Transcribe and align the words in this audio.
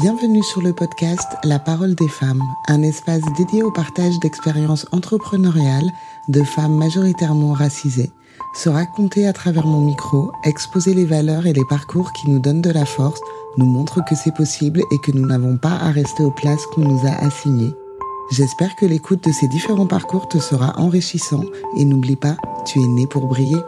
Bienvenue 0.00 0.44
sur 0.44 0.62
le 0.62 0.72
podcast 0.72 1.26
La 1.42 1.58
parole 1.58 1.96
des 1.96 2.06
femmes, 2.06 2.40
un 2.68 2.82
espace 2.82 3.22
dédié 3.36 3.64
au 3.64 3.72
partage 3.72 4.16
d'expériences 4.20 4.86
entrepreneuriales 4.92 5.90
de 6.28 6.44
femmes 6.44 6.76
majoritairement 6.76 7.52
racisées. 7.52 8.12
Se 8.54 8.68
raconter 8.68 9.26
à 9.26 9.32
travers 9.32 9.66
mon 9.66 9.80
micro, 9.80 10.30
exposer 10.44 10.94
les 10.94 11.04
valeurs 11.04 11.46
et 11.46 11.52
les 11.52 11.64
parcours 11.68 12.12
qui 12.12 12.30
nous 12.30 12.38
donnent 12.38 12.62
de 12.62 12.70
la 12.70 12.84
force, 12.84 13.20
nous 13.56 13.66
montrent 13.66 14.04
que 14.04 14.14
c'est 14.14 14.36
possible 14.36 14.82
et 14.92 14.98
que 14.98 15.10
nous 15.10 15.26
n'avons 15.26 15.56
pas 15.56 15.74
à 15.80 15.90
rester 15.90 16.22
aux 16.22 16.30
places 16.30 16.66
qu'on 16.66 16.82
nous 16.82 17.04
a 17.04 17.14
assignées. 17.26 17.74
J'espère 18.30 18.76
que 18.76 18.86
l'écoute 18.86 19.24
de 19.24 19.32
ces 19.32 19.48
différents 19.48 19.88
parcours 19.88 20.28
te 20.28 20.38
sera 20.38 20.78
enrichissant 20.78 21.42
et 21.76 21.84
n'oublie 21.84 22.14
pas, 22.14 22.36
tu 22.64 22.78
es 22.80 22.86
né 22.86 23.08
pour 23.08 23.26
briller. 23.26 23.64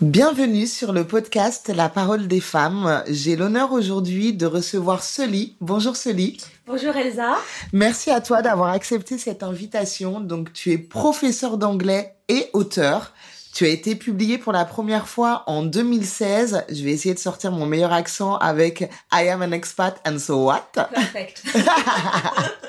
Bienvenue 0.00 0.66
sur 0.66 0.94
le 0.94 1.06
podcast 1.06 1.68
La 1.68 1.90
parole 1.90 2.26
des 2.26 2.40
femmes. 2.40 3.04
J'ai 3.06 3.36
l'honneur 3.36 3.72
aujourd'hui 3.72 4.32
de 4.32 4.46
recevoir 4.46 5.02
Soli. 5.02 5.56
Bonjour 5.60 5.94
Soli. 5.94 6.38
Bonjour 6.66 6.96
Elsa. 6.96 7.36
Merci 7.74 8.10
à 8.10 8.22
toi 8.22 8.40
d'avoir 8.40 8.70
accepté 8.70 9.18
cette 9.18 9.42
invitation. 9.42 10.20
Donc 10.20 10.54
tu 10.54 10.72
es 10.72 10.78
professeur 10.78 11.58
d'anglais 11.58 12.14
et 12.30 12.48
auteur. 12.54 13.12
Tu 13.52 13.66
as 13.66 13.68
été 13.68 13.94
publié 13.94 14.38
pour 14.38 14.54
la 14.54 14.64
première 14.64 15.06
fois 15.06 15.42
en 15.46 15.64
2016. 15.64 16.64
Je 16.70 16.82
vais 16.82 16.92
essayer 16.92 17.14
de 17.14 17.18
sortir 17.18 17.52
mon 17.52 17.66
meilleur 17.66 17.92
accent 17.92 18.36
avec 18.36 18.90
I 19.12 19.28
am 19.28 19.42
an 19.42 19.52
expat 19.52 20.00
and 20.08 20.18
so 20.18 20.46
what? 20.46 20.64
Perfect. 20.72 21.42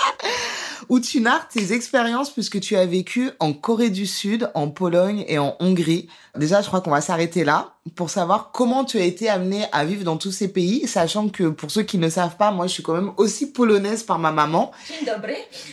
où 0.92 1.00
tu 1.00 1.22
narres 1.22 1.48
tes 1.48 1.72
expériences 1.72 2.32
puisque 2.32 2.60
tu 2.60 2.76
as 2.76 2.86
vécu 2.86 3.32
en 3.40 3.54
Corée 3.54 3.90
du 3.90 4.06
Sud, 4.06 4.52
en 4.56 4.68
Pologne 4.68 5.24
et 5.30 5.40
en 5.40 5.56
Hongrie. 5.62 6.10
Déjà, 6.36 6.62
je 6.62 6.68
crois 6.68 6.82
qu'on 6.82 6.92
va 6.92 7.00
s'arrêter 7.00 7.46
là 7.46 7.76
pour 7.96 8.10
savoir 8.10 8.52
comment 8.52 8.84
tu 8.84 8.98
as 8.98 9.06
été 9.06 9.30
amenée 9.30 9.64
à 9.72 9.86
vivre 9.86 10.04
dans 10.04 10.18
tous 10.18 10.34
ces 10.34 10.50
pays, 10.50 10.86
sachant 10.90 11.30
que 11.30 11.46
pour 11.48 11.72
ceux 11.72 11.84
qui 11.84 11.98
ne 11.98 12.10
savent 12.10 12.36
pas, 12.36 12.52
moi 12.52 12.68
je 12.68 12.74
suis 12.74 12.84
quand 12.84 12.94
même 12.94 13.14
aussi 13.16 13.54
polonaise 13.54 14.04
par 14.04 14.20
ma 14.20 14.32
maman. 14.32 14.74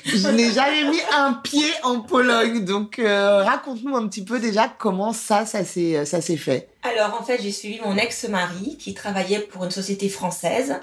Je 0.05 0.29
n'ai 0.29 0.53
jamais 0.53 0.89
mis 0.89 1.01
un 1.13 1.33
pied 1.33 1.67
en 1.83 1.99
Pologne, 2.01 2.65
donc 2.65 3.01
euh, 3.01 3.43
raconte-nous 3.43 3.97
un 3.97 4.07
petit 4.07 4.23
peu 4.23 4.39
déjà 4.39 4.69
comment 4.69 5.13
ça, 5.13 5.45
ça 5.47 5.65
s'est, 5.65 6.07
ça 6.07 6.21
s'est 6.21 6.37
fait. 6.37 6.69
Alors 6.85 7.21
en 7.21 7.25
fait, 7.25 7.43
j'ai 7.43 7.51
suivi 7.51 7.81
mon 7.85 7.97
ex-mari 7.97 8.77
qui 8.79 8.95
travaillait 8.95 9.41
pour 9.41 9.65
une 9.65 9.73
société 9.73 10.09
française. 10.09 10.77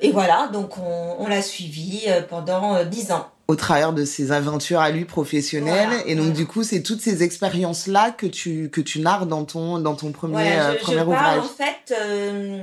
Et 0.00 0.12
voilà, 0.12 0.48
donc 0.52 0.78
on, 0.78 1.16
on 1.18 1.26
l'a 1.28 1.42
suivi 1.42 2.04
euh, 2.08 2.22
pendant 2.22 2.74
euh, 2.74 2.84
dix 2.84 3.12
ans. 3.12 3.28
Au 3.48 3.56
travers 3.56 3.92
de 3.92 4.04
ses 4.04 4.30
aventures 4.32 4.80
à 4.80 4.90
lui 4.90 5.04
professionnelles. 5.04 5.90
Et 6.06 6.14
donc 6.14 6.32
du 6.32 6.46
coup 6.46 6.62
c'est 6.62 6.82
toutes 6.82 7.00
ces 7.00 7.24
expériences 7.24 7.88
là 7.88 8.12
que 8.12 8.26
tu 8.26 8.70
que 8.70 8.80
tu 8.80 9.00
narres 9.00 9.26
dans 9.26 9.44
ton 9.44 9.78
dans 9.80 9.96
ton 9.96 10.12
premier 10.12 10.52
euh, 10.52 10.74
je, 10.74 10.78
premier 10.78 11.00
je 11.00 11.04
parle, 11.04 11.40
en 11.40 11.42
fait 11.42 11.92
euh, 11.92 12.62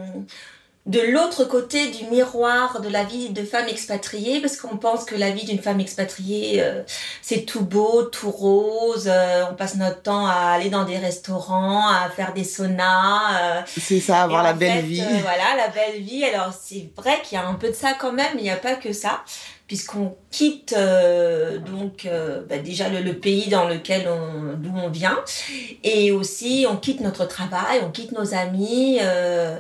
de 0.88 1.00
l'autre 1.00 1.44
côté 1.44 1.88
du 1.92 2.06
miroir 2.06 2.82
de 2.82 2.90
la 2.90 3.04
vie 3.04 3.30
de 3.30 3.44
femme 3.44 3.68
expatriée, 3.68 4.42
parce 4.42 4.58
qu'on 4.58 4.78
pense 4.78 5.06
que 5.06 5.16
la 5.16 5.30
vie 5.30 5.46
d'une 5.46 5.60
femme 5.60 5.80
expatriée, 5.80 6.64
euh, 6.64 6.82
c'est 7.22 7.46
tout 7.46 7.64
beau, 7.64 8.04
tout 8.04 8.32
rose, 8.32 9.12
on 9.52 9.54
passe 9.54 9.76
notre 9.76 10.02
temps 10.02 10.26
à 10.26 10.52
aller 10.54 10.70
dans 10.70 10.86
des 10.86 10.98
restaurants, 10.98 11.88
à 11.88 12.10
faire 12.10 12.34
des 12.34 12.44
saunas. 12.44 13.64
c'est 13.68 14.00
ça, 14.00 14.24
avoir 14.24 14.44
la 14.44 14.54
belle 14.54 14.86
vie. 14.86 15.04
voilà, 15.22 15.56
la 15.58 15.68
belle 15.68 16.02
vie. 16.02 16.24
Alors 16.24 16.54
c'est 16.54 16.90
vrai 16.96 17.22
qu'il 17.24 17.38
y 17.38 17.42
a 17.42 17.46
un 17.46 17.56
peu 17.56 17.70
de 17.70 17.76
ça 17.76 17.94
quand 18.00 18.14
même, 18.14 18.34
il 18.38 18.44
n'y 18.44 18.50
a 18.50 18.56
pas 18.56 18.76
que 18.76 18.94
ça 18.94 19.24
puisqu'on 19.68 20.16
quitte 20.32 20.74
euh, 20.78 21.60
donc 21.60 22.06
euh, 22.06 22.42
bah 22.50 22.58
déjà 22.58 22.88
le, 22.90 23.14
pays 23.14 23.50
dans 23.50 23.68
lequel 23.68 24.08
on 24.08 24.56
d'où 24.58 24.72
on 24.76 24.90
vient 24.90 25.20
et 25.84 26.12
aussi 26.12 26.66
on 26.70 26.78
quitte 26.78 27.02
notre 27.02 27.26
travail 27.26 27.82
on 27.84 27.92
quitte 27.92 28.14
nos 28.14 28.34
amis 28.34 29.00
euh, 29.02 29.58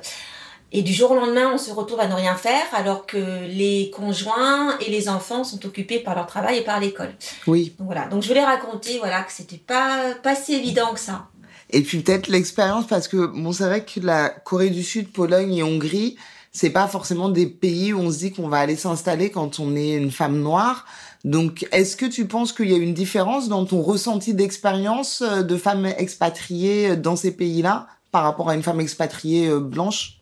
et 0.71 0.81
du 0.81 0.93
jour 0.93 1.11
au 1.11 1.15
lendemain 1.15 1.51
on 1.53 1.57
se 1.57 1.71
retrouve 1.71 1.99
à 1.99 2.07
ne 2.07 2.13
rien 2.13 2.35
faire 2.35 2.65
alors 2.73 3.05
que 3.05 3.47
les 3.47 3.91
conjoints 3.95 4.77
et 4.79 4.91
les 4.91 5.09
enfants 5.09 5.43
sont 5.43 5.65
occupés 5.65 5.99
par 5.99 6.15
leur 6.15 6.27
travail 6.27 6.57
et 6.59 6.63
par 6.63 6.79
l'école. 6.79 7.13
Oui. 7.45 7.73
Donc 7.77 7.87
voilà. 7.87 8.07
Donc 8.07 8.23
je 8.23 8.27
voulais 8.27 8.43
raconter 8.43 8.97
voilà 8.99 9.23
que 9.23 9.31
c'était 9.31 9.57
pas 9.57 10.13
pas 10.23 10.35
si 10.35 10.53
évident 10.53 10.93
que 10.93 10.99
ça. 10.99 11.27
Et 11.69 11.81
puis 11.81 11.99
peut-être 11.99 12.27
l'expérience 12.27 12.87
parce 12.87 13.07
que 13.07 13.27
bon 13.27 13.51
c'est 13.51 13.65
vrai 13.65 13.83
que 13.83 13.99
la 13.99 14.29
Corée 14.29 14.69
du 14.69 14.83
Sud 14.83 15.11
Pologne 15.11 15.55
et 15.55 15.63
Hongrie 15.63 16.17
c'est 16.57 16.71
pas 16.71 16.87
forcément 16.87 17.29
des 17.29 17.45
pays 17.45 17.93
où 17.93 17.99
on 17.99 18.11
se 18.11 18.17
dit 18.17 18.31
qu'on 18.31 18.47
va 18.47 18.57
aller 18.57 18.75
s'installer 18.75 19.29
quand 19.29 19.59
on 19.59 19.75
est 19.75 19.93
une 19.93 20.09
femme 20.09 20.39
noire. 20.39 20.85
Donc, 21.23 21.67
est-ce 21.71 21.95
que 21.95 22.07
tu 22.07 22.25
penses 22.25 22.51
qu'il 22.51 22.71
y 22.71 22.73
a 22.73 22.77
une 22.77 22.95
différence 22.95 23.47
dans 23.47 23.63
ton 23.65 23.81
ressenti 23.81 24.33
d'expérience 24.33 25.21
euh, 25.21 25.43
de 25.43 25.55
femme 25.55 25.85
expatriée 25.85 26.91
euh, 26.91 26.95
dans 26.95 27.15
ces 27.15 27.31
pays-là 27.31 27.85
par 28.11 28.23
rapport 28.23 28.49
à 28.49 28.55
une 28.55 28.63
femme 28.63 28.79
expatriée 28.79 29.49
euh, 29.49 29.59
blanche? 29.59 30.16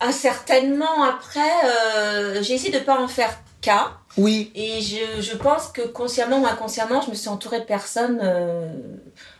Ah, 0.00 0.12
Certainement. 0.12 1.02
Après, 1.02 1.40
euh, 1.64 2.42
j'ai 2.42 2.54
essayé 2.54 2.72
de 2.72 2.84
pas 2.84 3.00
en 3.00 3.08
faire 3.08 3.38
cas. 3.60 3.92
Oui. 4.16 4.50
Et 4.54 4.80
je, 4.80 5.20
je 5.20 5.36
pense 5.36 5.68
que 5.68 5.82
consciemment 5.82 6.40
ou 6.40 6.46
inconsciemment, 6.46 7.00
je 7.00 7.10
me 7.10 7.14
suis 7.14 7.28
entourée 7.28 7.60
de 7.60 7.64
personnes 7.64 8.20
euh, 8.22 8.68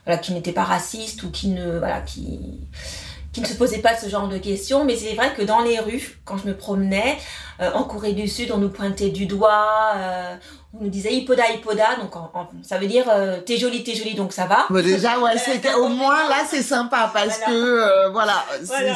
voilà, 0.04 0.18
qui 0.18 0.32
n'étaient 0.32 0.52
pas 0.52 0.64
racistes 0.64 1.22
ou 1.22 1.30
qui 1.30 1.48
ne 1.48 1.78
voilà 1.78 2.00
qui 2.00 2.40
qui 3.32 3.42
ne 3.42 3.46
se 3.46 3.54
posait 3.54 3.78
pas 3.78 3.96
ce 3.96 4.08
genre 4.08 4.28
de 4.28 4.38
questions, 4.38 4.84
mais 4.84 4.96
c'est 4.96 5.14
vrai 5.14 5.32
que 5.34 5.42
dans 5.42 5.60
les 5.60 5.78
rues, 5.78 6.18
quand 6.24 6.38
je 6.38 6.48
me 6.48 6.56
promenais, 6.56 7.18
euh, 7.60 7.70
en 7.72 7.84
Corée 7.84 8.12
du 8.12 8.26
Sud, 8.26 8.50
on 8.52 8.58
nous 8.58 8.70
pointait 8.70 9.10
du 9.10 9.26
doigt, 9.26 9.92
euh, 9.96 10.36
on 10.74 10.84
nous 10.84 10.90
disait 10.90 11.14
Ipoda, 11.14 11.44
Ipoda, 11.54 11.96
donc 11.96 12.12
ça 12.62 12.78
veut 12.78 12.86
dire 12.86 13.06
euh, 13.08 13.40
t'es 13.40 13.56
jolie, 13.56 13.82
t'es 13.82 13.94
jolie, 13.94 14.14
donc 14.14 14.32
ça 14.32 14.46
va. 14.46 14.66
Bon, 14.68 14.82
déjà, 14.84 15.18
ouais, 15.18 15.38
c'est 15.38 15.74
au 15.74 15.88
moins 15.88 16.28
là, 16.28 16.44
c'est 16.48 16.62
sympa 16.62 17.10
parce 17.12 17.38
que 17.38 18.10
voilà, 18.10 18.44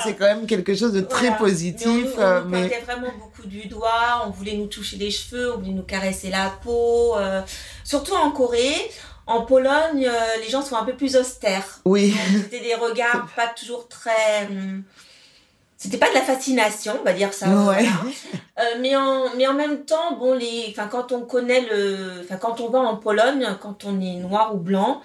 c'est 0.04 0.14
quand 0.14 0.26
même 0.26 0.46
quelque 0.46 0.74
chose 0.74 0.92
de 0.92 1.00
très 1.00 1.36
positif. 1.36 2.06
Mais 2.18 2.18
on, 2.18 2.60
nous 2.60 2.84
vraiment 2.84 3.12
beaucoup 3.18 3.46
du 3.46 3.68
doigt, 3.68 4.24
on 4.26 4.30
voulait 4.30 4.56
nous 4.56 4.66
toucher 4.66 4.96
les 4.96 5.10
cheveux, 5.10 5.54
on 5.54 5.58
voulait 5.58 5.72
nous 5.72 5.82
caresser 5.82 6.30
la 6.30 6.50
peau, 6.62 7.14
surtout 7.84 8.14
en 8.14 8.30
Corée. 8.30 8.90
En 9.26 9.42
Pologne, 9.42 10.06
euh, 10.06 10.42
les 10.42 10.50
gens 10.50 10.62
sont 10.62 10.76
un 10.76 10.84
peu 10.84 10.94
plus 10.94 11.16
austères. 11.16 11.80
Oui. 11.84 12.14
C'était 12.32 12.60
des 12.60 12.74
regards 12.74 13.28
pas 13.36 13.46
toujours 13.46 13.86
très. 13.88 14.48
C'était 15.82 15.98
pas 15.98 16.10
de 16.10 16.14
la 16.14 16.20
fascination, 16.20 16.92
on 17.00 17.04
va 17.04 17.12
dire 17.12 17.34
ça. 17.34 17.48
Ouais. 17.48 17.84
Euh, 18.60 18.62
mais 18.80 18.94
en 18.94 19.34
mais 19.36 19.48
en 19.48 19.54
même 19.54 19.84
temps, 19.84 20.16
bon 20.16 20.32
les, 20.32 20.66
enfin 20.70 20.86
quand 20.86 21.10
on 21.10 21.22
connaît 21.22 21.62
le, 21.62 22.20
enfin 22.22 22.36
quand 22.36 22.60
on 22.60 22.68
va 22.68 22.78
en 22.78 22.96
Pologne, 22.96 23.56
quand 23.60 23.84
on 23.84 24.00
est 24.00 24.14
noir 24.14 24.54
ou 24.54 24.58
blanc, 24.58 25.00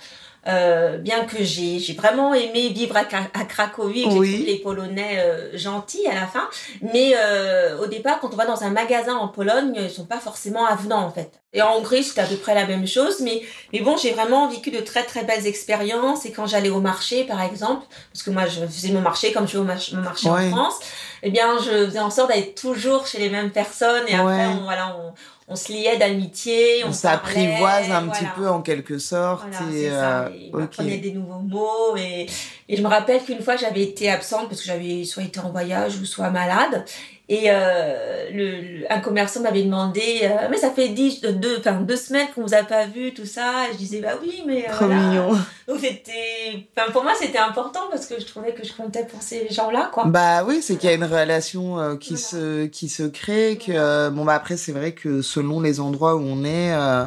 euh, 0.48 0.98
bien 0.98 1.26
que 1.26 1.44
j'ai 1.44 1.80
j'ai 1.80 1.94
vraiment 1.94 2.34
aimé 2.34 2.70
vivre 2.70 2.96
à, 2.96 3.02
à 3.02 3.44
Cracovie 3.44 4.06
que 4.06 4.14
oui. 4.14 4.44
les 4.48 4.60
Polonais 4.60 5.20
euh, 5.20 5.58
gentils 5.58 6.08
à 6.08 6.16
la 6.16 6.26
fin, 6.26 6.48
mais 6.94 7.14
euh, 7.16 7.78
au 7.80 7.88
départ 7.88 8.20
quand 8.20 8.34
on 8.34 8.38
va 8.38 8.46
dans 8.46 8.64
un 8.64 8.70
magasin 8.70 9.16
en 9.16 9.28
Pologne, 9.28 9.74
ils 9.76 9.90
sont 9.90 10.06
pas 10.06 10.20
forcément 10.20 10.66
avenants 10.66 11.04
en 11.04 11.12
fait. 11.12 11.42
Et 11.54 11.62
en 11.62 11.76
Hongrie 11.76 12.04
c'était 12.04 12.22
à 12.22 12.26
peu 12.26 12.38
près 12.38 12.56
la 12.56 12.66
même 12.66 12.88
chose, 12.88 13.20
mais 13.22 13.42
mais 13.74 13.82
bon 13.82 13.98
j'ai 13.98 14.12
vraiment 14.12 14.48
vécu 14.48 14.72
de 14.72 14.80
très 14.80 15.04
très 15.04 15.24
belles 15.24 15.46
expériences 15.48 16.26
et 16.26 16.32
quand 16.32 16.46
j'allais 16.46 16.70
au 16.70 16.80
marché 16.80 17.26
par 17.26 17.42
exemple, 17.42 17.86
parce 18.14 18.24
que 18.24 18.30
moi 18.30 18.46
je 18.46 18.66
faisais 18.66 18.92
mon 18.92 19.02
marché 19.02 19.34
comme 19.34 19.48
je 19.48 19.54
vais 19.54 19.60
au 19.60 19.64
marché, 19.64 19.96
marché 19.98 20.30
ouais. 20.30 20.48
en 20.48 20.56
France, 20.56 20.80
eh 21.24 21.30
bien 21.30 21.58
je 21.60 21.88
faisais 21.88 22.00
en 22.00 22.10
sorte 22.10 22.30
d'aller 22.30 22.54
toujours 22.54 23.06
chez 23.06 23.20
les 23.20 23.30
mêmes 23.30 23.52
personnes 23.52 24.04
et 24.08 24.14
ouais. 24.14 24.20
après 24.20 24.48
on, 24.48 24.64
voilà 24.64 24.96
on 24.98 25.14
on 25.48 25.56
se 25.56 25.72
liait 25.72 25.98
d'amitié, 25.98 26.84
on, 26.84 26.90
on 26.90 26.94
s'apprivoise 26.94 27.90
un 27.90 28.02
voilà. 28.02 28.12
petit 28.12 28.26
peu 28.36 28.50
en 28.50 28.62
quelque 28.62 28.98
sorte. 28.98 29.48
Voilà, 29.50 29.76
et, 29.76 29.90
euh, 29.90 30.30
et 30.30 30.52
on 30.54 30.62
apprenait 30.62 30.98
des 30.98 31.12
nouveaux 31.12 31.40
mots 31.40 31.96
et, 31.98 32.26
et 32.68 32.76
je 32.76 32.82
me 32.82 32.88
rappelle 32.88 33.24
qu'une 33.24 33.42
fois 33.42 33.56
j'avais 33.56 33.84
été 33.84 34.10
absente 34.10 34.50
parce 34.50 34.62
que 34.62 34.68
j'avais 34.68 35.06
soit 35.06 35.24
été 35.24 35.40
en 35.40 35.52
voyage 35.52 35.96
ou 35.98 36.06
soit 36.06 36.30
malade 36.30 36.84
et 37.30 37.46
euh, 37.48 38.30
le, 38.32 38.86
un 38.90 39.00
commerçant 39.00 39.42
m'avait 39.42 39.64
demandé 39.64 40.22
euh, 40.24 40.48
mais 40.50 40.58
ça 40.58 40.72
fait 40.72 40.90
dix, 40.90 41.20
deux, 41.22 41.58
enfin, 41.60 41.74
deux 41.82 41.98
semaines 41.98 42.28
qu'on 42.34 42.44
vous 42.44 42.54
a 42.54 42.64
pas 42.64 42.86
vu 42.86 43.14
tout 43.14 43.26
ça 43.26 43.66
et 43.70 43.74
je 43.74 43.78
disais 43.78 44.00
bah 44.00 44.18
oui 44.22 44.44
mais 44.46 44.66
euh, 44.66 44.72
Trop 44.72 44.86
voilà. 44.86 45.02
mignon. 45.02 45.30
donc 45.68 45.80
c'était 45.82 46.68
enfin 46.76 46.90
pour 46.92 47.04
moi 47.04 47.12
c'était 47.20 47.38
important 47.38 47.82
parce 47.92 48.06
que 48.06 48.18
je 48.20 48.26
trouvais 48.26 48.54
que 48.54 48.66
je 48.66 48.72
comptais 48.72 49.06
pour 49.06 49.22
ces 49.22 49.50
gens 49.50 49.72
là 49.72 49.90
quoi 49.92 50.06
bah 50.06 50.46
oui 50.46 50.62
c'est 50.62 50.78
qu'il 50.78 50.90
y 50.90 50.94
a 50.94 50.96
une 50.96 51.04
relation 51.04 51.80
euh, 51.80 51.96
qui 51.98 52.14
voilà. 52.14 52.28
se 52.28 52.66
qui 52.68 52.88
se 52.88 53.04
crée 53.04 53.58
que 53.58 53.74
euh, 53.76 54.10
bon 54.10 54.24
bah 54.24 54.36
après 54.36 54.56
c'est 54.56 54.72
vrai 54.72 54.94
que 54.94 55.22
selon 55.22 55.60
les 55.60 55.82
endroits 55.82 56.16
où 56.16 56.22
on 56.22 56.46
est 56.46 56.72
euh, 56.74 57.04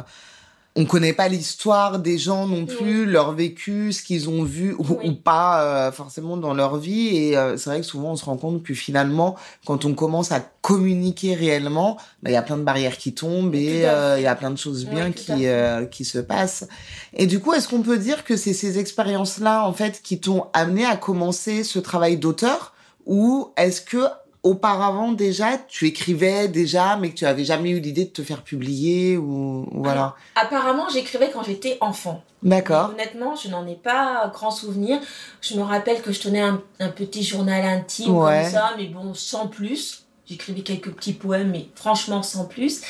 on 0.77 0.85
connaît 0.85 1.11
pas 1.11 1.27
l'histoire 1.27 1.99
des 1.99 2.17
gens 2.17 2.47
non 2.47 2.65
plus, 2.65 3.05
leur 3.05 3.33
vécu, 3.33 3.91
ce 3.91 4.01
qu'ils 4.01 4.29
ont 4.29 4.43
vu 4.43 4.73
ou, 4.73 4.85
oui. 4.87 5.09
ou 5.09 5.13
pas 5.13 5.63
euh, 5.63 5.91
forcément 5.91 6.37
dans 6.37 6.53
leur 6.53 6.77
vie. 6.77 7.17
Et 7.17 7.37
euh, 7.37 7.57
c'est 7.57 7.69
vrai 7.69 7.81
que 7.81 7.85
souvent 7.85 8.11
on 8.11 8.15
se 8.15 8.23
rend 8.23 8.37
compte 8.37 8.63
que 8.63 8.73
finalement, 8.73 9.35
quand 9.65 9.83
on 9.83 9.93
commence 9.93 10.31
à 10.31 10.39
communiquer 10.61 11.35
réellement, 11.35 11.97
il 11.99 12.25
bah, 12.25 12.31
y 12.31 12.35
a 12.37 12.41
plein 12.41 12.57
de 12.57 12.63
barrières 12.63 12.97
qui 12.97 13.13
tombent 13.13 13.53
et 13.53 13.79
il 13.79 13.85
euh, 13.85 14.19
y 14.21 14.27
a 14.27 14.35
plein 14.35 14.51
de 14.51 14.57
choses 14.57 14.85
bien 14.85 15.07
oui, 15.07 15.13
qui 15.13 15.47
qui 15.91 16.05
se 16.05 16.19
passent. 16.19 16.67
Et 17.13 17.27
du 17.27 17.39
coup, 17.39 17.51
est-ce 17.51 17.67
qu'on 17.67 17.81
peut 17.81 17.97
dire 17.97 18.23
que 18.23 18.37
c'est 18.37 18.53
ces 18.53 18.79
expériences-là 18.79 19.67
en 19.67 19.73
fait 19.73 20.01
qui 20.01 20.21
t'ont 20.21 20.45
amené 20.53 20.85
à 20.85 20.95
commencer 20.95 21.65
ce 21.65 21.79
travail 21.79 22.15
d'auteur? 22.15 22.73
Ou 23.07 23.51
est-ce 23.57 23.81
que 23.81 24.05
auparavant 24.43 25.11
déjà, 25.11 25.57
tu 25.67 25.85
écrivais 25.87 26.47
déjà, 26.47 26.95
mais 26.97 27.09
que 27.11 27.15
tu 27.15 27.25
avais 27.25 27.45
jamais 27.45 27.69
eu 27.69 27.79
l'idée 27.79 28.05
de 28.05 28.09
te 28.09 28.23
faire 28.23 28.43
publier 28.43 29.17
ou, 29.17 29.67
voilà. 29.71 30.15
Apparemment, 30.35 30.87
j'écrivais 30.91 31.29
quand 31.31 31.43
j'étais 31.43 31.77
enfant. 31.81 32.23
D'accord. 32.41 32.89
Honnêtement, 32.93 33.35
je 33.35 33.49
n'en 33.49 33.67
ai 33.67 33.75
pas 33.75 34.31
grand 34.33 34.49
souvenir. 34.51 34.99
Je 35.41 35.55
me 35.55 35.61
rappelle 35.61 36.01
que 36.01 36.11
je 36.11 36.19
tenais 36.21 36.41
un, 36.41 36.61
un 36.79 36.89
petit 36.89 37.23
journal 37.23 37.63
intime 37.63 38.15
Ouais. 38.15 38.41
comme 38.43 38.51
ça, 38.51 38.73
mais 38.77 38.85
bon, 38.87 39.13
sans 39.13 39.47
plus. 39.47 40.05
J'écrivais 40.25 40.61
quelques 40.61 40.91
petits 40.91 41.13
poèmes, 41.13 41.51
mais 41.51 41.67
franchement 41.75 42.23
sans 42.23 42.45
plus. 42.45 42.81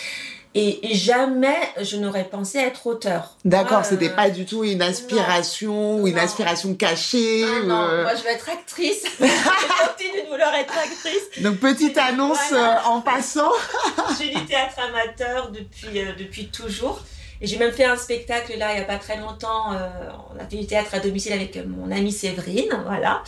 Et, 0.53 0.91
et 0.91 0.95
jamais 0.95 1.55
je 1.81 1.95
n'aurais 1.95 2.25
pensé 2.25 2.57
être 2.57 2.85
auteur. 2.85 3.37
D'accord, 3.45 3.79
Moi, 3.79 3.83
c'était 3.83 4.09
euh, 4.09 4.15
pas 4.15 4.29
du 4.29 4.45
tout 4.45 4.65
une 4.65 4.81
aspiration 4.81 5.95
ou 6.01 6.07
une 6.07 6.15
Non. 6.15 6.21
aspiration 6.21 6.73
cachée. 6.75 7.45
Ah 7.45 7.65
non, 7.65 7.81
euh, 7.83 8.03
moi 8.03 8.15
je 8.15 8.21
veux 8.23 8.29
être 8.29 8.49
actrice. 8.49 9.03
je 9.19 9.87
continue 9.87 10.23
de 10.23 10.29
vouloir 10.29 10.53
être 10.55 10.73
actrice. 10.77 11.41
Donc 11.41 11.57
petite 11.57 11.97
annonce 11.97 12.37
Voilà. 12.49 12.79
euh, 12.81 12.89
en 12.89 12.99
passant. 13.01 13.51
J'ai 14.19 14.29
du 14.33 14.45
théâtre 14.45 14.75
amateur 14.79 15.51
depuis, 15.51 15.99
euh, 15.99 16.11
depuis 16.19 16.47
toujours. 16.47 16.99
Et 17.43 17.47
j'ai 17.47 17.57
même 17.57 17.71
fait 17.71 17.85
un 17.85 17.95
spectacle 17.97 18.55
là, 18.57 18.73
il 18.73 18.75
n'y 18.75 18.81
a 18.81 18.85
pas 18.85 18.97
très 18.97 19.17
longtemps. 19.17 19.71
euh, 19.73 19.89
on 20.35 20.39
a 20.39 20.45
fait 20.47 20.57
du 20.57 20.67
théâtre 20.67 20.93
à 20.93 20.99
domicile 20.99 21.33
avec 21.33 21.55
euh, 21.57 21.63
mon 21.65 21.91
amie 21.91 22.11
Séverine, 22.11 22.83
voilà. 22.85 23.23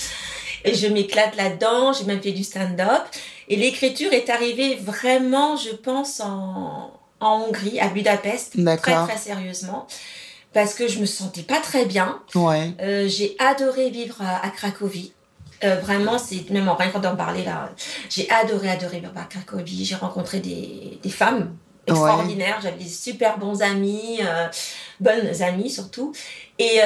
Et 0.65 0.75
je 0.75 0.87
m'éclate 0.87 1.35
là-dedans. 1.35 1.93
J'ai 1.93 2.03
même 2.03 2.21
fait 2.21 2.31
du 2.31 2.43
stand-up. 2.43 3.01
Et 3.49 3.55
l'écriture 3.55 4.13
est 4.13 4.29
arrivée 4.29 4.75
vraiment, 4.75 5.57
je 5.57 5.71
pense, 5.71 6.19
en, 6.19 6.91
en 7.23 7.41
Hongrie, 7.47 7.79
à 7.79 7.87
Budapest, 7.87 8.53
très 8.77 8.77
très 8.77 9.17
sérieusement. 9.17 9.87
Parce 10.53 10.75
que 10.75 10.87
je 10.87 10.99
me 10.99 11.05
sentais 11.07 11.41
pas 11.41 11.59
très 11.59 11.85
bien. 11.85 12.21
Ouais. 12.35 12.73
Euh, 12.79 13.07
j'ai 13.07 13.35
adoré 13.39 13.89
vivre 13.89 14.21
à, 14.21 14.45
à 14.45 14.49
Cracovie. 14.49 15.11
Euh, 15.63 15.75
vraiment, 15.77 16.19
c'est 16.19 16.47
même 16.51 16.69
en 16.69 16.75
rien 16.75 16.91
que 16.91 16.97
d'en 16.99 17.15
parler 17.15 17.43
là. 17.43 17.71
J'ai 18.09 18.29
adoré, 18.29 18.69
adoré 18.69 18.99
vivre 18.99 19.13
à 19.15 19.23
Cracovie. 19.23 19.83
J'ai 19.83 19.95
rencontré 19.95 20.39
des, 20.39 20.99
des 21.01 21.09
femmes 21.09 21.55
extraordinaires. 21.87 22.59
J'avais 22.61 22.83
des 22.83 22.89
super 22.89 23.39
bons 23.39 23.63
amis, 23.63 24.19
euh, 24.21 24.47
bonnes 24.99 25.41
amies 25.41 25.71
surtout. 25.71 26.13
Et 26.59 26.79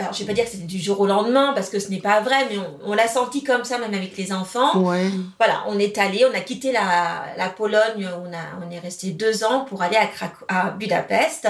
alors, 0.00 0.12
je 0.12 0.20
vais 0.20 0.26
pas 0.26 0.32
dire 0.32 0.44
que 0.44 0.50
c'était 0.50 0.64
du 0.64 0.78
jour 0.80 0.98
au 1.00 1.06
lendemain 1.06 1.52
parce 1.54 1.68
que 1.70 1.78
ce 1.78 1.88
n'est 1.90 2.00
pas 2.00 2.20
vrai, 2.20 2.46
mais 2.50 2.58
on, 2.58 2.90
on 2.90 2.94
l'a 2.94 3.06
senti 3.06 3.44
comme 3.44 3.64
ça 3.64 3.78
même 3.78 3.94
avec 3.94 4.16
les 4.16 4.32
enfants. 4.32 4.78
Ouais. 4.80 5.04
Voilà, 5.38 5.62
on 5.68 5.78
est 5.78 5.96
allé, 5.98 6.24
on 6.30 6.34
a 6.36 6.40
quitté 6.40 6.72
la, 6.72 7.26
la 7.36 7.48
Pologne, 7.50 8.08
on, 8.24 8.32
a, 8.32 8.64
on 8.66 8.70
est 8.70 8.78
resté 8.80 9.10
deux 9.10 9.44
ans 9.44 9.60
pour 9.68 9.82
aller 9.82 9.96
à, 9.96 10.06
Crac- 10.06 10.44
à 10.48 10.70
Budapest. 10.70 11.48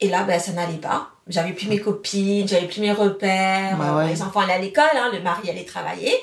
Et 0.00 0.08
là, 0.08 0.22
ben, 0.22 0.40
ça 0.40 0.52
n'allait 0.52 0.74
pas. 0.78 1.08
J'avais 1.28 1.52
plus 1.52 1.68
mes 1.68 1.78
copines, 1.78 2.48
j'avais 2.48 2.66
plus 2.66 2.80
mes 2.80 2.92
repères. 2.92 3.76
Bah 3.76 3.96
ouais. 3.98 4.08
Les 4.08 4.22
enfants 4.22 4.40
allaient 4.40 4.54
à 4.54 4.58
l'école, 4.58 4.84
hein, 4.96 5.10
le 5.12 5.20
mari 5.20 5.50
allait 5.50 5.64
travailler. 5.64 6.14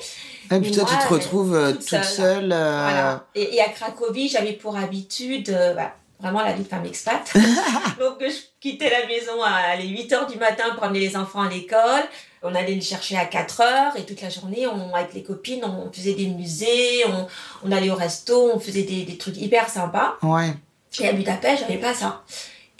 Et 0.52 0.58
puis 0.60 0.72
toi, 0.72 0.82
moi, 0.82 0.92
tu 1.00 1.06
te 1.08 1.14
retrouves 1.14 1.54
euh, 1.54 1.70
toute 1.70 1.78
toute 1.80 1.88
seule. 1.88 2.04
seule. 2.04 2.52
euh, 2.52 2.80
Voilà. 2.82 3.24
Et, 3.36 3.54
et 3.56 3.60
à 3.60 3.68
Cracovie, 3.68 4.28
j'avais 4.28 4.52
pour 4.54 4.76
habitude, 4.76 5.48
euh, 5.50 5.74
bah, 5.74 5.92
vraiment 6.20 6.42
la 6.42 6.52
vie 6.52 6.62
de 6.62 6.68
femme 6.68 6.84
expat. 6.86 7.22
Donc 7.98 8.18
je 8.20 8.34
quittais 8.60 8.90
la 8.90 9.06
maison 9.06 9.42
à 9.42 9.76
les 9.76 9.88
8 9.88 10.12
heures 10.12 10.26
du 10.26 10.38
matin 10.38 10.64
pour 10.74 10.84
amener 10.84 11.00
les 11.00 11.16
enfants 11.16 11.42
à 11.42 11.48
l'école. 11.48 12.02
On 12.42 12.54
allait 12.54 12.74
les 12.74 12.80
chercher 12.80 13.16
à 13.16 13.26
4 13.26 13.60
heures 13.60 13.96
et 13.96 14.04
toute 14.04 14.22
la 14.22 14.30
journée, 14.30 14.66
on, 14.66 14.94
avec 14.94 15.12
les 15.14 15.22
copines, 15.22 15.62
on 15.64 15.92
faisait 15.92 16.14
des 16.14 16.26
musées, 16.26 17.04
on, 17.06 17.26
on 17.68 17.72
allait 17.72 17.90
au 17.90 17.94
resto, 17.94 18.50
on 18.54 18.58
faisait 18.58 18.84
des, 18.84 19.02
des 19.02 19.18
trucs 19.18 19.36
hyper 19.36 19.68
sympas. 19.68 20.16
Ouais. 20.22 20.54
Et 21.00 21.08
à 21.08 21.12
Budapest, 21.12 21.60
j'avais 21.62 21.78
pas 21.78 21.94
ça. 21.94 22.22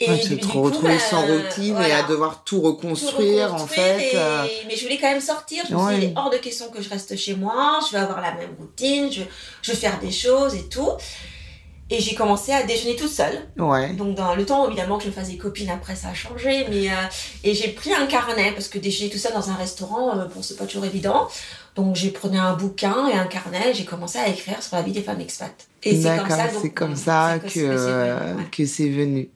Et 0.02 0.08
Ouais, 0.08 0.16
du- 0.16 0.38
tu 0.38 0.38
te 0.38 0.82
bah, 0.82 0.98
sans 0.98 1.26
routine 1.26 1.76
et 1.86 1.92
à 1.92 2.02
devoir 2.04 2.42
tout 2.42 2.56
tout 2.56 2.62
reconstruire, 2.62 3.54
en 3.54 3.66
fait. 3.66 4.12
et- 4.14 4.16
euh, 4.16 4.46
Mais 4.66 4.74
je 4.74 4.84
voulais 4.84 4.96
quand 4.96 5.10
même 5.10 5.20
sortir. 5.20 5.62
Je 5.68 5.74
me 5.74 5.78
suis 5.78 5.86
Ouais. 5.88 6.06
dit, 6.06 6.12
hors 6.16 6.30
de 6.30 6.38
question 6.38 6.70
que 6.70 6.80
je 6.80 6.88
reste 6.88 7.14
chez 7.18 7.34
moi. 7.34 7.80
Je 7.86 7.92
vais 7.94 8.02
avoir 8.02 8.22
la 8.22 8.32
même 8.32 8.54
routine. 8.58 9.12
Je, 9.12 9.20
je 9.60 9.72
vais 9.72 9.76
faire 9.76 10.00
des 10.00 10.10
choses 10.10 10.54
et 10.54 10.66
tout. 10.70 10.88
Et 11.92 12.00
j'ai 12.00 12.14
commencé 12.14 12.52
à 12.52 12.62
déjeuner 12.62 12.94
toute 12.94 13.10
seule. 13.10 13.46
Ouais. 13.58 13.92
Donc, 13.94 14.14
dans 14.14 14.34
le 14.36 14.46
temps, 14.46 14.66
évidemment, 14.68 14.96
que 14.98 15.04
je 15.04 15.08
me 15.08 15.12
faisais 15.12 15.36
copine, 15.36 15.70
après, 15.70 15.96
ça 15.96 16.08
a 16.08 16.14
changé. 16.14 16.66
Mais, 16.70 16.88
euh, 16.88 16.94
et 17.42 17.54
j'ai 17.54 17.68
pris 17.68 17.92
un 17.92 18.06
carnet, 18.06 18.52
parce 18.52 18.68
que 18.68 18.78
déjeuner 18.78 19.10
tout 19.10 19.18
seul 19.18 19.32
dans 19.32 19.50
un 19.50 19.54
restaurant, 19.54 20.16
euh, 20.16 20.26
bon, 20.26 20.40
c'est 20.40 20.56
pas 20.56 20.66
toujours 20.66 20.84
évident. 20.84 21.28
Donc, 21.74 21.96
j'ai 21.96 22.10
pris 22.10 22.36
un 22.36 22.54
bouquin 22.54 23.08
et 23.08 23.14
un 23.14 23.26
carnet, 23.26 23.70
et 23.70 23.74
j'ai 23.74 23.84
commencé 23.84 24.18
à 24.18 24.28
écrire 24.28 24.62
sur 24.62 24.76
la 24.76 24.82
vie 24.82 24.92
des 24.92 25.02
femmes 25.02 25.20
expats. 25.20 25.66
Et 25.82 26.00
c'est 26.00 26.16
comme 26.16 26.30
ça, 26.30 26.48
c'est 26.62 26.70
comme 26.70 26.96
ça 26.96 27.38
que, 27.40 27.48
c'est 28.66 28.88
venu, 28.88 29.18
ouais. 29.18 29.26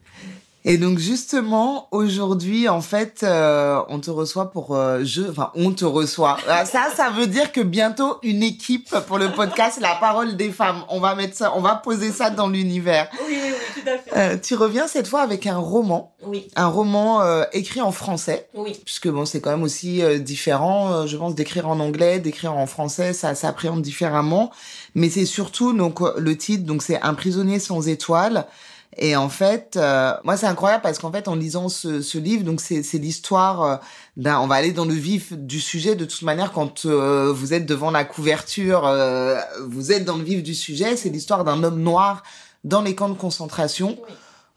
Et 0.67 0.79
donc 0.79 0.97
justement 0.97 1.87
aujourd'hui 1.91 2.67
en 2.67 2.81
fait 2.81 3.21
euh, 3.21 3.79
on 3.87 3.99
te 3.99 4.09
reçoit 4.09 4.49
pour 4.49 4.75
euh, 4.75 5.03
jeu 5.03 5.27
enfin 5.29 5.51
on 5.53 5.71
te 5.71 5.85
reçoit. 5.85 6.37
Ah, 6.49 6.65
ça 6.65 6.87
ça 6.95 7.11
veut 7.11 7.27
dire 7.27 7.51
que 7.51 7.61
bientôt 7.61 8.17
une 8.23 8.41
équipe 8.41 8.89
pour 9.05 9.19
le 9.19 9.31
podcast 9.31 9.77
La 9.79 9.93
Parole 9.93 10.35
des 10.35 10.49
femmes. 10.49 10.83
On 10.89 10.99
va 10.99 11.13
mettre 11.13 11.35
ça 11.35 11.53
on 11.55 11.61
va 11.61 11.75
poser 11.75 12.11
ça 12.11 12.31
dans 12.31 12.47
l'univers. 12.47 13.11
Oui, 13.27 13.37
oui, 13.43 13.51
oui, 13.51 13.81
tout 13.83 13.87
à 13.87 13.97
fait. 13.99 14.17
Euh, 14.17 14.37
tu 14.41 14.55
reviens 14.55 14.87
cette 14.87 15.07
fois 15.07 15.21
avec 15.21 15.45
un 15.45 15.57
roman. 15.57 16.15
Oui, 16.25 16.47
un 16.55 16.65
roman 16.65 17.21
euh, 17.21 17.43
écrit 17.53 17.81
en 17.81 17.91
français. 17.91 18.49
Oui. 18.55 18.75
puisque 18.83 19.07
bon 19.07 19.25
c'est 19.25 19.41
quand 19.41 19.51
même 19.51 19.61
aussi 19.61 20.01
euh, 20.01 20.17
différent 20.17 20.91
euh, 20.91 21.05
je 21.05 21.15
pense 21.15 21.35
d'écrire 21.35 21.69
en 21.69 21.79
anglais 21.79 22.17
d'écrire 22.17 22.57
en 22.57 22.65
français 22.65 23.13
ça 23.13 23.35
s'appréhende 23.35 23.83
différemment. 23.83 24.49
Mais 24.95 25.11
c'est 25.11 25.25
surtout 25.25 25.73
donc 25.73 25.99
le 26.17 26.35
titre 26.35 26.65
donc 26.65 26.81
c'est 26.81 26.99
un 27.03 27.13
prisonnier 27.13 27.59
sans 27.59 27.87
étoile 27.87 28.47
et 28.97 29.15
en 29.15 29.29
fait 29.29 29.77
euh, 29.77 30.13
moi 30.23 30.37
c'est 30.37 30.45
incroyable 30.45 30.81
parce 30.81 30.99
qu'en 30.99 31.11
fait 31.11 31.27
en 31.27 31.35
lisant 31.35 31.69
ce, 31.69 32.01
ce 32.01 32.17
livre 32.17 32.43
donc 32.43 32.61
c'est 32.61 32.81
l'histoire 32.97 33.63
euh, 33.63 33.75
d'un 34.17 34.39
on 34.39 34.47
va 34.47 34.55
aller 34.55 34.71
dans 34.71 34.85
le 34.85 34.93
vif 34.93 35.33
du 35.33 35.59
sujet 35.59 35.95
de 35.95 36.05
toute 36.05 36.21
manière 36.21 36.51
quand 36.51 36.85
euh, 36.85 37.31
vous 37.33 37.53
êtes 37.53 37.65
devant 37.65 37.91
la 37.91 38.03
couverture 38.05 38.85
euh, 38.85 39.39
vous 39.67 39.91
êtes 39.91 40.05
dans 40.05 40.17
le 40.17 40.23
vif 40.23 40.43
du 40.43 40.55
sujet 40.55 40.95
c'est 40.95 41.09
l'histoire 41.09 41.43
d'un 41.43 41.63
homme 41.63 41.81
noir 41.81 42.23
dans 42.63 42.81
les 42.81 42.95
camps 42.95 43.09
de 43.09 43.17
concentration 43.17 43.97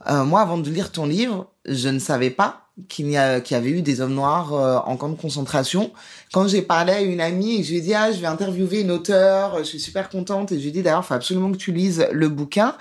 euh, 0.06 0.24
moi, 0.24 0.40
avant 0.40 0.58
de 0.58 0.70
lire 0.70 0.92
ton 0.92 1.06
livre, 1.06 1.48
je 1.64 1.88
ne 1.88 1.98
savais 1.98 2.30
pas 2.30 2.68
qu'il 2.88 3.10
y, 3.10 3.16
a, 3.16 3.40
qu'il 3.40 3.56
y 3.56 3.58
avait 3.58 3.70
eu 3.70 3.82
des 3.82 4.00
hommes 4.00 4.14
noirs 4.14 4.54
euh, 4.54 4.78
en 4.86 4.96
camp 4.96 5.08
de 5.08 5.20
concentration. 5.20 5.92
Quand 6.32 6.46
j'ai 6.46 6.62
parlé 6.62 6.92
à 6.92 7.00
une 7.00 7.20
amie 7.20 7.60
et 7.60 7.64
je 7.64 7.70
lui 7.70 7.78
ai 7.78 7.80
dit, 7.80 7.94
ah, 7.94 8.12
je 8.12 8.20
vais 8.20 8.28
interviewer 8.28 8.82
une 8.82 8.92
auteure, 8.92 9.58
je 9.58 9.64
suis 9.64 9.80
super 9.80 10.08
contente, 10.08 10.52
et 10.52 10.56
je 10.56 10.62
lui 10.62 10.68
ai 10.68 10.72
dit, 10.72 10.82
d'ailleurs, 10.82 11.02
il 11.02 11.06
faut 11.06 11.14
absolument 11.14 11.50
que 11.50 11.56
tu 11.56 11.72
lises 11.72 12.06
le 12.12 12.28
bouquin. 12.28 12.76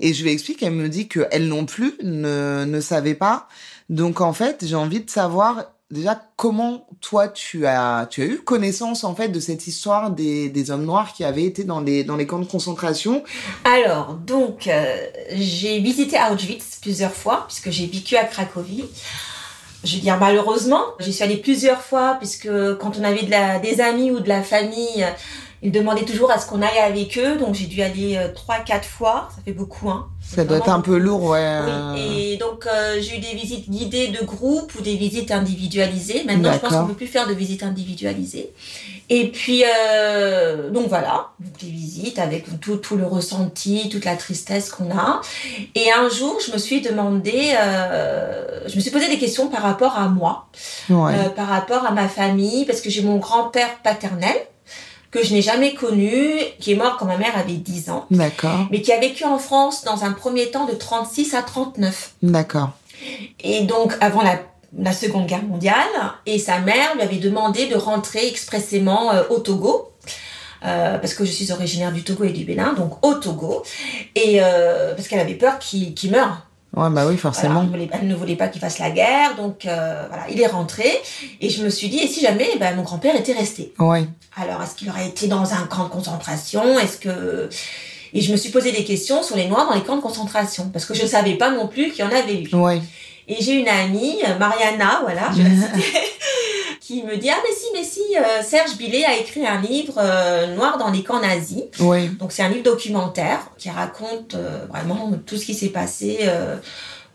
Et 0.00 0.14
je 0.14 0.24
lui 0.24 0.32
explique, 0.32 0.62
elle 0.62 0.72
me 0.72 0.88
dit 0.88 1.08
qu'elle 1.08 1.46
non 1.46 1.66
plus 1.66 1.94
ne, 2.02 2.64
ne 2.64 2.80
savait 2.80 3.14
pas. 3.14 3.48
Donc, 3.88 4.20
en 4.20 4.32
fait, 4.32 4.64
j'ai 4.66 4.74
envie 4.74 5.00
de 5.00 5.10
savoir 5.10 5.66
déjà 5.90 6.22
comment 6.36 6.86
toi 7.00 7.28
tu 7.28 7.66
as 7.66 8.06
tu 8.08 8.22
as 8.22 8.24
eu 8.24 8.38
connaissance 8.38 9.02
en 9.02 9.14
fait 9.14 9.28
de 9.28 9.40
cette 9.40 9.66
histoire 9.66 10.10
des, 10.10 10.48
des 10.48 10.70
hommes 10.70 10.84
noirs 10.84 11.12
qui 11.12 11.24
avaient 11.24 11.44
été 11.44 11.64
dans 11.64 11.80
les 11.80 12.04
dans 12.04 12.14
les 12.14 12.28
camps 12.28 12.38
de 12.38 12.44
concentration 12.44 13.24
Alors, 13.64 14.14
donc, 14.14 14.68
euh, 14.68 14.96
j'ai 15.32 15.80
visité 15.80 16.16
Auschwitz 16.32 16.78
plusieurs 16.80 17.12
fois, 17.12 17.44
puisque 17.48 17.70
j'ai 17.70 17.86
vécu 17.86 18.16
à 18.16 18.24
Cracovie. 18.24 18.84
Je 19.82 19.96
veux 19.96 20.02
dire, 20.02 20.18
malheureusement, 20.18 20.82
j'y 20.98 21.12
suis 21.12 21.24
allée 21.24 21.38
plusieurs 21.38 21.80
fois, 21.80 22.16
puisque 22.18 22.50
quand 22.76 22.98
on 22.98 23.04
avait 23.04 23.22
de 23.22 23.30
la, 23.30 23.58
des 23.58 23.80
amis 23.80 24.10
ou 24.10 24.20
de 24.20 24.28
la 24.28 24.42
famille, 24.42 25.06
euh, 25.62 25.66
ils 25.66 25.72
demandaient 25.72 26.04
toujours 26.04 26.30
à 26.30 26.38
ce 26.38 26.46
qu'on 26.46 26.62
aille 26.62 26.78
avec 26.78 27.18
eux. 27.18 27.36
Donc, 27.36 27.54
j'ai 27.54 27.66
dû 27.66 27.82
aller 27.82 28.16
euh, 28.16 28.28
trois, 28.32 28.58
quatre 28.58 28.88
fois. 28.88 29.28
Ça 29.34 29.42
fait 29.44 29.52
beaucoup, 29.52 29.90
hein. 29.90 30.08
ça 30.22 30.44
doit 30.44 30.58
être 30.58 30.68
un 30.68 30.80
peu 30.80 30.96
lourd 30.96 31.24
ouais 31.24 31.38
euh, 31.42 31.94
Oui, 31.94 32.32
et 32.32 32.36
donc 32.36 32.66
euh, 32.66 33.00
j'ai 33.00 33.16
eu 33.16 33.20
des 33.20 33.34
visites 33.34 33.70
guidées 33.70 34.08
de 34.08 34.24
groupe 34.24 34.74
ou 34.78 34.82
des 34.82 34.96
visites 34.96 35.30
individualisées. 35.30 36.24
Maintenant, 36.24 36.52
je 36.52 36.58
pense 36.58 36.72
qu'on 36.72 36.82
ne 36.82 36.88
peut 36.88 36.94
plus 36.94 37.06
faire 37.06 37.26
de 37.26 37.34
visites 37.34 37.62
individualisées. 37.62 38.52
Et 39.12 39.26
puis, 39.32 39.64
euh, 39.64 40.70
donc 40.70 40.88
voilà, 40.88 41.30
donc 41.40 41.52
les 41.62 41.68
visites 41.68 42.20
avec 42.20 42.60
tout, 42.60 42.76
tout 42.76 42.96
le 42.96 43.04
ressenti, 43.04 43.88
toute 43.90 44.04
la 44.04 44.14
tristesse 44.14 44.70
qu'on 44.70 44.96
a. 44.96 45.20
Et 45.74 45.90
un 45.90 46.08
jour, 46.08 46.38
je 46.46 46.52
me 46.52 46.58
suis 46.58 46.80
demandé, 46.80 47.52
euh, 47.60 48.60
je 48.68 48.76
me 48.76 48.80
suis 48.80 48.92
posé 48.92 49.08
des 49.08 49.18
questions 49.18 49.48
par 49.48 49.62
rapport 49.62 49.98
à 49.98 50.08
moi, 50.08 50.46
ouais. 50.88 51.12
euh, 51.12 51.28
par 51.28 51.48
rapport 51.48 51.84
à 51.84 51.90
ma 51.90 52.06
famille, 52.06 52.64
parce 52.66 52.80
que 52.80 52.88
j'ai 52.88 53.02
mon 53.02 53.16
grand-père 53.16 53.78
paternel 53.82 54.36
que 55.10 55.24
je 55.24 55.32
n'ai 55.34 55.42
jamais 55.42 55.74
connu, 55.74 56.36
qui 56.60 56.72
est 56.72 56.76
mort 56.76 56.96
quand 56.98 57.06
ma 57.06 57.16
mère 57.16 57.36
avait 57.36 57.54
10 57.54 57.90
ans 57.90 58.06
D'accord, 58.10 58.66
mais 58.70 58.80
qui 58.80 58.92
a 58.92 59.00
vécu 59.00 59.24
en 59.24 59.38
France 59.38 59.84
dans 59.84 60.04
un 60.04 60.12
premier 60.12 60.50
temps 60.50 60.66
de 60.66 60.72
36 60.74 61.34
à 61.34 61.42
39. 61.42 62.12
d'accord. 62.22 62.70
Et 63.42 63.62
donc 63.62 63.94
avant 64.00 64.22
la, 64.22 64.38
la 64.78 64.92
Seconde 64.92 65.26
Guerre 65.26 65.42
mondiale, 65.42 65.74
et 66.26 66.38
sa 66.38 66.58
mère 66.60 66.94
lui 66.94 67.02
avait 67.02 67.16
demandé 67.16 67.66
de 67.66 67.76
rentrer 67.76 68.28
expressément 68.28 69.12
euh, 69.12 69.22
au 69.30 69.38
Togo. 69.38 69.90
euh, 70.64 70.98
parce 70.98 71.14
que 71.14 71.24
je 71.24 71.32
suis 71.32 71.50
originaire 71.52 71.90
du 71.90 72.02
Togo 72.04 72.24
et 72.24 72.32
du 72.32 72.44
Bénin, 72.44 72.74
donc 72.74 73.04
au 73.04 73.14
Togo, 73.14 73.62
et 74.14 74.40
euh, 74.42 74.94
parce 74.94 75.08
qu'elle 75.08 75.20
avait 75.20 75.34
peur 75.34 75.58
qu'il 75.58 75.94
qu'il 75.94 76.10
meure. 76.12 76.46
Ouais, 76.76 76.88
bah 76.90 77.02
oui, 77.06 77.16
Voilà, 77.16 77.16
forcément. 77.18 77.68
elle 77.92 78.06
ne 78.06 78.14
voulait 78.14 78.36
pas 78.36 78.46
qu'il 78.48 78.60
fasse 78.60 78.78
la 78.78 78.90
guerre, 78.90 79.34
donc 79.36 79.66
euh, 79.66 80.04
voilà, 80.08 80.24
il 80.30 80.40
est 80.40 80.46
rentré, 80.46 80.88
et 81.40 81.50
je 81.50 81.64
me 81.64 81.68
suis 81.70 81.88
dit, 81.88 81.98
et 81.98 82.06
si 82.06 82.20
jamais 82.20 82.48
ben, 82.60 82.76
mon 82.76 82.82
grand-père 82.82 83.16
était 83.16 83.32
resté? 83.32 83.74
Ouais, 83.80 84.06
alors, 84.36 84.62
est-ce 84.62 84.76
qu'il 84.76 84.88
aurait 84.88 85.08
été 85.08 85.26
dans 85.26 85.52
un 85.52 85.66
camp 85.66 85.84
de 85.84 85.88
concentration? 85.88 86.78
Est-ce 86.78 86.98
que... 86.98 87.48
Et 88.12 88.20
je 88.20 88.30
me 88.32 88.36
suis 88.36 88.50
posé 88.50 88.70
des 88.72 88.84
questions 88.84 89.22
sur 89.22 89.36
les 89.36 89.46
Noirs 89.48 89.68
dans 89.68 89.74
les 89.74 89.82
camps 89.82 89.96
de 89.96 90.00
concentration, 90.02 90.68
parce 90.72 90.84
que 90.84 90.94
je 90.94 91.02
ne 91.02 91.08
savais 91.08 91.34
pas 91.34 91.50
non 91.50 91.66
plus 91.66 91.90
qu'il 91.90 92.04
y 92.04 92.08
en 92.08 92.12
avait 92.12 92.42
eu. 92.42 92.54
ouais. 92.54 92.80
Et 93.30 93.42
j'ai 93.42 93.52
une 93.52 93.68
amie, 93.68 94.16
euh, 94.26 94.38
Mariana, 94.38 95.00
voilà, 95.02 95.30
je 95.34 95.42
la 95.42 95.48
citer, 95.78 95.98
qui 96.80 97.02
me 97.04 97.16
dit 97.16 97.30
ah 97.30 97.38
mais 97.42 97.54
si 97.54 97.66
mais 97.72 97.84
si 97.84 98.46
Serge 98.46 98.76
Billet 98.76 99.04
a 99.04 99.16
écrit 99.16 99.46
un 99.46 99.60
livre 99.60 100.02
Noir 100.54 100.76
dans 100.78 100.90
les 100.90 101.02
camps 101.02 101.20
nazis. 101.20 101.64
Oui. 101.78 102.08
Donc 102.08 102.32
c'est 102.32 102.42
un 102.42 102.48
livre 102.48 102.64
documentaire 102.64 103.38
qui 103.56 103.70
raconte 103.70 104.36
vraiment 104.68 105.12
tout 105.24 105.36
ce 105.36 105.46
qui 105.46 105.54
s'est 105.54 105.68
passé 105.68 106.28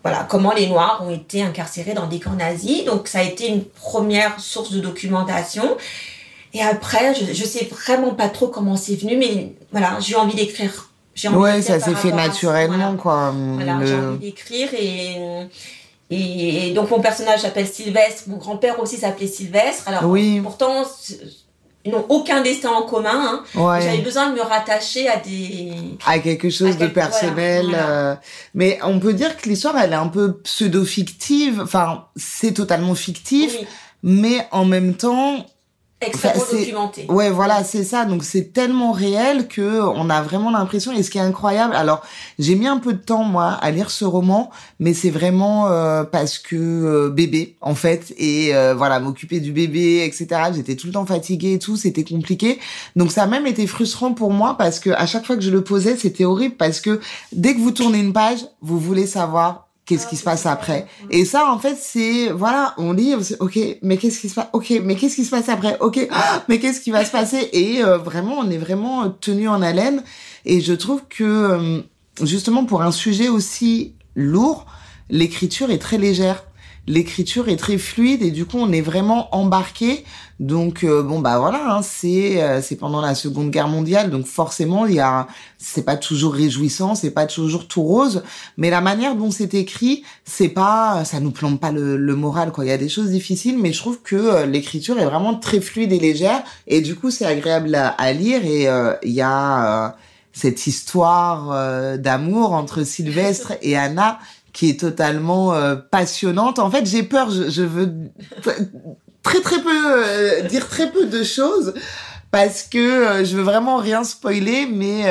voilà, 0.05 0.25
comment 0.29 0.53
les 0.53 0.67
Noirs 0.67 1.03
ont 1.03 1.10
été 1.10 1.41
incarcérés 1.41 1.95
dans 1.95 2.05
des 2.05 2.19
camps 2.19 2.36
nazis. 2.36 2.86
Donc 2.86 3.07
ça 3.07 3.19
a 3.19 3.24
été 3.24 3.48
une 3.48 3.65
première 3.65 4.39
source 4.39 4.72
de 4.72 4.79
documentation. 4.79 5.77
Et 6.53 6.62
après, 6.62 7.15
je, 7.15 7.34
je 7.34 7.43
sais 7.43 7.65
vraiment 7.65 8.13
pas 8.13 8.29
trop 8.29 8.48
comment 8.48 8.77
c'est 8.77 8.95
venu, 8.95 9.17
mais 9.17 9.55
voilà, 9.72 9.98
j'ai 10.00 10.15
envie 10.15 10.36
d'écrire. 10.36 10.89
Ouais, 11.34 11.62
ça 11.62 11.79
s'est 11.79 11.95
fait 11.95 12.12
naturellement, 12.12 12.95
quoi. 12.95 13.34
Voilà, 13.36 13.79
j'ai 13.86 13.95
envie 13.95 14.19
d'écrire 14.19 14.69
et, 14.74 15.17
et, 16.09 16.71
donc 16.74 16.91
mon 16.91 17.00
personnage 17.00 17.41
s'appelle 17.41 17.67
Sylvestre. 17.67 18.24
Mon 18.27 18.38
grand-père 18.38 18.79
aussi 18.79 18.97
s'appelait 18.97 19.27
Sylvestre. 19.27 19.88
Alors 19.88 20.05
oui. 20.05 20.39
pourtant, 20.41 20.83
ils 21.83 21.91
n'ont 21.91 22.05
aucun 22.09 22.41
destin 22.41 22.69
en 22.69 22.83
commun. 22.83 23.43
Hein. 23.55 23.79
J'avais 23.81 24.00
besoin 24.00 24.29
de 24.29 24.35
me 24.35 24.41
rattacher 24.41 25.07
à 25.07 25.17
des 25.17 25.71
à 26.05 26.19
quelque 26.19 26.50
chose 26.50 26.77
de 26.77 26.88
personnel. 26.88 27.67
Euh, 27.74 28.15
mais 28.53 28.79
on 28.83 29.00
peut 29.00 29.13
dire 29.13 29.35
que 29.38 29.50
l'histoire 29.50 29.77
elle 29.77 29.93
est 29.93 29.95
un 29.95 30.07
peu 30.07 30.38
pseudo 30.39 30.85
fictive. 30.85 31.62
Enfin, 31.62 32.05
c'est 32.15 32.53
totalement 32.53 32.95
fictif, 32.95 33.55
mais 34.03 34.47
en 34.51 34.65
même 34.65 34.95
temps 34.95 35.45
extrêmement 36.01 36.43
documenté. 36.51 37.05
Ouais, 37.09 37.29
voilà, 37.29 37.63
c'est 37.63 37.83
ça. 37.83 38.05
Donc 38.05 38.23
c'est 38.23 38.53
tellement 38.53 38.91
réel 38.91 39.47
que 39.47 39.81
on 39.81 40.09
a 40.09 40.21
vraiment 40.21 40.51
l'impression. 40.51 40.91
Et 40.91 41.03
ce 41.03 41.09
qui 41.09 41.17
est 41.17 41.21
incroyable, 41.21 41.75
alors 41.75 42.01
j'ai 42.39 42.55
mis 42.55 42.67
un 42.67 42.77
peu 42.77 42.93
de 42.93 42.99
temps 42.99 43.23
moi 43.23 43.51
à 43.61 43.71
lire 43.71 43.89
ce 43.89 44.05
roman, 44.05 44.51
mais 44.79 44.93
c'est 44.93 45.09
vraiment 45.09 45.67
euh, 45.67 46.03
parce 46.03 46.37
que 46.37 46.55
euh, 46.55 47.09
bébé 47.09 47.55
en 47.61 47.75
fait 47.75 48.13
et 48.17 48.55
euh, 48.55 48.73
voilà 48.75 48.99
m'occuper 48.99 49.39
du 49.39 49.51
bébé, 49.51 50.03
etc. 50.05 50.27
J'étais 50.53 50.75
tout 50.75 50.87
le 50.87 50.93
temps 50.93 51.05
fatiguée 51.05 51.53
et 51.53 51.59
tout, 51.59 51.77
c'était 51.77 52.03
compliqué. 52.03 52.59
Donc 52.95 53.11
ça 53.11 53.23
a 53.23 53.27
même 53.27 53.47
été 53.47 53.65
frustrant 53.67 54.13
pour 54.13 54.31
moi 54.31 54.57
parce 54.57 54.79
que 54.79 54.89
à 54.91 55.05
chaque 55.05 55.25
fois 55.25 55.35
que 55.35 55.43
je 55.43 55.51
le 55.51 55.63
posais, 55.63 55.95
c'était 55.95 56.25
horrible 56.25 56.55
parce 56.55 56.81
que 56.81 56.99
dès 57.31 57.55
que 57.55 57.59
vous 57.59 57.71
tournez 57.71 57.99
une 57.99 58.13
page, 58.13 58.39
vous 58.61 58.79
voulez 58.79 59.07
savoir 59.07 59.65
qu'est-ce 59.85 60.07
qui 60.07 60.15
se 60.15 60.23
passe 60.23 60.45
après. 60.45 60.87
Et 61.09 61.25
ça 61.25 61.51
en 61.51 61.59
fait 61.59 61.77
c'est 61.79 62.29
voilà 62.29 62.73
on 62.77 62.93
lit 62.93 63.13
ok 63.39 63.59
mais 63.81 63.97
qu'est-ce 63.97 64.19
qui 64.19 64.29
se 64.29 64.35
passe 64.35 64.47
ok 64.53 64.81
mais 64.83 64.95
qu'est-ce 64.95 65.15
qui 65.15 65.25
se 65.25 65.31
passe 65.31 65.49
après? 65.49 65.77
Ok 65.79 66.07
mais 66.49 66.59
qu'est-ce 66.59 66.81
qui 66.81 66.91
va 66.91 67.05
se 67.05 67.11
passer? 67.11 67.49
Et 67.53 67.83
euh, 67.83 67.97
vraiment 67.97 68.35
on 68.39 68.49
est 68.49 68.57
vraiment 68.57 69.09
tenu 69.09 69.47
en 69.47 69.61
haleine. 69.61 70.03
Et 70.45 70.61
je 70.61 70.73
trouve 70.73 71.01
que 71.07 71.23
euh, 71.23 71.81
justement 72.21 72.65
pour 72.65 72.81
un 72.81 72.91
sujet 72.91 73.29
aussi 73.29 73.95
lourd 74.15 74.65
l'écriture 75.09 75.69
est 75.69 75.77
très 75.77 75.97
légère 75.97 76.43
l'écriture 76.87 77.49
est 77.49 77.57
très 77.57 77.77
fluide 77.77 78.21
et 78.21 78.31
du 78.31 78.45
coup 78.45 78.57
on 78.57 78.71
est 78.71 78.81
vraiment 78.81 79.33
embarqué. 79.35 80.05
Donc 80.41 80.83
euh, 80.83 81.01
bon 81.01 81.19
bah 81.19 81.39
voilà 81.39 81.77
hein, 81.77 81.81
c'est 81.81 82.43
euh, 82.43 82.61
c'est 82.61 82.75
pendant 82.75 82.99
la 82.99 83.15
Seconde 83.15 83.51
Guerre 83.51 83.69
mondiale. 83.69 84.11
Donc 84.11 84.25
forcément 84.25 84.85
il 84.85 84.95
y 84.95 84.99
a 84.99 85.27
c'est 85.57 85.83
pas 85.83 85.95
toujours 85.95 86.33
réjouissant 86.33 86.93
c'est 86.93 87.11
pas 87.11 87.25
toujours 87.25 87.67
tout 87.67 87.83
rose. 87.83 88.23
Mais 88.57 88.69
la 88.69 88.81
manière 88.81 89.15
dont 89.15 89.31
c'est 89.31 89.53
écrit 89.53 90.03
c'est 90.25 90.49
pas 90.49 91.03
ça 91.05 91.19
nous 91.19 91.31
plombe 91.31 91.59
pas 91.59 91.71
le, 91.71 91.97
le, 91.97 92.15
moral 92.15 92.51
quoi. 92.51 92.65
Il 92.65 92.67
y 92.67 92.73
a 92.73 92.77
des 92.77 92.89
choses 92.89 93.09
difficiles 93.09 93.57
mais 93.57 93.71
je 93.71 93.79
trouve 93.79 94.01
que 94.01 94.15
euh, 94.15 94.45
l'écriture 94.45 94.99
est 94.99 95.05
vraiment 95.05 95.35
très 95.35 95.61
fluide 95.61 95.91
et 95.91 95.99
légère. 95.99 96.43
Et 96.67 96.81
du 96.81 96.95
coup 96.95 97.11
c'est 97.11 97.25
agréable 97.25 97.73
à, 97.75 98.13
lire. 98.13 98.45
Et 98.45 98.67
il 99.03 99.11
y 99.11 99.21
a 99.21 99.95
cette 100.33 100.67
histoire 100.67 101.97
d'amour 101.97 102.51
entre 102.53 102.83
Sylvestre 102.83 103.53
et 103.61 103.77
Anna 103.77 104.19
qui 104.55 104.69
est 104.69 104.79
totalement 104.79 105.53
euh, 105.53 105.75
passionnante. 105.75 106.59
En 106.59 106.71
fait, 106.71 106.85
j'ai 106.85 107.03
peur, 107.03 107.29
je, 107.29 107.62
veux 107.62 107.93
très 109.21 109.41
très 109.41 109.62
peu 109.62 109.69
euh, 109.69 110.41
dire 110.43 110.69
très 110.69 110.89
peu 110.89 111.07
de 111.07 111.24
choses 111.24 111.74
parce 112.31 112.63
que 112.63 112.77
euh, 112.77 113.25
je 113.25 113.35
veux 113.35 113.43
vraiment 113.43 113.75
rien 113.75 114.05
spoiler, 114.05 114.65
mais 114.65 115.03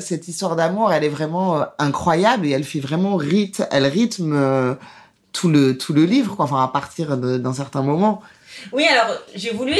cette 0.00 0.26
histoire 0.26 0.56
d'amour, 0.56 0.90
elle 0.90 1.04
est 1.04 1.10
vraiment 1.10 1.66
incroyable 1.78 2.46
et 2.46 2.50
elle 2.50 2.64
fait 2.64 2.80
vraiment 2.80 3.16
rythme 3.16 4.76
tout 5.32 5.48
le 5.50 5.76
tout 5.76 5.92
le 5.92 6.04
livre, 6.04 6.34
quoi. 6.34 6.46
Enfin, 6.46 6.64
à 6.64 6.68
partir 6.68 7.18
d'un 7.18 7.52
certain 7.52 7.82
moment. 7.82 8.22
Oui, 8.72 8.86
alors 8.86 9.18
j'ai 9.34 9.52
voulu 9.52 9.74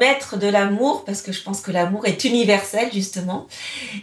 mettre 0.00 0.36
de 0.36 0.48
l'amour 0.48 1.04
parce 1.04 1.22
que 1.22 1.30
je 1.30 1.42
pense 1.44 1.60
que 1.60 1.70
l'amour 1.70 2.06
est 2.06 2.24
universel 2.24 2.88
justement. 2.92 3.46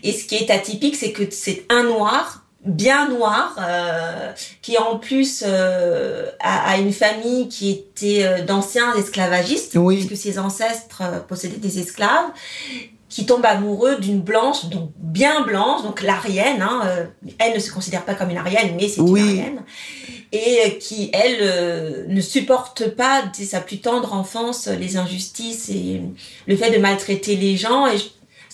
Et 0.01 0.13
ce 0.13 0.23
qui 0.23 0.35
est 0.35 0.49
atypique, 0.49 0.95
c'est 0.95 1.11
que 1.11 1.29
c'est 1.29 1.65
un 1.69 1.83
noir 1.83 2.44
bien 2.65 3.09
noir, 3.09 3.55
euh, 3.59 4.31
qui 4.61 4.77
en 4.77 4.97
plus 4.97 5.43
euh, 5.45 6.29
a, 6.39 6.77
une 6.77 6.91
famille 6.91 7.47
qui 7.47 7.71
était 7.71 8.23
euh, 8.25 8.41
d'anciens 8.41 8.93
esclavagistes, 8.95 9.77
puisque 9.87 10.17
ses 10.17 10.39
ancêtres 10.39 11.03
possédaient 11.27 11.57
des 11.57 11.79
esclaves, 11.79 12.31
qui 13.07 13.25
tombe 13.25 13.45
amoureux 13.45 13.97
d'une 13.97 14.19
blanche, 14.19 14.65
donc 14.65 14.91
bien 14.97 15.41
blanche, 15.41 15.83
donc 15.83 16.01
l'arienne. 16.01 16.61
Hein, 16.61 16.81
elle 17.37 17.53
ne 17.53 17.59
se 17.59 17.71
considère 17.71 18.03
pas 18.03 18.13
comme 18.13 18.29
une 18.29 18.37
arienne, 18.37 18.75
mais 18.75 18.89
c'est 18.89 19.01
une 19.01 19.17
arienne. 19.17 19.61
Et 20.33 20.77
qui, 20.79 21.11
elle, 21.13 22.07
ne 22.09 22.19
supporte 22.19 22.89
pas, 22.89 23.23
dès 23.37 23.45
sa 23.45 23.61
plus 23.61 23.77
tendre 23.77 24.11
enfance, 24.11 24.67
les 24.67 24.97
injustices 24.97 25.69
et 25.69 26.01
le 26.45 26.57
fait 26.57 26.71
de 26.71 26.77
maltraiter 26.77 27.37
les 27.37 27.55
gens. 27.55 27.87
Et 27.87 27.97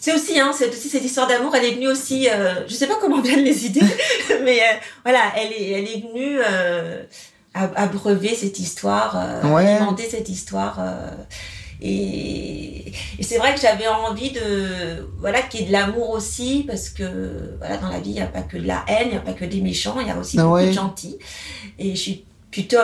c'est 0.02 0.16
aussi, 0.16 0.40
hein, 0.40 0.52
c'est 0.52 0.68
aussi 0.68 0.90
cette 0.90 1.06
histoire 1.06 1.28
d'amour. 1.28 1.56
Elle 1.56 1.66
est 1.66 1.76
venue 1.76 1.88
aussi, 1.88 2.28
euh, 2.28 2.68
je 2.68 2.74
sais 2.74 2.88
pas 2.88 2.98
comment 3.00 3.22
viennent 3.22 3.44
les 3.44 3.68
idées, 3.68 3.82
mais 4.44 4.60
euh, 4.60 4.74
voilà, 5.04 5.32
elle 5.38 5.54
est, 5.54 5.70
elle 5.70 5.88
est 5.88 6.02
venue 6.02 6.40
euh, 6.40 7.04
abreuver 7.54 8.34
cette 8.34 8.58
histoire, 8.58 9.16
euh, 9.16 9.56
alimenter 9.56 10.10
cette 10.10 10.28
histoire. 10.28 10.80
Euh, 10.80 11.08
et, 11.84 12.92
et 13.20 13.24
c'est 13.24 13.38
vrai 13.38 13.54
que 13.54 13.62
j'avais 13.62 13.88
envie 13.88 14.32
de, 14.32 15.08
voilà, 15.20 15.44
qu'il 15.44 15.60
y 15.60 15.64
ait 15.64 15.68
de 15.68 15.72
l'amour 15.72 16.10
aussi, 16.10 16.64
parce 16.66 16.90
que 16.90 17.54
voilà, 17.60 17.78
dans 17.78 17.90
la 17.90 18.00
vie, 18.00 18.10
il 18.10 18.16
n'y 18.16 18.22
a 18.22 18.26
pas 18.26 18.42
que 18.42 18.58
de 18.58 18.66
la 18.66 18.84
haine, 18.88 19.06
il 19.06 19.12
n'y 19.12 19.18
a 19.18 19.22
pas 19.22 19.34
que 19.34 19.46
des 19.46 19.62
méchants, 19.62 19.98
il 20.00 20.08
y 20.08 20.12
a 20.12 20.18
aussi 20.18 20.36
beaucoup 20.38 20.62
de 20.62 20.72
gentils. 20.72 21.20
Et 21.78 21.92
je 21.92 22.02
suis 22.02 22.26
plutôt 22.50 22.78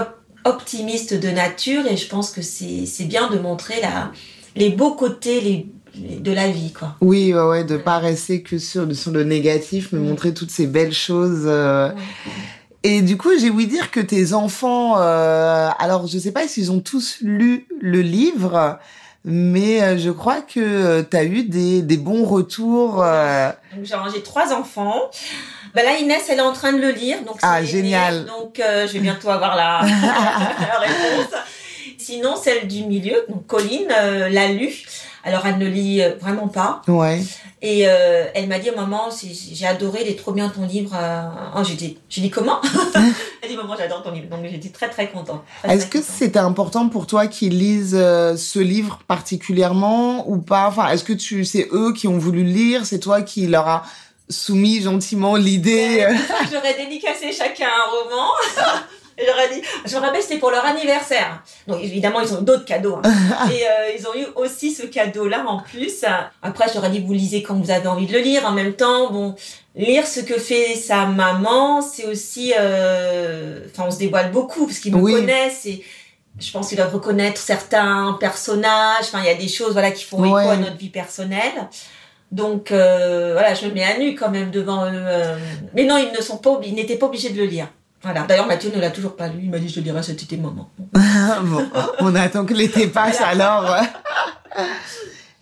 optimiste 0.46 1.16
de 1.16 1.30
nature, 1.30 1.88
et 1.88 1.98
je 1.98 2.08
pense 2.08 2.30
que 2.30 2.44
c'est 2.44 3.06
bien 3.06 3.28
de 3.32 3.40
montrer 3.40 3.82
la, 3.82 4.12
les 4.56 4.70
beaux 4.70 4.94
côtés, 4.94 5.42
les 5.42 5.68
de 5.98 6.32
la 6.32 6.50
vie, 6.50 6.74
quoi. 6.74 6.96
Oui, 7.02 7.34
ouais, 7.34 7.42
ouais, 7.42 7.64
de 7.64 7.78
pas 7.78 7.98
rester 7.98 8.42
que 8.42 8.58
sur, 8.58 8.94
sur 8.96 9.12
le 9.12 9.24
négatif, 9.24 9.90
mais 9.92 10.00
montrer 10.00 10.34
toutes 10.34 10.52
ces 10.52 10.68
belles 10.68 10.94
choses. 10.94 11.44
Euh. 11.46 11.90
Et 12.84 13.02
du 13.02 13.18
coup, 13.18 13.30
j'ai 13.40 13.50
ouï 13.50 13.68
dire 13.68 13.92
que 13.92 14.00
tes 14.00 14.34
enfants, 14.34 14.96
euh, 15.00 15.70
alors 15.80 16.08
je 16.08 16.18
sais 16.18 16.32
pas 16.32 16.48
s'ils 16.48 16.72
ont 16.72 16.80
tous 16.80 17.18
lu 17.22 17.68
le 17.82 18.02
livre, 18.02 18.80
mais 19.26 19.82
euh, 19.82 19.98
je 19.98 20.12
crois 20.12 20.42
que 20.42 21.02
tu 21.02 21.18
as 21.18 21.24
eu 21.24 21.44
des, 21.44 21.82
des 21.82 21.98
bons 21.98 22.24
retours. 22.24 23.04
J'ai 23.84 24.24
trois 24.24 24.54
enfants. 24.54 25.10
Bah 25.76 25.84
là, 25.84 25.98
Inès, 25.98 26.24
elle 26.30 26.40
est 26.40 26.42
en 26.42 26.54
train 26.54 26.72
de 26.72 26.80
le 26.80 26.92
lire. 26.92 27.24
Donc 27.24 27.38
ah, 27.42 27.64
génial. 27.64 28.26
donc, 28.26 28.56
je 28.58 28.94
vais 28.94 29.00
bientôt 29.00 29.30
avoir 29.30 29.56
la, 29.56 29.82
la 29.86 30.80
réponse. 30.80 31.34
Sinon, 31.98 32.36
celle 32.36 32.68
du 32.68 32.84
milieu, 32.84 33.26
donc 33.28 33.48
Colline, 33.48 33.88
l'a 33.90 34.48
lu. 34.48 34.86
Alors 35.28 35.46
elle 35.46 35.58
ne 35.58 35.68
lit 35.68 36.02
euh, 36.02 36.16
vraiment 36.22 36.48
pas. 36.48 36.82
Ouais. 36.88 37.22
Et 37.62 37.86
euh, 37.86 38.28
elle 38.34 38.48
m'a 38.48 38.60
dit 38.60 38.70
maman, 38.74 39.10
j'ai 39.52 39.66
adoré, 39.66 40.00
il 40.06 40.08
est 40.10 40.18
trop 40.18 40.32
bien 40.32 40.48
ton 40.48 40.66
livre. 40.66 40.92
Euh. 40.96 41.28
Oh, 41.58 41.64
j'ai 41.66 41.74
dit, 41.74 41.98
j'ai 42.08 42.22
dit 42.22 42.30
comment? 42.30 42.62
Elle 43.42 43.50
dit 43.50 43.58
maman, 43.58 43.76
j'adore 43.78 44.04
ton 44.04 44.12
livre. 44.12 44.28
Donc 44.30 44.46
j'étais 44.50 44.70
très 44.70 44.90
très 44.90 45.10
contente. 45.10 45.44
Est-ce 45.66 45.86
que 45.86 46.02
c'était 46.02 46.40
important 46.40 46.88
pour 46.88 47.08
toi 47.08 47.28
qu'ils 47.28 47.58
lisent 47.58 47.98
ce 47.98 48.60
livre 48.60 49.00
particulièrement 49.06 50.30
ou 50.30 50.38
pas? 50.38 50.68
Enfin, 50.68 50.88
est-ce 50.90 51.04
que 51.04 51.14
tu 51.14 51.44
c'est 51.44 51.68
eux 51.74 51.92
qui 51.94 52.08
ont 52.08 52.18
voulu 52.18 52.44
le 52.44 52.52
lire, 52.52 52.86
c'est 52.86 53.00
toi 53.00 53.22
qui 53.22 53.48
leur 53.48 53.68
a 53.68 53.84
soumis 54.30 54.82
gentiment 54.82 55.36
l'idée? 55.36 56.08
J'aurais 56.52 56.74
dédicacé 56.74 57.34
chacun 57.34 57.68
un 57.68 57.90
roman. 57.92 58.32
J'aurais 59.26 59.50
dit, 59.50 59.62
je 59.86 59.96
me 59.96 60.02
rappelle, 60.02 60.22
c'était 60.22 60.38
pour 60.38 60.52
leur 60.52 60.64
anniversaire. 60.64 61.42
Donc 61.68 61.84
évidemment, 61.84 62.22
ils 62.22 62.34
ont 62.34 62.42
eu 62.42 62.44
d'autres 62.44 62.66
cadeaux. 62.66 63.00
Hein. 63.04 63.12
et 63.52 63.64
euh, 63.64 63.96
ils 63.98 64.08
ont 64.08 64.14
eu 64.16 64.26
aussi 64.36 64.72
ce 64.72 64.84
cadeau-là 64.86 65.44
en 65.48 65.60
plus. 65.60 66.06
Après, 66.44 66.66
j'aurais 66.72 66.92
dit, 66.92 67.00
vous 67.00 67.14
lisez 67.14 67.42
quand 67.42 67.56
vous 67.56 67.72
avez 67.72 67.88
envie 67.88 68.06
de 68.06 68.14
le 68.14 68.20
lire. 68.20 68.46
En 68.46 68.52
même 68.52 68.74
temps, 68.74 69.12
bon, 69.12 69.36
lire 69.76 70.06
ce 70.06 70.20
que 70.20 70.38
fait 70.38 70.76
sa 70.76 71.08
maman, 71.08 71.82
c'est 71.82 72.06
aussi, 72.06 72.54
euh... 72.60 73.62
enfin, 73.72 73.86
on 73.88 73.92
se 73.92 73.98
dévoile 73.98 74.32
beaucoup 74.32 74.68
parce 74.68 74.80
qu'ils 74.80 74.96
me 74.96 75.02
connaissent 75.02 75.66
et 75.66 75.84
je 76.40 76.52
pense 76.52 76.68
qu'ils 76.70 76.78
doivent 76.78 76.94
reconnaître 76.94 77.42
certains 77.42 78.16
personnages. 78.20 79.06
Enfin, 79.06 79.22
il 79.24 79.26
y 79.26 79.32
a 79.32 79.36
des 79.36 79.48
choses, 79.48 79.74
voilà, 79.74 79.90
qui 79.90 80.04
font 80.04 80.24
écho 80.24 80.36
à 80.36 80.58
notre 80.58 80.78
vie 80.78 80.90
personnelle. 80.90 81.70
Donc 82.32 82.72
euh, 82.72 83.32
voilà, 83.34 83.54
je 83.54 83.66
me 83.66 83.72
mets 83.72 83.86
à 83.86 83.98
nu 83.98 84.14
quand 84.14 84.30
même 84.30 84.52
devant 84.52 84.86
eux. 84.86 85.04
Mais 85.74 85.86
non, 85.86 85.98
ils 85.98 86.16
ne 86.16 86.22
sont 86.22 86.38
pas, 86.38 86.60
ils 86.64 86.76
n'étaient 86.76 86.98
pas 86.98 87.08
obligés 87.08 87.30
de 87.30 87.38
le 87.38 87.46
lire. 87.46 87.68
Voilà. 88.08 88.26
D'ailleurs, 88.26 88.48
Mathieu 88.48 88.72
ne 88.74 88.80
l'a 88.80 88.90
toujours 88.90 89.18
pas 89.18 89.28
lu. 89.28 89.40
Il 89.44 89.50
m'a 89.50 89.60
dit, 89.60 89.68
je 89.68 89.82
le 89.82 89.86
lirai 89.86 90.02
cet 90.02 90.24
été, 90.24 90.38
maman. 90.38 90.70
bon, 91.44 91.66
on 92.00 92.16
attend 92.16 92.46
que 92.46 92.54
l'été 92.54 92.88
passe 92.88 93.20
alors. 93.20 93.76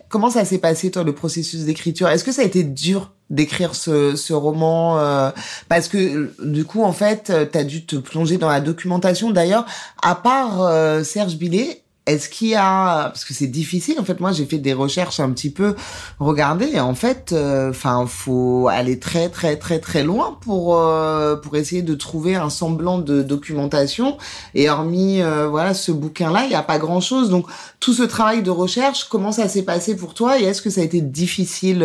Comment 0.08 0.30
ça 0.30 0.44
s'est 0.44 0.58
passé, 0.58 0.90
toi, 0.90 1.04
le 1.04 1.14
processus 1.14 1.60
d'écriture? 1.60 2.08
Est-ce 2.08 2.24
que 2.24 2.32
ça 2.32 2.42
a 2.42 2.44
été 2.44 2.64
dur 2.64 3.12
d'écrire 3.30 3.76
ce, 3.76 4.16
ce 4.16 4.32
roman 4.32 4.98
euh, 4.98 5.30
Parce 5.68 5.86
que, 5.86 6.32
du 6.44 6.64
coup, 6.64 6.82
en 6.82 6.90
fait, 6.92 7.32
tu 7.52 7.56
as 7.56 7.64
dû 7.64 7.86
te 7.86 7.94
plonger 7.94 8.36
dans 8.36 8.48
la 8.48 8.60
documentation. 8.60 9.30
D'ailleurs, 9.30 9.64
à 10.02 10.16
part 10.16 10.62
euh, 10.62 11.04
Serge 11.04 11.36
Billet, 11.36 11.84
est-ce 12.06 12.28
qu'il 12.28 12.48
y 12.48 12.54
a 12.54 13.04
parce 13.04 13.24
que 13.24 13.34
c'est 13.34 13.48
difficile 13.48 13.98
en 13.98 14.04
fait 14.04 14.20
moi 14.20 14.32
j'ai 14.32 14.46
fait 14.46 14.58
des 14.58 14.72
recherches 14.72 15.20
un 15.20 15.30
petit 15.30 15.50
peu. 15.50 15.74
Regarder 16.18 16.70
et 16.74 16.80
en 16.80 16.94
fait 16.94 17.32
euh, 17.32 17.70
enfin 17.70 18.06
faut 18.06 18.68
aller 18.68 18.98
très 18.98 19.28
très 19.28 19.56
très 19.56 19.80
très 19.80 20.02
loin 20.02 20.38
pour 20.40 20.78
euh, 20.78 21.36
pour 21.36 21.56
essayer 21.56 21.82
de 21.82 21.94
trouver 21.94 22.36
un 22.36 22.50
semblant 22.50 22.98
de 22.98 23.22
documentation. 23.22 24.16
Et 24.54 24.70
hormis 24.70 25.20
euh, 25.20 25.48
voilà 25.48 25.74
ce 25.74 25.90
bouquin 25.90 26.32
là 26.32 26.44
il 26.44 26.48
n'y 26.48 26.54
a 26.54 26.62
pas 26.62 26.78
grand 26.78 27.00
chose 27.00 27.28
donc 27.28 27.46
tout 27.80 27.92
ce 27.92 28.04
travail 28.04 28.42
de 28.42 28.50
recherche 28.50 29.04
comment 29.04 29.32
ça 29.32 29.48
s'est 29.48 29.64
passé 29.64 29.96
pour 29.96 30.14
toi 30.14 30.38
et 30.38 30.44
est-ce 30.44 30.62
que 30.62 30.70
ça 30.70 30.80
a 30.80 30.84
été 30.84 31.00
difficile 31.00 31.82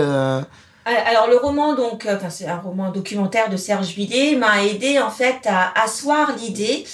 alors 0.84 1.28
le 1.30 1.38
roman, 1.38 1.76
donc, 1.76 2.08
enfin, 2.10 2.32
c'est 2.32 2.48
un 2.48 2.58
roman 2.58 2.90
documentaire 2.90 3.52
de 3.52 3.56
Serge 3.56 3.90
Villet, 3.90 4.36
m'a 4.36 4.64
aidé 4.64 5.00
en 5.00 5.12
fait 5.12 5.38
à 5.46 5.72
asseoir 5.80 6.36
l'idée 6.36 6.86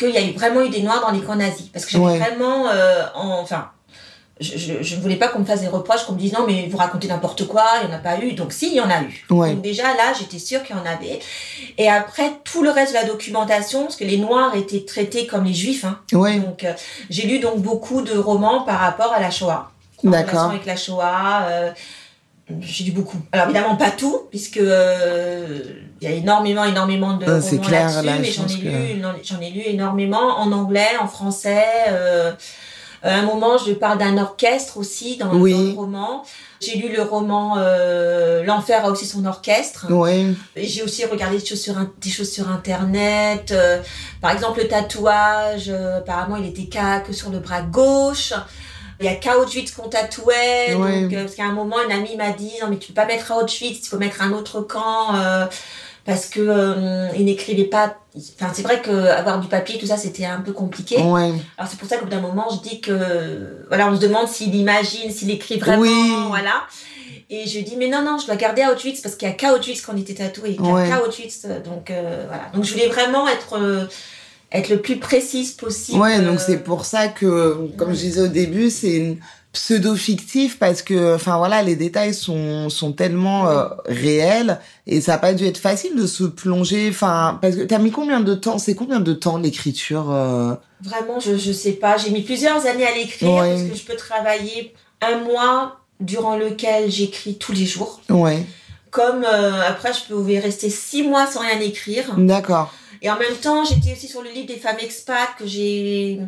qu'il 0.00 0.14
y 0.14 0.18
a 0.18 0.22
eu 0.22 0.32
vraiment 0.32 0.62
eu 0.62 0.70
des 0.70 0.82
noirs 0.82 1.00
dans 1.00 1.12
les 1.12 1.20
camps 1.20 1.36
nazis. 1.36 1.68
Parce 1.68 1.84
que 1.84 1.92
j'avais 1.92 2.18
vraiment, 2.18 2.68
euh, 2.68 3.04
enfin, 3.14 3.70
je, 4.40 4.82
je, 4.82 4.96
ne 4.96 5.00
voulais 5.00 5.16
pas 5.16 5.28
qu'on 5.28 5.40
me 5.40 5.44
fasse 5.44 5.60
des 5.60 5.68
reproches, 5.68 6.04
qu'on 6.04 6.14
me 6.14 6.18
dise 6.18 6.32
non, 6.32 6.46
mais 6.46 6.66
vous 6.68 6.78
racontez 6.78 7.08
n'importe 7.08 7.46
quoi, 7.46 7.64
il 7.82 7.88
n'y 7.88 7.94
en 7.94 7.96
a 7.96 8.00
pas 8.00 8.18
eu. 8.18 8.32
Donc 8.32 8.52
si, 8.52 8.68
il 8.68 8.74
y 8.74 8.80
en 8.80 8.90
a 8.90 9.02
eu. 9.02 9.24
Donc 9.28 9.60
déjà 9.60 9.94
là, 9.94 10.12
j'étais 10.18 10.38
sûre 10.38 10.62
qu'il 10.62 10.74
y 10.74 10.78
en 10.78 10.86
avait. 10.86 11.20
Et 11.76 11.88
après, 11.88 12.32
tout 12.44 12.62
le 12.62 12.70
reste 12.70 12.92
de 12.92 12.98
la 12.98 13.04
documentation, 13.04 13.82
parce 13.82 13.96
que 13.96 14.04
les 14.04 14.16
noirs 14.16 14.54
étaient 14.54 14.84
traités 14.84 15.26
comme 15.26 15.44
les 15.44 15.54
juifs. 15.54 15.84
Hein. 15.84 16.00
Donc 16.12 16.64
euh, 16.64 16.72
j'ai 17.10 17.26
lu 17.26 17.38
donc 17.38 17.58
beaucoup 17.58 18.00
de 18.02 18.16
romans 18.16 18.62
par 18.62 18.80
rapport 18.80 19.12
à 19.12 19.20
la 19.20 19.30
Shoah. 19.30 19.70
D'accord. 20.02 20.50
avec 20.50 20.64
la 20.64 20.76
Shoah. 20.76 21.42
Euh, 21.48 21.70
j'ai 22.60 22.84
lu 22.84 22.92
beaucoup. 22.92 23.18
Alors 23.32 23.46
évidemment 23.46 23.76
pas 23.76 23.90
tout, 23.90 24.22
puisque 24.30 24.56
euh, 24.56 25.60
il 26.00 26.08
y 26.08 26.12
a 26.12 26.16
énormément, 26.16 26.64
énormément 26.64 27.14
de 27.14 27.26
romans 27.26 28.00
là-dessus, 28.02 28.10
mais 28.20 28.30
j'en 28.30 28.46
ai 28.46 28.94
lu, 28.94 29.02
j'en 29.22 29.40
ai 29.40 29.50
lu 29.50 29.62
énormément 29.66 30.38
en 30.38 30.50
anglais, 30.52 30.88
en 31.00 31.06
français. 31.06 31.64
Euh, 31.88 32.32
à 33.02 33.16
un 33.16 33.22
moment, 33.22 33.58
je 33.58 33.72
parle 33.72 33.98
d'un 33.98 34.18
orchestre 34.18 34.76
aussi 34.76 35.16
dans, 35.16 35.32
le 35.32 35.74
roman. 35.74 36.22
J'ai 36.60 36.76
lu 36.76 36.94
le 36.94 37.02
roman 37.02 37.54
euh, 37.56 38.44
L'enfer 38.44 38.84
a 38.84 38.90
aussi 38.90 39.06
son 39.06 39.24
orchestre. 39.24 39.86
Oui. 39.90 40.36
J'ai 40.56 40.82
aussi 40.82 41.04
regardé 41.06 41.38
des 41.38 41.44
choses 41.44 41.60
sur, 41.60 41.74
des 42.00 42.10
choses 42.10 42.30
sur 42.30 42.50
internet. 42.50 43.52
Euh, 43.52 43.80
par 44.20 44.32
exemple, 44.32 44.60
le 44.60 44.68
tatouage. 44.68 45.70
apparemment, 45.70 46.36
il 46.36 46.46
était 46.46 46.68
que 47.06 47.12
sur 47.12 47.30
le 47.30 47.38
bras 47.38 47.62
gauche. 47.62 48.34
Il 49.00 49.06
y 49.06 49.08
a 49.08 49.14
qu'Auschwitz 49.14 49.72
qu'on 49.72 49.88
tatouait. 49.88 50.72
Donc, 50.72 50.84
euh, 50.84 51.22
parce 51.22 51.34
qu'à 51.34 51.44
un 51.44 51.52
moment, 51.52 51.76
une 51.82 51.92
amie 51.92 52.16
m'a 52.16 52.32
dit 52.32 52.52
non 52.60 52.68
mais 52.68 52.76
tu 52.76 52.88
peux 52.88 52.94
pas 52.94 53.06
mettre 53.06 53.32
Auschwitz, 53.32 53.86
il 53.86 53.88
faut 53.88 53.96
mettre 53.96 54.20
un 54.20 54.32
autre 54.32 54.60
camp 54.60 55.14
euh, 55.14 55.46
parce 56.04 56.26
que 56.26 56.40
euh, 56.40 57.08
il 57.16 57.24
n'écrivait 57.26 57.64
pas. 57.64 57.96
Enfin, 58.16 58.52
c'est 58.54 58.62
vrai 58.62 58.80
que 58.80 58.90
avoir 58.90 59.40
du 59.40 59.48
papier, 59.48 59.78
tout 59.78 59.86
ça, 59.86 59.96
c'était 59.96 60.24
un 60.24 60.40
peu 60.40 60.52
compliqué. 60.52 60.96
Ouais. 60.96 61.32
Alors 61.58 61.70
c'est 61.70 61.78
pour 61.78 61.88
ça 61.88 61.96
qu'au 61.96 62.04
bout 62.04 62.10
d'un 62.10 62.20
moment, 62.20 62.46
je 62.50 62.68
dis 62.68 62.80
que 62.80 63.64
voilà, 63.68 63.88
on 63.90 63.96
se 63.96 64.00
demande 64.00 64.28
s'il 64.28 64.54
imagine, 64.54 65.10
s'il 65.10 65.30
écrit 65.30 65.58
vraiment, 65.58 65.82
oui. 65.82 66.14
voilà. 66.28 66.64
Et 67.28 67.46
je 67.46 67.60
dis 67.60 67.76
mais 67.76 67.88
non 67.88 68.02
non, 68.02 68.18
je 68.18 68.26
dois 68.26 68.36
garder 68.36 68.64
Auschwitz 68.66 69.00
parce 69.00 69.14
qu'il 69.14 69.28
y 69.28 69.30
a 69.30 69.34
qu'Auschwitz 69.34 69.82
qu'on 69.82 69.96
était 69.96 70.14
tatoué, 70.14 70.56
il 70.58 70.66
y 70.66 70.68
a 70.68 70.98
qu'Auschwitz, 70.98 71.46
donc 71.64 71.92
voilà. 71.92 72.50
Donc 72.52 72.64
je 72.64 72.72
voulais 72.72 72.88
vraiment 72.88 73.28
être 73.28 73.88
être 74.52 74.68
le 74.68 74.80
plus 74.80 74.96
précise 74.98 75.52
possible. 75.52 76.00
Ouais, 76.00 76.20
donc 76.20 76.40
c'est 76.40 76.58
pour 76.58 76.84
ça 76.84 77.08
que, 77.08 77.68
comme 77.76 77.90
je 77.90 78.00
disais 78.00 78.22
au 78.22 78.28
début, 78.28 78.70
c'est 78.70 78.96
une 78.96 79.18
pseudo-fictif 79.52 80.58
parce 80.58 80.82
que, 80.82 81.14
enfin 81.14 81.36
voilà, 81.38 81.62
les 81.62 81.74
détails 81.74 82.14
sont, 82.14 82.68
sont 82.70 82.92
tellement 82.92 83.48
euh, 83.48 83.66
réels 83.86 84.60
et 84.86 85.00
ça 85.00 85.12
n'a 85.12 85.18
pas 85.18 85.32
dû 85.32 85.44
être 85.44 85.58
facile 85.58 85.96
de 85.96 86.06
se 86.06 86.24
plonger. 86.24 86.88
Enfin, 86.88 87.38
parce 87.42 87.56
que 87.56 87.62
t'as 87.62 87.78
mis 87.78 87.90
combien 87.90 88.20
de 88.20 88.34
temps 88.34 88.58
C'est 88.58 88.74
combien 88.74 89.00
de 89.00 89.12
temps 89.12 89.38
l'écriture 89.38 90.10
euh? 90.10 90.54
Vraiment, 90.82 91.18
je 91.18 91.36
je 91.36 91.52
sais 91.52 91.72
pas. 91.72 91.96
J'ai 91.96 92.10
mis 92.10 92.22
plusieurs 92.22 92.64
années 92.66 92.86
à 92.86 92.94
l'écrire 92.94 93.36
parce 93.36 93.62
que 93.62 93.74
je 93.74 93.84
peux 93.84 93.96
travailler 93.96 94.72
un 95.00 95.18
mois 95.18 95.80
durant 95.98 96.36
lequel 96.36 96.90
j'écris 96.90 97.36
tous 97.36 97.52
les 97.52 97.66
jours. 97.66 98.00
Ouais. 98.08 98.44
Comme 98.90 99.24
euh, 99.24 99.62
après, 99.68 99.92
je 99.92 100.00
peux 100.08 100.20
rester 100.40 100.70
six 100.70 101.02
mois 101.02 101.26
sans 101.26 101.40
rien 101.40 101.60
écrire. 101.60 102.14
D'accord. 102.16 102.72
Et 103.02 103.10
en 103.10 103.18
même 103.18 103.34
temps, 103.36 103.64
j'étais 103.64 103.92
aussi 103.92 104.08
sur 104.08 104.22
le 104.22 104.30
livre 104.30 104.46
des 104.46 104.56
femmes 104.56 104.78
expats 104.80 105.34
que 105.38 105.46
j'ai 105.46 106.20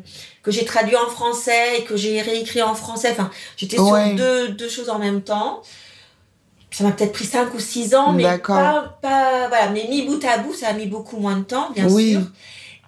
que 0.43 0.51
j'ai 0.51 0.65
traduit 0.65 0.97
en 0.97 1.09
français 1.09 1.79
et 1.79 1.85
que 1.85 1.97
j'ai 1.97 2.21
réécrit 2.23 2.63
en 2.63 2.75
français. 2.75 3.11
Enfin, 3.13 3.31
j'étais 3.57 3.77
sur 3.77 3.97
deux, 4.17 4.49
deux 4.49 4.69
choses 4.69 4.89
en 4.89 4.99
même 4.99 5.23
temps. 5.23 5.63
Ça 6.71 6.85
m'a 6.85 6.93
peut-être 6.93 7.13
pris 7.13 7.27
cinq 7.27 7.53
ou 7.55 7.61
six 7.61 7.95
ans, 7.95 8.13
mais 8.13 8.39
pas, 8.39 8.99
pas 9.03 9.49
voilà. 9.49 9.71
Mais 9.71 9.87
mis 9.91 10.03
bout 10.03 10.25
à 10.25 10.39
bout, 10.39 10.55
ça 10.55 10.69
a 10.69 10.73
mis 10.73 10.87
beaucoup 10.87 11.19
moins 11.19 11.37
de 11.37 11.45
temps, 11.45 11.71
bien 11.71 11.89
sûr. 11.89 12.23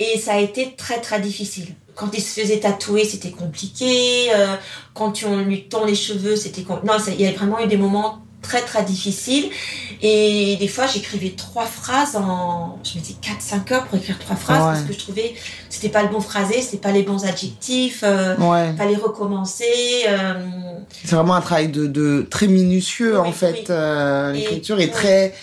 Et 0.00 0.18
ça 0.18 0.34
a 0.34 0.38
été 0.38 0.74
très 0.76 1.00
très 1.00 1.20
difficile. 1.20 1.74
Quand 1.94 2.08
il 2.12 2.22
se 2.22 2.40
faisait 2.40 2.58
tatouer, 2.58 3.04
c'était 3.04 3.30
compliqué. 3.30 4.32
Euh, 4.34 4.56
quand 4.94 5.22
on 5.22 5.36
lui 5.38 5.68
tend 5.68 5.84
les 5.84 5.94
cheveux, 5.94 6.34
c'était 6.34 6.62
compliqué. 6.62 6.92
Non, 6.92 6.98
il 7.06 7.20
y 7.20 7.28
a 7.28 7.32
vraiment 7.32 7.60
eu 7.60 7.68
des 7.68 7.76
moments 7.76 8.23
très 8.44 8.60
très 8.62 8.84
difficile. 8.84 9.50
Et 10.02 10.56
des 10.60 10.68
fois, 10.68 10.86
j'écrivais 10.86 11.30
trois 11.30 11.66
phrases 11.66 12.14
en. 12.14 12.78
Je 12.84 12.98
mettais 12.98 13.14
4-5 13.14 13.72
heures 13.72 13.84
pour 13.86 13.98
écrire 13.98 14.18
trois 14.18 14.36
phrases 14.36 14.60
parce 14.60 14.82
que 14.82 14.92
je 14.92 14.98
trouvais 14.98 15.30
que 15.30 15.38
c'était 15.68 15.88
pas 15.88 16.02
le 16.02 16.10
bon 16.10 16.20
phrasé, 16.20 16.60
c'était 16.62 16.76
pas 16.76 16.92
les 16.92 17.02
bons 17.02 17.24
adjectifs. 17.24 18.04
Euh, 18.04 18.36
Fallait 18.76 18.96
recommencer. 18.96 19.64
Euh. 20.08 20.34
C'est 21.04 21.16
vraiment 21.16 21.34
un 21.34 21.40
travail 21.40 21.68
de, 21.68 21.86
de 21.86 22.26
très 22.30 22.46
minutieux 22.46 23.18
en 23.18 23.32
fait. 23.32 23.70
Euh, 23.70 24.32
l'écriture 24.32 24.78
est 24.78 24.92
très 24.92 25.34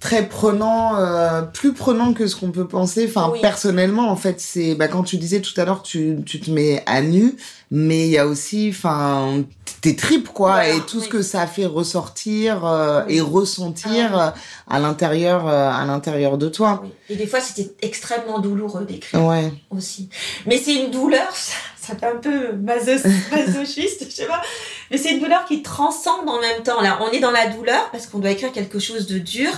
très 0.00 0.28
prenant, 0.28 0.96
euh, 0.96 1.42
plus 1.42 1.72
prenant 1.72 2.12
que 2.12 2.26
ce 2.26 2.36
qu'on 2.36 2.50
peut 2.50 2.66
penser. 2.66 3.06
Enfin, 3.08 3.32
personnellement, 3.40 4.10
en 4.10 4.16
fait, 4.16 4.40
c'est 4.40 4.74
bah, 4.74 4.88
quand 4.88 5.02
tu 5.02 5.16
disais 5.16 5.40
tout 5.40 5.58
à 5.60 5.64
l'heure, 5.64 5.82
tu, 5.82 6.18
tu 6.24 6.38
te 6.38 6.50
mets 6.50 6.82
à 6.86 7.00
nu, 7.00 7.34
mais 7.70 8.06
il 8.06 8.10
y 8.10 8.18
a 8.18 8.26
aussi, 8.26 8.68
enfin, 8.70 9.42
tes 9.86 9.94
tripes 9.94 10.30
quoi, 10.30 10.66
et 10.66 10.80
tout 10.80 11.00
ce 11.00 11.08
que 11.08 11.22
ça 11.22 11.46
fait 11.46 11.66
ressortir 11.66 12.66
euh, 12.66 13.04
et 13.08 13.20
ressentir 13.20 14.16
ah 14.16 14.34
à 14.68 14.80
l'intérieur, 14.80 15.46
euh, 15.46 15.70
à 15.70 15.84
l'intérieur 15.84 16.38
de 16.38 16.48
toi. 16.48 16.82
Et 17.08 17.14
des 17.14 17.28
fois, 17.28 17.40
c'était 17.40 17.70
extrêmement 17.82 18.40
douloureux 18.40 18.84
d'écrire 18.84 19.24
ouais. 19.24 19.52
aussi. 19.70 20.08
Mais 20.44 20.58
c'est 20.58 20.74
une 20.74 20.90
douleur, 20.90 21.30
ça, 21.32 21.54
ça 21.76 21.94
fait 21.94 22.06
un 22.06 22.16
peu 22.16 22.52
masochiste, 22.54 24.06
je 24.08 24.12
sais 24.12 24.26
pas. 24.26 24.42
Mais 24.90 24.98
c'est 24.98 25.12
une 25.12 25.20
douleur 25.20 25.44
qui 25.44 25.62
transcende 25.62 26.28
en 26.28 26.40
même 26.40 26.64
temps. 26.64 26.80
Là, 26.80 26.98
on 27.02 27.12
est 27.12 27.20
dans 27.20 27.30
la 27.30 27.46
douleur 27.46 27.88
parce 27.92 28.08
qu'on 28.08 28.18
doit 28.18 28.32
écrire 28.32 28.50
quelque 28.50 28.80
chose 28.80 29.06
de 29.06 29.20
dur. 29.20 29.52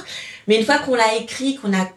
Mais 0.47 0.59
une 0.59 0.67
fois 0.67 0.77
qu'on 0.77 0.95
l'a 0.95 1.15
écrit, 1.15 1.57
qu'on 1.57 1.73
a 1.73 1.89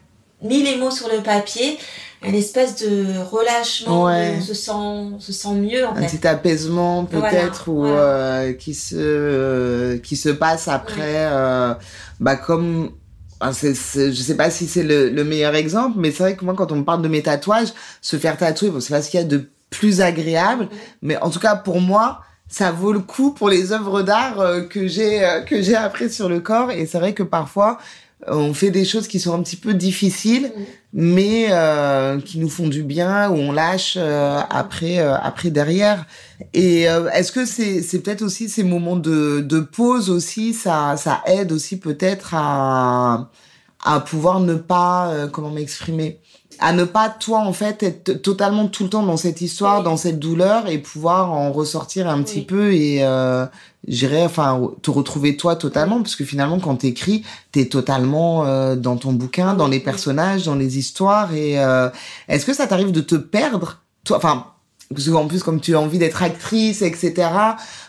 mis 0.41 0.63
les 0.63 0.77
mots 0.77 0.91
sur 0.91 1.09
le 1.09 1.21
papier, 1.21 1.77
une 2.23 2.35
espèce 2.35 2.75
de 2.83 3.19
relâchement, 3.31 4.05
on 4.05 4.41
se 4.41 4.53
sent, 4.53 4.71
se 5.19 5.33
sent 5.33 5.53
mieux 5.55 5.87
en 5.87 5.95
un 5.95 6.03
petit 6.03 6.27
apaisement 6.27 7.05
peut-être 7.05 7.69
ou 7.69 7.85
euh, 7.85 8.53
qui 8.53 8.73
se 8.73 9.97
qui 9.97 10.15
se 10.15 10.29
passe 10.29 10.67
après, 10.67 11.27
euh, 11.31 11.73
bah 12.19 12.35
comme 12.35 12.91
je 13.43 14.11
sais 14.13 14.35
pas 14.35 14.51
si 14.51 14.67
c'est 14.67 14.83
le, 14.83 15.09
le, 15.09 15.23
meilleur 15.23 15.55
exemple, 15.55 15.97
mais 15.97 16.11
c'est 16.11 16.21
vrai 16.21 16.35
que 16.35 16.45
moi, 16.45 16.53
quand 16.55 16.71
on 16.71 16.75
me 16.75 16.83
parle 16.83 17.01
de 17.01 17.07
mes 17.07 17.23
tatouages, 17.23 17.73
se 17.99 18.17
faire 18.17 18.37
tatouer, 18.37 18.69
bon, 18.69 18.79
c'est 18.79 18.93
pas 18.93 19.01
ce 19.01 19.09
qu'il 19.09 19.19
y 19.19 19.23
a 19.23 19.25
de 19.25 19.49
plus 19.71 20.01
agréable, 20.01 20.69
mais 21.01 21.17
en 21.17 21.31
tout 21.31 21.39
cas 21.39 21.55
pour 21.55 21.81
moi, 21.81 22.21
ça 22.51 22.71
vaut 22.71 22.91
le 22.91 22.99
coup 22.99 23.31
pour 23.31 23.49
les 23.49 23.71
œuvres 23.71 24.03
d'art 24.03 24.39
euh, 24.39 24.61
que 24.61 24.85
j'ai 24.85 25.23
euh, 25.23 25.41
que 25.41 25.61
j'ai 25.61 25.75
appris 25.75 26.11
sur 26.11 26.29
le 26.29 26.41
corps. 26.41 26.69
Et 26.69 26.85
c'est 26.85 26.99
vrai 26.99 27.13
que 27.13 27.23
parfois 27.23 27.79
on 28.27 28.53
fait 28.53 28.71
des 28.71 28.85
choses 28.85 29.07
qui 29.07 29.19
sont 29.19 29.33
un 29.33 29.41
petit 29.41 29.55
peu 29.55 29.73
difficiles, 29.73 30.51
mais 30.93 31.47
euh, 31.49 32.19
qui 32.21 32.39
nous 32.39 32.49
font 32.49 32.67
du 32.67 32.83
bien, 32.83 33.29
où 33.29 33.35
on 33.35 33.51
lâche 33.51 33.97
après 33.97 34.99
après 34.99 35.49
derrière. 35.49 36.05
Et 36.53 36.83
est-ce 37.13 37.31
que 37.31 37.45
c'est 37.45 37.81
c'est 37.81 37.99
peut-être 37.99 38.21
aussi 38.21 38.49
ces 38.49 38.63
moments 38.63 38.97
de 38.97 39.41
de 39.41 39.59
pause 39.59 40.09
aussi, 40.09 40.53
ça 40.53 40.95
ça 40.97 41.21
aide 41.25 41.51
aussi 41.51 41.79
peut-être 41.79 42.33
à 42.35 43.29
à 43.83 43.99
pouvoir 43.99 44.39
ne 44.39 44.55
pas 44.55 45.27
comment 45.31 45.49
m'exprimer? 45.51 46.19
À 46.59 46.73
ne 46.73 46.83
pas 46.83 47.09
toi 47.09 47.39
en 47.39 47.53
fait 47.53 47.83
être 47.83 48.13
totalement 48.21 48.67
tout 48.67 48.83
le 48.83 48.89
temps 48.89 49.03
dans 49.03 49.17
cette 49.17 49.41
histoire, 49.41 49.83
dans 49.83 49.97
cette 49.97 50.19
douleur 50.19 50.67
et 50.67 50.77
pouvoir 50.77 51.31
en 51.31 51.51
ressortir 51.51 52.09
un 52.09 52.21
petit 52.21 52.41
peu 52.41 52.73
et 52.73 53.03
euh, 53.03 53.45
j'irais 53.87 54.23
enfin 54.23 54.61
te 54.81 54.91
retrouver 54.91 55.37
toi 55.37 55.55
totalement. 55.55 56.01
Parce 56.01 56.15
que 56.15 56.23
finalement 56.25 56.59
quand 56.59 56.77
t'écris 56.77 57.23
t'es 57.51 57.65
totalement 57.65 58.45
euh, 58.45 58.75
dans 58.75 58.97
ton 58.97 59.13
bouquin, 59.13 59.53
dans 59.53 59.67
les 59.67 59.79
personnages, 59.79 60.45
dans 60.45 60.55
les 60.55 60.77
histoires 60.77 61.33
et 61.33 61.59
euh, 61.59 61.89
est-ce 62.27 62.45
que 62.45 62.53
ça 62.53 62.67
t'arrive 62.67 62.91
de 62.91 63.01
te 63.01 63.15
perdre 63.15 63.79
toi 64.03 64.17
enfin 64.17 64.47
parce 64.93 65.27
plus 65.27 65.43
comme 65.43 65.61
tu 65.61 65.75
as 65.75 65.79
envie 65.79 65.99
d'être 65.99 66.23
actrice 66.23 66.81
etc 66.81 67.29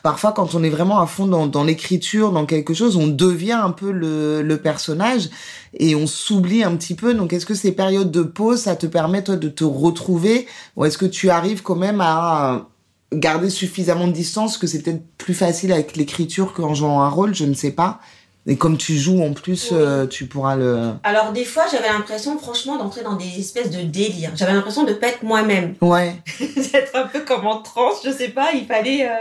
parfois 0.02 0.32
quand 0.32 0.54
on 0.54 0.62
est 0.62 0.70
vraiment 0.70 1.00
à 1.00 1.06
fond 1.06 1.26
dans, 1.26 1.46
dans 1.46 1.64
l'écriture 1.64 2.32
dans 2.32 2.46
quelque 2.46 2.74
chose 2.74 2.96
on 2.96 3.06
devient 3.06 3.52
un 3.52 3.70
peu 3.70 3.90
le, 3.90 4.42
le 4.42 4.56
personnage 4.58 5.28
et 5.74 5.94
on 5.94 6.06
s'oublie 6.06 6.62
un 6.62 6.76
petit 6.76 6.94
peu. 6.94 7.14
Donc 7.14 7.32
est-ce 7.32 7.46
que 7.46 7.54
ces 7.54 7.72
périodes 7.72 8.10
de 8.10 8.22
pause 8.22 8.62
ça 8.62 8.76
te 8.76 8.86
permet 8.86 9.22
toi 9.24 9.36
de 9.36 9.48
te 9.48 9.64
retrouver 9.64 10.46
ou 10.76 10.84
est-ce 10.84 10.98
que 10.98 11.06
tu 11.06 11.30
arrives 11.30 11.62
quand 11.62 11.76
même 11.76 12.00
à 12.00 12.68
garder 13.12 13.50
suffisamment 13.50 14.06
de 14.06 14.12
distance 14.12 14.56
que 14.56 14.66
c'est 14.66 14.82
peut-être 14.82 15.04
plus 15.18 15.34
facile 15.34 15.72
avec 15.72 15.96
l'écriture 15.96 16.52
qu'en 16.52 16.74
jouant 16.74 17.02
un 17.02 17.08
rôle? 17.08 17.34
Je 17.34 17.44
ne 17.44 17.54
sais 17.54 17.72
pas 17.72 18.00
Et 18.44 18.56
comme 18.56 18.76
tu 18.76 18.98
joues 18.98 19.22
en 19.22 19.32
plus, 19.34 19.70
Oui. 19.70 19.78
euh, 19.80 20.04
tu 20.08 20.26
pourras 20.26 20.56
le. 20.56 20.90
Alors 21.04 21.30
des 21.30 21.44
fois, 21.44 21.64
j'avais 21.70 21.88
l'impression, 21.88 22.36
franchement, 22.40 22.76
d'entrer 22.76 23.02
dans 23.02 23.14
des 23.14 23.38
espèces 23.38 23.70
de 23.70 23.82
délire. 23.82 24.32
J'avais 24.34 24.52
l'impression 24.52 24.82
de 24.82 24.92
pas 24.94 25.08
être 25.08 25.22
moi-même, 25.22 25.76
Ouais. 25.80 26.16
d'être 26.40 26.96
un 26.96 27.06
peu 27.06 27.20
comme 27.20 27.46
en 27.46 27.62
transe, 27.62 27.98
je 28.04 28.10
sais 28.10 28.30
pas. 28.30 28.50
Il 28.52 28.66
fallait, 28.66 29.06
euh, 29.08 29.14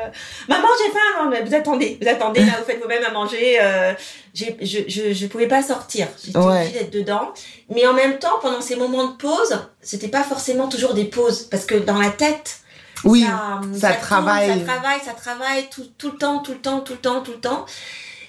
maman, 0.49 0.67
j'ai 0.83 0.91
faim. 0.91 1.29
mais 1.29 1.43
Vous 1.43 1.53
attendez, 1.53 1.99
vous 2.01 2.07
attendez. 2.07 2.39
Là, 2.43 2.53
vous 2.59 2.65
faites 2.65 2.81
vous-même 2.81 3.03
à 3.07 3.11
manger. 3.11 3.59
euh, 3.61 3.93
je, 4.33 4.45
je, 4.59 5.13
je 5.13 5.27
pouvais 5.27 5.47
pas 5.47 5.61
sortir. 5.61 6.07
J'étais 6.25 6.39
Ouais. 6.39 6.61
obligée 6.63 6.79
d'être 6.79 6.93
dedans. 6.93 7.31
Mais 7.73 7.85
en 7.85 7.93
même 7.93 8.17
temps, 8.17 8.39
pendant 8.41 8.59
ces 8.61 8.75
moments 8.75 9.05
de 9.05 9.17
pause, 9.17 9.55
c'était 9.81 10.07
pas 10.07 10.23
forcément 10.23 10.67
toujours 10.67 10.95
des 10.95 11.05
pauses, 11.05 11.43
parce 11.43 11.65
que 11.65 11.75
dans 11.75 11.99
la 11.99 12.09
tête, 12.09 12.57
Oui. 13.03 13.21
ça, 13.21 13.61
ça 13.79 13.87
tourne, 13.89 14.01
travaille. 14.01 14.47
ça 14.47 14.65
travaille, 14.65 14.99
ça 15.05 15.11
travaille 15.13 15.69
tout, 15.69 15.85
tout 15.99 16.09
le 16.11 16.17
temps, 16.17 16.39
tout 16.39 16.53
le 16.53 16.57
temps, 16.59 16.79
tout 16.79 16.93
le 16.93 16.99
temps, 16.99 17.21
tout 17.21 17.31
le 17.33 17.39
temps. 17.39 17.65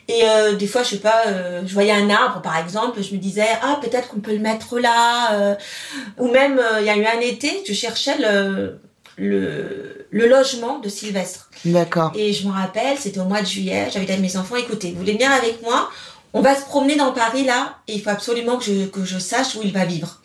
Et 0.09 0.23
euh, 0.25 0.55
des 0.55 0.67
fois, 0.67 0.83
je 0.83 0.91
sais 0.91 0.97
pas, 0.99 1.23
euh, 1.27 1.63
je 1.65 1.73
voyais 1.73 1.93
un 1.93 2.11
arbre, 2.11 2.43
par 2.43 2.57
exemple, 2.59 3.03
je 3.03 3.13
me 3.15 3.19
disais, 3.19 3.47
ah, 3.63 3.79
peut-être 3.81 4.09
qu'on 4.09 4.21
peut 4.21 4.33
le 4.33 4.41
mettre 4.41 4.79
là. 4.79 5.33
euh, 5.33 5.55
ou 6.19 6.29
même, 6.31 6.61
il 6.81 6.87
y 6.87 6.91
a 6.91 6.97
eu 6.97 7.05
un 7.05 7.21
été, 7.21 7.63
je 7.67 7.73
cherchais 7.73 8.17
le, 8.19 8.81
le, 9.17 10.07
le 10.11 10.29
logement 10.29 10.81
de 10.81 10.89
Sylvestre. 10.89 11.51
D'accord. 11.65 12.13
Et 12.17 12.33
je 12.33 12.47
me 12.47 12.53
rappelle, 12.53 12.99
c'était 12.99 13.21
au 13.21 13.25
mois 13.27 13.41
de 13.43 13.47
juillet, 13.47 13.89
j'avais 13.93 14.07
dit 14.07 14.13
à 14.13 14.17
mes 14.17 14.37
enfants, 14.37 14.57
écoutez, 14.57 14.91
vous 14.91 14.99
voulez 14.99 15.13
venir 15.13 15.31
avec 15.31 15.63
moi 15.63 15.89
On 16.35 16.41
va 16.41 16.55
se 16.57 16.65
promener 16.65 16.97
dans 16.97 17.13
Paris 17.13 17.45
là, 17.45 17.77
et 17.89 17.95
il 17.95 18.03
faut 18.03 18.11
absolument 18.11 18.57
que 18.57 18.65
je, 18.65 18.87
que 18.87 19.05
je 19.05 19.19
sache 19.19 19.55
où 19.55 19.61
il 19.63 19.73
va 19.73 19.85
vivre. 19.85 20.21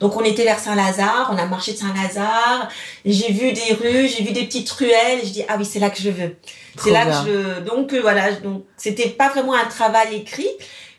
Donc 0.00 0.16
on 0.16 0.22
était 0.24 0.44
vers 0.44 0.58
Saint-Lazare, 0.58 1.30
on 1.32 1.38
a 1.38 1.46
marché 1.46 1.72
de 1.72 1.78
Saint-Lazare, 1.78 2.68
j'ai 3.04 3.32
vu 3.32 3.52
des 3.52 3.72
rues, 3.74 4.08
j'ai 4.08 4.24
vu 4.24 4.32
des 4.32 4.44
petites 4.44 4.70
ruelles, 4.70 5.20
et 5.22 5.26
je 5.26 5.32
dis, 5.32 5.42
ah 5.48 5.56
oui, 5.58 5.64
c'est 5.64 5.78
là 5.78 5.90
que 5.90 6.00
je 6.00 6.10
veux. 6.10 6.36
C'est 6.78 6.90
là 6.90 7.04
bien. 7.06 7.24
que 7.24 7.30
je... 7.30 7.60
Donc 7.64 7.92
euh, 7.94 8.00
voilà, 8.02 8.32
donc 8.32 8.64
c'était 8.76 9.08
pas 9.08 9.30
vraiment 9.30 9.54
un 9.54 9.64
travail 9.66 10.16
écrit, 10.16 10.48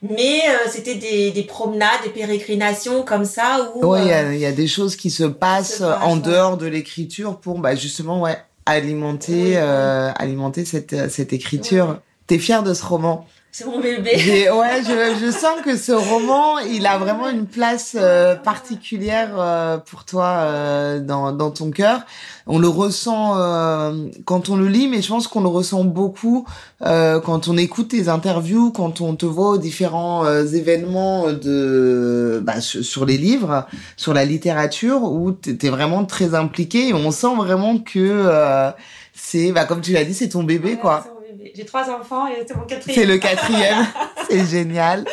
mais 0.01 0.41
euh, 0.49 0.69
c'était 0.69 0.95
des, 0.95 1.31
des 1.31 1.43
promenades, 1.43 2.01
des 2.03 2.09
pérégrinations 2.09 3.03
comme 3.03 3.25
ça, 3.25 3.71
où... 3.75 3.85
Ouais, 3.85 4.01
il 4.01 4.07
y, 4.07 4.11
euh, 4.11 4.29
a- 4.29 4.33
il 4.33 4.39
y 4.39 4.45
a 4.45 4.51
des 4.51 4.67
choses 4.67 4.95
qui 4.95 5.09
se 5.11 5.23
passent 5.23 5.77
se 5.77 5.83
passent, 5.83 6.03
en 6.03 6.15
ouais. 6.15 6.21
dehors 6.21 6.57
de 6.57 6.65
l'écriture 6.65 7.39
pour 7.39 7.59
bah, 7.59 7.75
justement 7.75 8.21
ouais, 8.21 8.37
alimenter, 8.65 9.57
Oui, 9.57 10.13
alimenter 10.15 10.65
cette, 10.65 11.09
cette 11.11 11.33
écriture. 11.33 11.99
T'es 12.27 12.39
fière 12.39 12.63
de 12.63 12.73
ce 12.73 12.83
roman? 12.83 13.25
C'est 13.57 13.65
mon 13.65 13.79
bébé. 13.79 14.11
Ouais, 14.51 14.83
je, 14.83 15.25
je 15.25 15.31
sens 15.31 15.61
que 15.65 15.75
ce 15.77 15.91
roman, 15.91 16.59
il 16.59 16.85
a 16.85 16.99
vraiment 16.99 17.27
une 17.27 17.47
place 17.47 17.95
euh, 17.99 18.35
particulière 18.35 19.31
euh, 19.39 19.79
pour 19.79 20.05
toi 20.05 20.25
euh, 20.25 20.99
dans, 20.99 21.31
dans 21.31 21.49
ton 21.49 21.71
cœur. 21.71 22.01
On 22.45 22.59
le 22.59 22.67
ressent 22.67 23.35
euh, 23.35 24.09
quand 24.25 24.49
on 24.49 24.57
le 24.57 24.67
lit, 24.67 24.87
mais 24.87 25.01
je 25.01 25.07
pense 25.07 25.27
qu'on 25.27 25.41
le 25.41 25.47
ressent 25.47 25.83
beaucoup 25.83 26.45
euh, 26.85 27.19
quand 27.19 27.47
on 27.47 27.57
écoute 27.57 27.87
tes 27.87 28.09
interviews, 28.09 28.71
quand 28.71 29.01
on 29.01 29.15
te 29.15 29.25
voit 29.25 29.49
aux 29.49 29.57
différents 29.57 30.23
euh, 30.25 30.45
événements 30.45 31.31
de 31.31 32.39
bah, 32.43 32.61
sur, 32.61 33.05
les 33.07 33.17
livres, 33.17 33.65
sur 33.95 34.13
la 34.13 34.23
littérature, 34.23 35.01
où 35.01 35.31
t'es 35.31 35.55
t'es 35.55 35.69
vraiment 35.69 36.05
très 36.05 36.35
impliqué 36.35 36.89
et 36.89 36.93
on 36.93 37.09
sent 37.09 37.35
vraiment 37.35 37.79
que 37.79 37.97
euh, 37.97 38.69
c'est, 39.15 39.51
bah, 39.51 39.65
comme 39.65 39.81
tu 39.81 39.93
l'as 39.93 40.03
dit, 40.05 40.13
c'est 40.13 40.29
ton 40.29 40.43
bébé, 40.43 40.73
Ouais, 40.73 40.77
quoi. 40.77 41.16
J'ai 41.55 41.65
trois 41.65 41.89
enfants 41.89 42.27
et 42.27 42.43
c'est 42.47 42.55
mon 42.55 42.65
quatrième. 42.65 42.99
C'est 42.99 43.05
le 43.05 43.17
quatrième. 43.17 43.85
c'est 44.29 44.45
génial. 44.45 45.05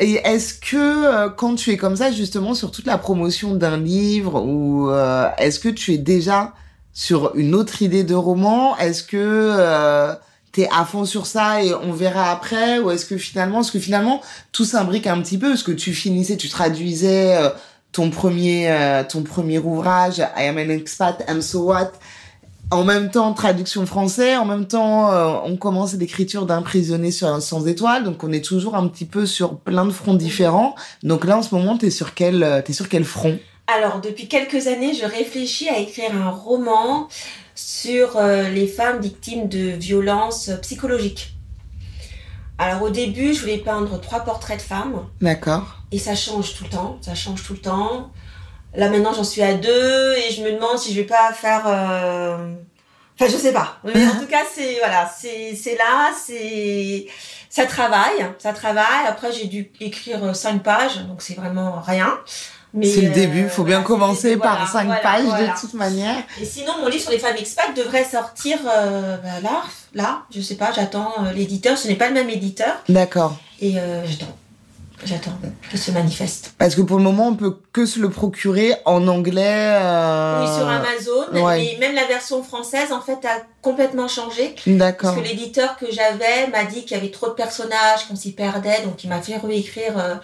Et 0.00 0.14
est-ce 0.24 0.54
que 0.54 0.76
euh, 0.76 1.28
quand 1.28 1.54
tu 1.54 1.70
es 1.70 1.76
comme 1.76 1.96
ça, 1.96 2.10
justement, 2.10 2.54
sur 2.54 2.70
toute 2.70 2.86
la 2.86 2.98
promotion 2.98 3.54
d'un 3.54 3.76
livre, 3.76 4.42
ou 4.42 4.90
euh, 4.90 5.28
est-ce 5.38 5.60
que 5.60 5.68
tu 5.68 5.92
es 5.92 5.98
déjà 5.98 6.54
sur 6.92 7.34
une 7.36 7.54
autre 7.54 7.82
idée 7.82 8.04
de 8.04 8.14
roman? 8.14 8.76
Est-ce 8.78 9.02
que 9.02 9.16
euh, 9.16 10.14
t'es 10.52 10.68
à 10.72 10.84
fond 10.84 11.04
sur 11.04 11.26
ça 11.26 11.62
et 11.62 11.74
on 11.74 11.92
verra 11.92 12.30
après? 12.30 12.78
Ou 12.78 12.90
est-ce 12.90 13.06
que 13.06 13.16
finalement, 13.16 13.60
est-ce 13.60 13.72
que 13.72 13.78
finalement 13.78 14.20
tout 14.52 14.64
s'imbrique 14.64 15.06
un 15.06 15.20
petit 15.22 15.38
peu 15.38 15.48
Parce 15.48 15.62
que 15.62 15.72
tu 15.72 15.92
finissais, 15.94 16.36
tu 16.36 16.48
traduisais 16.48 17.36
euh, 17.36 17.50
ton 17.92 18.10
premier 18.10 18.70
euh, 18.70 19.04
ton 19.04 19.22
premier 19.22 19.58
ouvrage, 19.58 20.18
I 20.18 20.46
am 20.46 20.58
an 20.58 20.70
expat 20.70 21.24
and 21.28 21.42
so 21.42 21.64
what? 21.64 21.92
En 22.72 22.84
même 22.84 23.10
temps, 23.10 23.34
traduction 23.34 23.84
français, 23.84 24.36
en 24.36 24.46
même 24.46 24.66
temps, 24.66 25.12
euh, 25.12 25.34
on 25.44 25.56
commence 25.56 25.92
l'écriture 25.94 26.46
d'un 26.46 26.62
prisonnier 26.62 27.10
sur 27.10 27.28
un 27.28 27.40
sans 27.40 27.66
étoile, 27.66 28.02
donc 28.02 28.24
on 28.24 28.32
est 28.32 28.44
toujours 28.44 28.76
un 28.76 28.88
petit 28.88 29.04
peu 29.04 29.26
sur 29.26 29.58
plein 29.58 29.84
de 29.84 29.90
fronts 29.90 30.14
différents. 30.14 30.74
Donc 31.02 31.24
là, 31.26 31.36
en 31.36 31.42
ce 31.42 31.54
moment, 31.54 31.76
t'es 31.76 31.90
sur 31.90 32.14
quel, 32.14 32.42
euh, 32.42 32.62
t'es 32.62 32.72
sur 32.72 32.88
quel 32.88 33.04
front? 33.04 33.38
Alors, 33.66 34.00
depuis 34.00 34.26
quelques 34.26 34.66
années, 34.68 34.94
je 34.94 35.04
réfléchis 35.04 35.68
à 35.68 35.78
écrire 35.78 36.14
un 36.14 36.30
roman 36.30 37.08
sur 37.54 38.16
euh, 38.16 38.48
les 38.48 38.66
femmes 38.66 39.00
victimes 39.00 39.48
de 39.48 39.72
violences 39.72 40.50
psychologiques. 40.62 41.34
Alors, 42.56 42.82
au 42.82 42.90
début, 42.90 43.34
je 43.34 43.40
voulais 43.40 43.58
peindre 43.58 44.00
trois 44.00 44.20
portraits 44.20 44.58
de 44.58 44.62
femmes, 44.62 45.06
D'accord. 45.20 45.82
et 45.90 45.98
ça 45.98 46.14
change 46.14 46.54
tout 46.56 46.64
le 46.64 46.70
temps, 46.70 46.98
ça 47.02 47.14
change 47.14 47.42
tout 47.42 47.52
le 47.52 47.58
temps. 47.58 48.10
Là, 48.74 48.88
maintenant, 48.88 49.12
j'en 49.12 49.24
suis 49.24 49.42
à 49.42 49.54
deux, 49.54 50.14
et 50.16 50.30
je 50.32 50.42
me 50.42 50.52
demande 50.52 50.78
si 50.78 50.92
je 50.94 51.00
vais 51.00 51.06
pas 51.06 51.32
faire... 51.32 51.62
euh, 51.66 52.54
Enfin, 53.20 53.30
je 53.30 53.36
sais 53.36 53.52
pas. 53.52 53.76
Mais 53.84 54.06
en 54.06 54.18
tout 54.18 54.26
cas, 54.26 54.40
c'est 54.52 54.78
voilà, 54.78 55.08
c'est 55.16 55.54
c'est 55.54 55.76
là, 55.76 56.10
c'est 56.18 57.06
ça 57.50 57.66
travaille, 57.66 58.26
ça 58.38 58.52
travaille. 58.52 59.06
Après, 59.06 59.30
j'ai 59.32 59.46
dû 59.46 59.70
écrire 59.80 60.34
cinq 60.34 60.62
pages, 60.62 60.98
donc 61.06 61.20
c'est 61.20 61.34
vraiment 61.34 61.80
rien. 61.86 62.18
C'est 62.82 63.02
le 63.02 63.10
euh, 63.10 63.12
début, 63.12 63.48
faut 63.50 63.64
bien 63.64 63.82
voilà, 63.82 63.86
commencer 63.86 64.36
par 64.38 64.66
cinq 64.66 64.86
voilà, 64.86 65.00
pages 65.02 65.24
de 65.26 65.60
toute 65.60 65.74
manière. 65.74 66.16
Et 66.40 66.46
sinon, 66.46 66.72
mon 66.80 66.88
livre 66.88 67.02
sur 67.02 67.10
les 67.10 67.18
femmes 67.18 67.36
expats 67.36 67.76
devrait 67.76 68.04
sortir 68.04 68.58
euh, 68.66 69.18
bah, 69.18 69.40
là, 69.42 69.62
là, 69.92 70.22
je 70.34 70.40
sais 70.40 70.54
pas, 70.56 70.72
j'attends 70.72 71.12
euh, 71.22 71.32
l'éditeur. 71.32 71.76
Ce 71.76 71.86
n'est 71.86 71.96
pas 71.96 72.08
le 72.08 72.14
même 72.14 72.30
éditeur, 72.30 72.74
D'accord. 72.88 73.36
et 73.60 73.78
euh, 73.78 74.06
j'attends, 74.06 74.34
j'attends 75.04 75.32
qu'il 75.70 75.78
se 75.78 75.90
manifeste. 75.90 76.54
Parce 76.58 76.74
que 76.74 76.82
pour 76.82 76.98
le 76.98 77.02
moment, 77.04 77.28
on 77.28 77.34
peut 77.34 77.56
que 77.72 77.86
se 77.86 77.98
le 78.00 78.08
procurer 78.10 78.74
en 78.84 79.06
anglais. 79.08 79.42
euh, 79.80 80.40
Oui, 80.44 80.56
sur 80.58 80.68
Amazon, 80.68 81.44
ouais. 81.46 81.76
mais 81.80 81.86
même 81.86 81.94
la 81.94 82.06
version 82.06 82.42
française, 82.42 82.92
en 82.92 83.00
fait, 83.00 83.24
a 83.24 83.42
complètement 83.62 84.08
changé. 84.08 84.54
D'accord. 84.66 85.14
Parce 85.14 85.22
que 85.22 85.28
l'éditeur 85.28 85.76
que 85.76 85.86
j'avais 85.90 86.46
m'a 86.52 86.64
dit 86.64 86.82
qu'il 86.84 86.96
y 86.96 87.00
avait 87.00 87.10
trop 87.10 87.28
de 87.28 87.34
personnages, 87.34 88.06
qu'on 88.08 88.16
s'y 88.16 88.32
perdait, 88.32 88.82
donc 88.84 89.02
il 89.04 89.08
m'a 89.10 89.20
fait 89.20 89.36
réécrire 89.36 89.98
euh, 89.98 90.14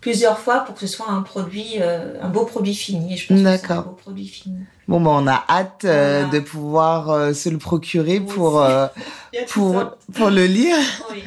plusieurs 0.00 0.38
fois 0.38 0.60
pour 0.60 0.74
que 0.74 0.80
ce 0.82 0.86
soit 0.86 1.10
un 1.10 1.22
produit, 1.22 1.76
euh, 1.80 2.14
un 2.22 2.28
beau 2.28 2.44
produit 2.44 2.74
fini. 2.74 3.14
Et 3.14 3.16
je 3.16 3.26
pense 3.26 3.38
que 3.38 3.42
c'est 3.42 3.48
un 3.48 3.56
D'accord. 3.56 3.82
beau 3.84 3.98
produit 4.02 4.28
fini. 4.28 4.56
Bon, 4.88 5.00
bah, 5.00 5.10
on 5.14 5.26
a 5.26 5.44
hâte 5.48 5.84
euh, 5.84 6.22
Voilà. 6.22 6.38
de 6.38 6.44
pouvoir 6.44 7.10
euh, 7.10 7.32
se 7.32 7.48
le 7.48 7.58
procurer 7.58 8.20
pour, 8.20 8.64
pour, 9.48 9.84
pour 10.14 10.30
le 10.30 10.44
lire. 10.46 10.76
Oui. 11.10 11.24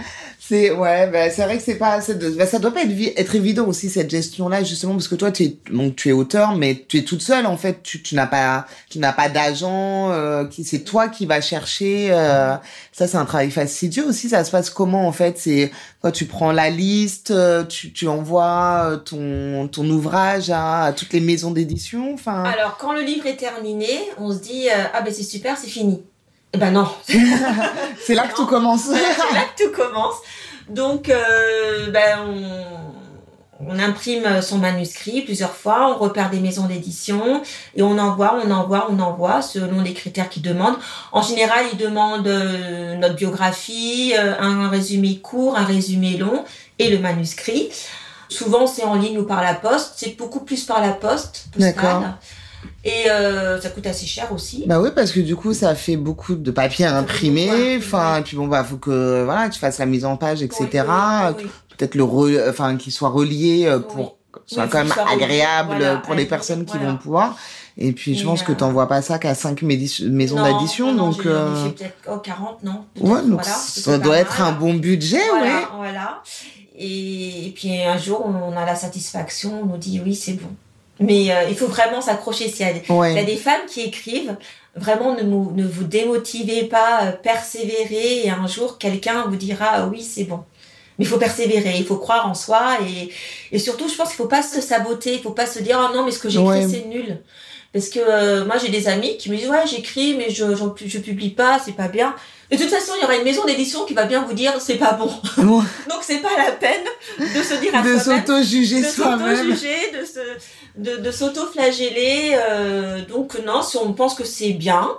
C'est 0.50 0.72
ouais, 0.72 1.06
bah, 1.12 1.30
c'est 1.30 1.44
vrai 1.44 1.58
que 1.58 1.64
c'est 1.64 1.76
pas 1.76 2.02
c'est 2.02 2.18
de- 2.18 2.32
bah, 2.32 2.48
ça 2.48 2.58
doit 2.58 2.74
pas 2.74 2.82
être, 2.82 2.90
vi- 2.90 3.14
être 3.16 3.36
évident 3.36 3.68
aussi 3.68 3.88
cette 3.88 4.10
gestion 4.10 4.50
là 4.50 4.64
justement 4.64 4.94
parce 4.94 5.08
que 5.08 5.14
toi 5.14 5.32
tu 5.32 5.44
es 5.44 5.58
donc 5.72 5.96
tu 5.96 6.10
es 6.10 6.12
auteur 6.12 6.56
mais 6.56 6.86
tu 6.88 6.98
es 6.98 7.04
toute 7.04 7.22
seule 7.22 7.46
en 7.46 7.56
fait. 7.56 7.84
Tu, 7.84 8.02
tu 8.02 8.16
n'as 8.16 8.26
pas 8.26 8.66
tu 8.90 8.98
n'as 8.98 9.14
pas 9.14 9.30
d'agent 9.30 10.10
euh, 10.12 10.46
qui 10.48 10.64
c'est 10.64 10.80
toi 10.80 11.08
qui 11.08 11.28
va 11.28 11.40
chercher 11.40 12.08
euh, 12.10 12.56
ça 12.92 13.08
c'est 13.08 13.18
un 13.18 13.26
travail 13.26 13.52
fastidieux 13.52 14.08
aussi 14.08 14.28
ça 14.28 14.44
se 14.44 14.50
passe 14.50 14.72
comment 14.72 15.08
en 15.08 15.12
fait? 15.12 15.38
C'est 15.38 15.70
quand 16.02 16.10
tu 16.10 16.26
prends 16.26 16.52
la 16.52 16.72
liste 16.72 17.30
euh, 17.30 17.64
tu, 17.64 17.94
tu 17.94 18.08
envoies 18.08 18.82
euh, 18.86 18.98
ton 18.98 19.68
ton 19.68 19.88
ouvrage 19.88 20.50
à, 20.50 20.86
à 20.86 20.94
toutes 20.94 21.14
les 21.14 21.22
maisons 21.22 21.52
d'édition 21.52 22.12
enfin. 22.16 22.44
Alors, 22.46 22.78
quand 22.78 22.94
le 22.94 23.02
livre 23.02 23.28
est 23.28 23.38
terminé, 23.38 23.88
on 24.18 24.34
se 24.34 24.40
dit 24.40 24.68
euh, 24.70 24.84
Ah 24.96 25.02
ben 25.02 25.14
c'est 25.14 25.22
super, 25.22 25.58
c'est 25.60 25.68
fini. 25.70 26.02
Ben 26.58 26.72
non, 26.72 26.88
c'est 27.08 28.16
là 28.16 28.28
que 28.28 28.36
tout 28.36 28.48
commence 28.48 28.84
c'est 28.86 29.36
là 29.36 29.46
que 29.56 29.64
tout 29.64 29.72
commence. 29.72 30.16
Donc, 30.68 31.10
euh, 31.10 31.90
ben, 31.92 32.20
on, 32.28 33.68
on 33.68 33.78
imprime 33.78 34.42
son 34.42 34.58
manuscrit 34.58 35.22
plusieurs 35.22 35.54
fois, 35.54 35.94
on 35.94 35.98
repère 35.98 36.30
des 36.30 36.40
maisons 36.40 36.66
d'édition 36.66 37.42
et 37.76 37.82
on 37.82 37.98
envoie, 37.98 38.40
on 38.44 38.52
envoie, 38.52 38.88
on 38.90 39.00
envoie 39.00 39.42
selon 39.42 39.82
les 39.82 39.94
critères 39.94 40.30
qu'ils 40.30 40.42
demandent. 40.42 40.78
En 41.12 41.22
général, 41.22 41.66
ils 41.74 41.78
demandent 41.78 42.28
euh, 42.28 42.96
notre 42.96 43.16
biographie, 43.16 44.14
euh, 44.18 44.34
un 44.40 44.70
résumé 44.70 45.20
court, 45.20 45.58
un 45.58 45.66
résumé 45.66 46.18
long 46.18 46.46
et 46.78 46.90
le 46.90 47.00
manuscrit. 47.00 47.70
Souvent, 48.30 48.66
c'est 48.66 48.84
en 48.84 48.96
ligne 48.96 49.18
ou 49.18 49.24
par 49.24 49.42
la 49.42 49.56
poste. 49.56 49.94
C'est 49.98 50.16
beaucoup 50.16 50.42
plus 50.42 50.64
par 50.64 50.82
la 50.82 50.94
poste 50.94 51.48
postale. 51.52 52.14
Et 52.84 53.10
euh, 53.10 53.60
ça 53.60 53.70
coûte 53.70 53.86
assez 53.88 54.06
cher 54.06 54.32
aussi. 54.32 54.64
Bah 54.68 54.80
oui, 54.80 54.90
parce 54.96 55.12
que 55.12 55.20
du 55.20 55.36
coup, 55.36 55.54
ça 55.54 55.76
fait 55.76 55.98
beaucoup 55.98 56.36
de 56.36 56.52
papier 56.52 56.86
à 56.86 56.98
imprimer. 56.98 57.78
Enfin, 57.78 58.22
puis 58.24 58.38
bon, 58.38 58.48
bah, 58.48 58.64
faut 58.64 58.78
que, 58.78 59.24
voilà, 59.24 59.50
tu 59.50 59.60
fasses 59.60 59.80
la 59.80 59.86
mise 59.86 60.06
en 60.06 60.16
page, 60.18 60.42
etc. 60.42 60.66
Oui, 60.74 60.80
oui, 60.80 61.34
oui. 61.44 61.50
Peut-être 61.78 61.96
le 61.96 62.04
re- 62.04 62.50
enfin, 62.50 62.76
qu'il 62.78 62.92
soit 62.92 63.10
relié 63.10 63.66
euh, 63.66 63.80
pour 63.80 64.18
que 64.32 64.40
ce 64.46 64.56
soit 64.56 64.64
Oui, 64.66 64.70
quand 64.72 64.78
même 64.80 64.88
soit 64.94 65.10
agréable 65.10 65.76
Voilà, 65.78 65.98
pour 65.98 66.14
les 66.14 66.26
personnes 66.26 66.66
qui 66.66 66.78
voilà. 66.78 66.92
vont 66.92 66.98
pouvoir. 66.98 67.38
Et 67.78 67.94
puis, 67.94 68.16
je 68.16 68.22
Et, 68.24 68.26
pense 68.26 68.44
que 68.44 68.52
euh, 68.52 68.56
t'envoies 68.56 68.88
pas 68.88 69.02
ça 69.02 69.18
qu'à 69.20 69.34
cinq 69.36 69.62
médi- 69.64 70.10
maisons 70.10 70.36
Non, 70.38 70.44
d'addition, 70.44 70.94
donc, 70.94 71.26
euh, 71.26 71.70
peut-être 71.70 71.96
oh, 72.12 72.18
40, 72.18 72.64
non 72.64 72.84
ouais, 73.00 73.22
donc 73.22 73.42
voilà, 73.42 73.44
ça 73.44 73.98
doit 73.98 74.18
être 74.18 74.42
un 74.42 74.52
bon 74.52 74.74
budget, 74.74 75.18
ouais. 75.42 75.64
Voilà. 75.78 76.22
Et, 76.78 77.48
et 77.48 77.52
puis 77.52 77.82
un 77.82 77.98
jour, 77.98 78.26
on 78.26 78.56
a 78.58 78.66
la 78.66 78.76
satisfaction, 78.76 79.62
on 79.64 79.66
nous 79.66 79.78
dit 79.78 80.02
oui, 80.04 80.14
c'est 80.16 80.34
bon. 80.34 80.50
Mais 81.00 81.32
euh, 81.32 81.44
il 81.50 81.56
faut 81.56 81.68
vraiment 81.68 82.02
s'accrocher. 82.02 82.50
S'il 82.50 82.66
y, 82.66 82.70
a 82.70 82.74
il 83.12 83.16
y 83.16 83.20
a 83.20 83.24
des 83.24 83.38
femmes 83.38 83.62
qui 83.68 83.82
écrivent, 83.82 84.36
vraiment 84.76 85.16
ne, 85.16 85.24
mou- 85.24 85.52
ne 85.56 85.66
vous 85.66 85.86
démotivez 85.86 86.64
pas, 86.66 87.04
euh, 87.04 87.12
persévérez 87.14 88.26
et 88.26 88.30
un 88.30 88.48
jour 88.48 88.78
quelqu'un 88.78 89.26
vous 89.28 89.36
dira 89.36 89.66
ah 89.72 89.88
oui, 89.88 90.02
c'est 90.04 90.26
bon. 90.26 90.44
Mais 90.98 91.06
il 91.06 91.08
faut 91.08 91.18
persévérer, 91.18 91.76
il 91.78 91.86
faut 91.86 91.96
croire 91.96 92.28
en 92.28 92.34
soi 92.34 92.78
et, 92.86 93.10
et 93.54 93.60
surtout, 93.60 93.88
je 93.88 93.96
pense 93.96 94.10
qu'il 94.10 94.18
faut 94.18 94.26
pas 94.28 94.44
se 94.44 94.60
saboter, 94.60 95.14
il 95.14 95.22
faut 95.22 95.32
pas 95.32 95.46
se 95.48 95.60
dire 95.60 95.80
oh 95.82 95.96
non 95.96 96.04
mais 96.06 96.12
ce 96.12 96.20
que 96.20 96.28
j'ai 96.30 96.40
Ouais. 96.40 96.68
c'est 96.70 96.86
nul. 96.88 97.22
Parce 97.74 97.90
que 97.90 98.00
euh, 98.00 98.46
moi 98.46 98.56
j'ai 98.58 98.70
des 98.70 98.88
amis 98.88 99.18
qui 99.18 99.30
me 99.30 99.38
disent 99.38 99.50
ouais 99.50 99.68
j'écris 99.68 100.16
mais 100.18 100.30
je 100.30 100.44
je 100.86 100.98
publie 101.00 101.30
pas, 101.30 101.60
c'est 101.64 101.74
pas 101.76 101.88
bien. 101.88 102.16
De 102.52 102.58
toute 102.58 102.70
façon, 102.70 102.94
il 102.98 103.02
y 103.04 103.06
aura 103.06 103.16
une 103.16 103.24
maison 103.24 103.46
d'édition 103.46 103.86
qui 103.86 103.94
va 103.94 104.06
bien 104.06 104.24
vous 104.26 104.34
dire 104.34 104.54
c'est 104.60 104.78
pas 104.78 104.94
bon. 104.94 105.12
Bon, 105.38 105.60
Donc 105.90 106.00
c'est 106.02 106.18
pas 106.18 106.36
la 106.36 106.52
peine 106.54 106.82
de 107.20 107.44
se 107.44 107.54
dire 107.62 107.76
à 107.76 107.84
de 107.84 107.96
soi-même 108.00 108.26
s'auto-juger 108.26 108.82
de 108.82 108.88
soi-même. 108.88 109.38
s'auto-juger, 109.38 109.92
de 110.00 110.04
se, 110.04 110.20
de, 110.76 110.98
de 110.98 111.12
s'auto-flageller. 111.12 112.32
euh, 112.50 113.06
donc 113.06 113.38
non, 113.46 113.62
si 113.62 113.78
on 113.78 113.94
pense 113.94 114.16
que 114.16 114.24
c'est 114.26 114.54
bien, 114.54 114.90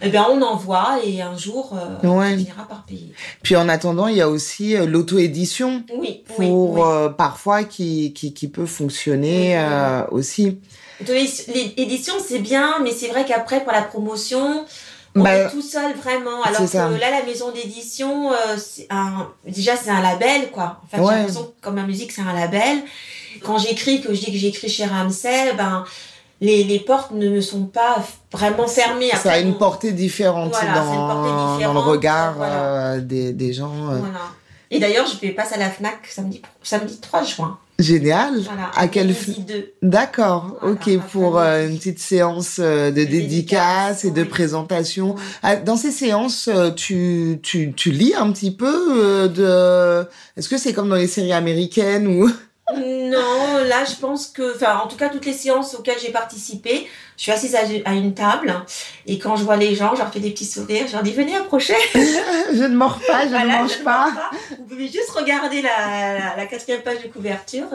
eh 0.00 0.08
bien 0.08 0.24
on 0.30 0.40
envoie 0.42 0.98
et 1.04 1.20
un 1.20 1.36
jour 1.36 1.72
euh, 1.74 2.06
Ouais. 2.08 2.34
on 2.34 2.38
finira 2.38 2.62
par 2.68 2.84
payer. 2.84 3.12
Puis 3.42 3.56
en 3.56 3.68
attendant, 3.68 4.06
il 4.06 4.16
y 4.16 4.20
a 4.22 4.28
aussi 4.28 4.76
euh, 4.76 4.86
l'auto-édition 4.86 5.82
Oui, 5.96 6.22
pour 6.28 6.38
oui, 6.38 6.46
oui. 6.48 6.80
euh, 6.86 7.08
parfois 7.08 7.64
qui, 7.64 8.12
qui, 8.12 8.32
qui 8.34 8.46
peut 8.46 8.66
fonctionner 8.66 9.58
Oui, 10.12 10.18
oui, 10.38 10.58
L'édition 11.06 12.14
c'est 12.26 12.38
bien, 12.38 12.74
mais 12.82 12.92
c'est 12.92 13.08
vrai 13.08 13.24
qu'après 13.24 13.62
pour 13.62 13.72
la 13.72 13.82
promotion. 13.82 14.64
On 15.16 15.22
Bah, 15.22 15.34
est 15.34 15.50
tout 15.50 15.60
seul 15.62 15.92
vraiment. 15.96 16.40
Alors 16.44 16.60
que 16.60 16.66
ça. 16.68 16.88
là, 16.88 17.10
la 17.10 17.24
maison 17.24 17.50
d'édition, 17.50 18.30
euh, 18.32 18.56
un... 18.90 19.28
déjà 19.44 19.74
c'est 19.76 19.90
un 19.90 20.00
label 20.00 20.50
quoi. 20.52 20.80
En 20.84 20.86
fait, 20.86 21.02
Ouais. 21.02 21.06
j'ai 21.12 21.16
l'impression 21.18 21.42
que 21.46 21.60
comme 21.64 21.74
ma 21.74 21.82
musique 21.82 22.12
c'est 22.12 22.22
un 22.22 22.32
label. 22.32 22.78
Quand 23.42 23.58
j'écris, 23.58 24.00
que 24.02 24.14
je 24.14 24.20
dis 24.20 24.30
que 24.32 24.38
j'écris 24.38 24.68
chez 24.68 24.84
Ramsay, 24.86 25.52
ben 25.56 25.84
les, 26.40 26.62
les 26.62 26.78
portes 26.78 27.10
ne 27.10 27.28
me 27.28 27.40
sont 27.40 27.64
pas 27.64 27.96
vraiment 28.32 28.68
fermées. 28.68 29.10
ça 29.20 29.32
a 29.32 29.38
une 29.40 29.50
on- 29.50 29.54
portée 29.54 29.90
différente 29.92 30.52
Voilà, 30.52 30.74
dans, 30.74 30.84
c'est 30.92 30.96
une 30.96 31.06
portée 31.06 31.64
dans 31.64 31.72
le 31.74 31.80
regard 31.80 32.34
voilà. 32.34 32.62
euh, 32.94 33.00
des, 33.00 33.32
des 33.32 33.52
gens. 33.52 33.90
euh. 33.90 33.98
Voilà. 33.98 34.20
Et 34.70 34.78
d'ailleurs, 34.78 35.06
je 35.08 35.18
vais 35.18 35.32
passer 35.32 35.56
à 35.56 35.58
la 35.58 35.70
FNAC 35.70 36.06
samedi, 36.06 36.40
samedi 36.62 37.00
3 37.00 37.24
juin. 37.24 37.58
Génial. 37.80 38.40
Voilà. 38.40 38.70
À 38.76 38.86
2. 38.86 39.72
D'accord, 39.82 40.56
Voilà, 40.60 40.74
ok, 40.74 40.98
pour 41.12 41.38
euh, 41.38 41.66
une 41.68 41.76
petite 41.78 41.98
séance 41.98 42.58
euh, 42.60 42.90
de 42.90 43.04
dédicace 43.04 44.04
et 44.04 44.10
de 44.10 44.22
oui. 44.22 44.28
présentation. 44.28 45.14
Ah, 45.42 45.56
Dans 45.56 45.76
ces 45.76 45.90
séances, 45.90 46.48
euh, 46.52 46.70
tu, 46.70 47.38
tu, 47.42 47.72
tu 47.72 47.90
lis 47.90 48.14
un 48.14 48.30
petit 48.32 48.50
peu 48.50 48.68
euh, 49.02 49.28
de... 49.28 50.08
Est-ce 50.36 50.48
que 50.48 50.58
c'est 50.58 50.72
comme 50.72 50.88
dans 50.88 50.96
les 50.96 51.06
séries 51.08 51.32
américaines 51.32 52.06
ou... 52.06 52.30
Non, 52.76 53.64
là, 53.68 53.84
je 53.84 53.96
pense 53.96 54.26
que, 54.26 54.54
enfin, 54.56 54.80
en 54.84 54.88
tout 54.88 54.96
cas, 54.96 55.08
toutes 55.08 55.26
les 55.26 55.32
séances 55.32 55.74
auxquelles 55.74 55.98
j'ai 56.00 56.10
participé, 56.12 56.86
je 57.16 57.22
suis 57.24 57.32
assise 57.32 57.54
à, 57.54 57.60
à 57.84 57.92
une 57.94 58.14
table 58.14 58.54
et 59.06 59.18
quand 59.18 59.36
je 59.36 59.44
vois 59.44 59.56
les 59.56 59.74
gens, 59.74 59.94
je 59.94 60.00
leur 60.00 60.12
fais 60.12 60.20
des 60.20 60.30
petits 60.30 60.46
sourires, 60.46 60.86
je 60.86 60.92
leur 60.92 61.02
dis 61.02 61.12
venez 61.12 61.36
approcher. 61.36 61.74
je 61.94 62.62
ne 62.62 62.74
mords 62.74 62.98
pas, 63.06 63.24
je 63.24 63.28
Voilà, 63.28 63.44
ne 63.44 63.62
mange 63.62 63.78
je 63.78 63.84
pas. 63.84 64.10
Vous 64.58 64.64
pouvez 64.64 64.86
juste 64.86 65.10
regarder 65.10 65.62
la, 65.62 66.18
la, 66.18 66.36
la 66.36 66.46
quatrième 66.46 66.82
page 66.82 67.02
de 67.02 67.08
couverture 67.08 67.68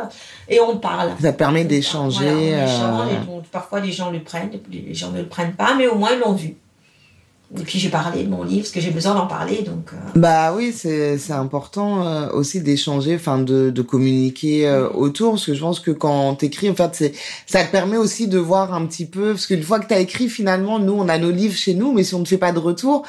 et 0.50 0.60
on 0.60 0.78
parle. 0.78 1.12
Ça 1.22 1.34
permet 1.34 1.64
d'échanger. 1.64 2.56
Voilà, 2.56 3.12
euh, 3.12 3.42
parfois 3.52 3.80
les 3.80 3.92
gens 3.92 4.10
le 4.10 4.22
prennent, 4.22 4.52
les 4.72 4.94
gens 4.94 5.12
ne 5.12 5.20
le 5.20 5.28
prennent 5.28 5.54
pas, 5.54 5.76
mais 5.76 5.88
au 5.88 5.96
moins 5.96 6.12
ils 6.14 6.20
l'ont 6.20 6.34
vu. 6.34 6.56
Et 7.58 7.62
puis 7.64 7.80
j'ai 7.80 7.90
parlé 7.90 8.24
de 8.24 8.30
mon 8.30 8.44
livre, 8.44 8.62
parce 8.62 8.72
que 8.72 8.80
j'ai 8.82 8.90
besoin 8.92 9.14
d'en 9.14 9.28
parler, 9.28 9.62
donc. 9.62 9.90
euh, 9.94 9.98
Bah 10.20 10.54
oui, 10.56 10.74
c'est 10.76 11.18
c'est 11.18 11.34
important 11.34 12.06
euh, 12.06 12.30
aussi 12.32 12.60
d'échanger, 12.62 13.16
enfin 13.16 13.38
de, 13.38 13.70
de 13.70 13.82
communiquer 13.82 14.68
euh, 14.68 14.90
autour, 14.90 15.32
parce 15.34 15.46
que 15.46 15.54
je 15.54 15.62
pense 15.62 15.80
que 15.80 15.92
quand 15.92 16.36
t'écris, 16.36 16.70
en 16.70 16.76
fait, 16.76 16.90
c'est 16.94 17.14
ça 17.46 17.64
te 17.64 17.72
permet 17.72 17.98
aussi 17.98 18.28
de 18.28 18.40
voir 18.40 18.74
un 18.74 18.86
petit 18.88 19.06
peu, 19.06 19.32
parce 19.34 19.46
qu'une 19.46 19.64
fois 19.64 19.80
que 19.80 19.88
t'as 19.88 20.00
écrit, 20.00 20.28
finalement, 20.28 20.80
nous 20.80 20.94
on 20.94 21.08
a 21.08 21.18
nos 21.18 21.32
livres 21.32 21.56
chez 21.56 21.76
nous, 21.76 21.94
mais 21.94 22.04
si 22.04 22.16
on 22.16 22.20
ne 22.20 22.26
fait 22.26 22.38
pas 22.40 22.52
de 22.52 22.60
retour, 22.60 23.04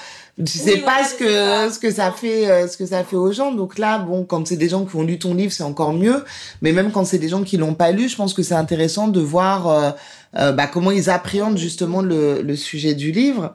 tu 0.44 0.59
sais 0.59 0.79
pas 0.79 1.03
ce 1.03 1.14
que 1.14 1.25
pas. 1.66 1.70
ce 1.72 1.79
que 1.79 1.90
ça 1.90 2.12
fait, 2.12 2.51
euh, 2.51 2.68
ce 2.68 2.77
que 2.77 2.85
ça 2.85 3.03
fait 3.05 3.16
aux 3.16 3.33
gens. 3.33 3.53
Donc 3.53 3.79
là, 3.79 3.99
bon, 3.99 4.22
quand 4.25 4.46
c'est 4.46 4.59
des 4.59 4.68
gens 4.68 4.85
qui 4.85 4.94
ont 4.96 5.03
lu 5.03 5.18
ton 5.18 5.33
livre, 5.35 5.51
c'est 5.53 5.62
encore 5.62 5.94
mieux, 5.94 6.22
mais 6.61 6.72
même 6.72 6.92
quand 6.92 7.07
c'est 7.07 7.18
des 7.18 7.31
gens 7.31 7.42
qui 7.42 7.57
l'ont 7.57 7.75
pas 7.75 7.90
lu, 7.90 8.07
je 8.09 8.16
pense 8.16 8.35
que 8.35 8.42
c'est 8.42 8.55
intéressant 8.55 9.09
de 9.09 9.20
voir 9.20 9.66
euh, 9.68 9.90
euh, 10.37 10.53
bah, 10.53 10.66
comment 10.66 10.90
ils 10.90 11.09
appréhendent 11.09 11.57
justement 11.57 12.03
le, 12.03 12.42
le 12.42 12.55
sujet 12.57 12.92
du 12.94 13.12
livre. 13.12 13.55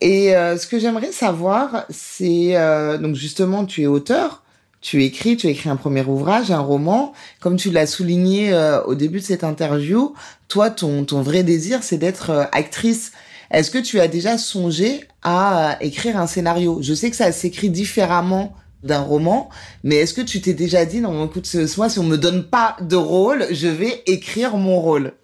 Et 0.00 0.36
euh, 0.36 0.56
ce 0.58 0.66
que 0.66 0.78
j'aimerais 0.78 1.12
savoir, 1.12 1.84
c'est 1.90 2.56
euh, 2.56 2.98
donc 2.98 3.14
justement, 3.14 3.64
tu 3.64 3.82
es 3.82 3.86
auteur, 3.86 4.42
tu 4.80 5.02
écris, 5.02 5.36
tu 5.36 5.46
as 5.48 5.50
écrit 5.50 5.68
un 5.68 5.76
premier 5.76 6.04
ouvrage, 6.04 6.50
un 6.50 6.60
roman. 6.60 7.12
Comme 7.40 7.56
tu 7.56 7.70
l'as 7.70 7.86
souligné 7.86 8.52
euh, 8.52 8.82
au 8.84 8.94
début 8.94 9.20
de 9.20 9.24
cette 9.24 9.44
interview, 9.44 10.14
toi, 10.46 10.70
ton, 10.70 11.04
ton 11.04 11.20
vrai 11.22 11.42
désir, 11.42 11.82
c'est 11.82 11.98
d'être 11.98 12.30
euh, 12.30 12.44
actrice. 12.52 13.12
Est-ce 13.50 13.70
que 13.70 13.78
tu 13.78 13.98
as 13.98 14.08
déjà 14.08 14.38
songé 14.38 15.04
à 15.22 15.70
euh, 15.70 15.74
écrire 15.80 16.16
un 16.18 16.26
scénario? 16.26 16.78
Je 16.80 16.94
sais 16.94 17.10
que 17.10 17.16
ça 17.16 17.32
s'écrit 17.32 17.70
différemment 17.70 18.54
d'un 18.84 19.00
roman, 19.00 19.48
mais 19.82 19.96
est-ce 19.96 20.14
que 20.14 20.20
tu 20.20 20.40
t'es 20.40 20.54
déjà 20.54 20.84
dit, 20.84 21.00
non, 21.00 21.26
écoute, 21.26 21.46
ce 21.46 21.66
soir, 21.66 21.90
si 21.90 21.98
on 21.98 22.04
me 22.04 22.16
donne 22.16 22.44
pas 22.44 22.76
de 22.80 22.94
rôle, 22.94 23.46
je 23.50 23.66
vais 23.66 24.04
écrire 24.06 24.56
mon 24.56 24.80
rôle? 24.80 25.14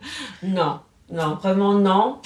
Non, 0.43 0.81
non, 1.13 1.37
vraiment 1.37 1.75
non. 1.75 2.17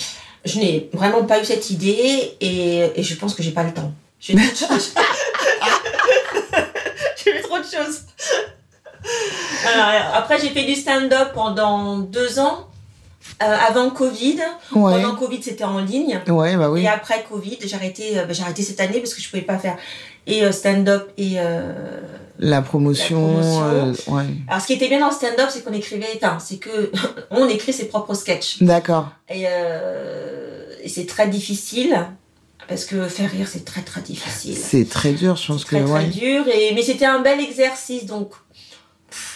Je 0.44 0.58
n'ai 0.58 0.88
vraiment 0.92 1.24
pas 1.24 1.40
eu 1.40 1.44
cette 1.44 1.70
idée 1.70 2.36
et, 2.40 2.92
et 2.98 3.02
je 3.02 3.14
pense 3.16 3.34
que 3.34 3.42
j'ai 3.42 3.50
pas 3.50 3.64
le 3.64 3.74
temps. 3.74 3.92
J'ai 4.20 4.34
trop 4.34 4.44
de 4.44 4.56
choses. 4.56 4.94
j'ai 7.24 7.38
eu 7.38 7.42
trop 7.42 7.58
de 7.58 7.64
choses. 7.64 8.02
Alors, 9.66 10.14
après, 10.14 10.38
j'ai 10.40 10.50
fait 10.50 10.64
du 10.64 10.74
stand-up 10.74 11.32
pendant 11.34 11.98
deux 11.98 12.38
ans. 12.38 12.66
euh, 13.42 13.56
avant 13.68 13.90
Covid. 13.90 14.38
Ouais. 14.72 14.92
Pendant 15.02 15.14
Covid, 15.16 15.42
c'était 15.42 15.64
en 15.64 15.78
ligne. 15.78 16.20
Ouais, 16.28 16.56
bah 16.56 16.70
oui. 16.70 16.82
Et 16.82 16.88
après 16.88 17.24
Covid, 17.28 17.58
j'ai 17.62 17.74
arrêté, 17.76 18.18
euh, 18.18 18.24
bah, 18.24 18.32
j'ai 18.32 18.42
arrêté 18.42 18.62
cette 18.62 18.80
année 18.80 19.00
parce 19.00 19.14
que 19.14 19.20
je 19.20 19.28
pouvais 19.28 19.42
pas 19.42 19.58
faire 19.58 19.76
et 20.26 20.44
euh, 20.44 20.52
stand-up 20.52 21.10
et 21.18 21.36
La 22.38 22.62
promotion, 22.62 23.36
La 23.38 23.42
promotion. 23.42 23.64
euh, 23.64 23.92
ouais. 24.16 24.24
alors 24.48 24.60
ce 24.62 24.66
qui 24.68 24.72
était 24.74 24.88
bien 24.88 25.00
dans 25.00 25.08
le 25.08 25.12
stand-up, 25.14 25.48
c'est 25.50 25.64
qu'on 25.64 25.72
écrivait, 25.72 26.06
enfin, 26.22 26.38
c'est 26.38 26.58
que 26.58 26.90
on 27.30 27.48
écrit 27.48 27.72
ses 27.72 27.86
propres 27.88 28.14
sketchs 28.14 28.62
D'accord. 28.62 29.08
et, 29.28 29.44
euh, 29.48 30.64
et 30.82 30.88
c'est 30.88 31.06
très 31.06 31.28
difficile 31.28 31.98
parce 32.68 32.84
que 32.84 33.08
faire 33.08 33.30
rire 33.30 33.48
c'est 33.50 33.64
très 33.64 33.80
très 33.82 34.00
difficile. 34.02 34.56
C'est 34.56 34.88
très 34.88 35.12
dur, 35.12 35.36
je 35.36 35.46
pense 35.48 35.64
que 35.64 35.76
très 35.76 35.84
très 35.84 35.92
ouais. 35.92 36.04
dur 36.06 36.44
et 36.48 36.72
mais 36.74 36.82
c'était 36.82 37.06
un 37.06 37.20
bel 37.20 37.40
exercice 37.40 38.06
donc 38.06 38.32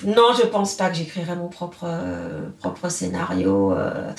non 0.04 0.34
je 0.38 0.46
pense 0.46 0.74
pas 0.74 0.88
que 0.90 0.96
j'écrirai 0.96 1.34
mon 1.34 1.48
propre 1.48 1.84
euh, 1.84 2.42
propre 2.58 2.88
scénario 2.90 3.72
euh. 3.72 4.12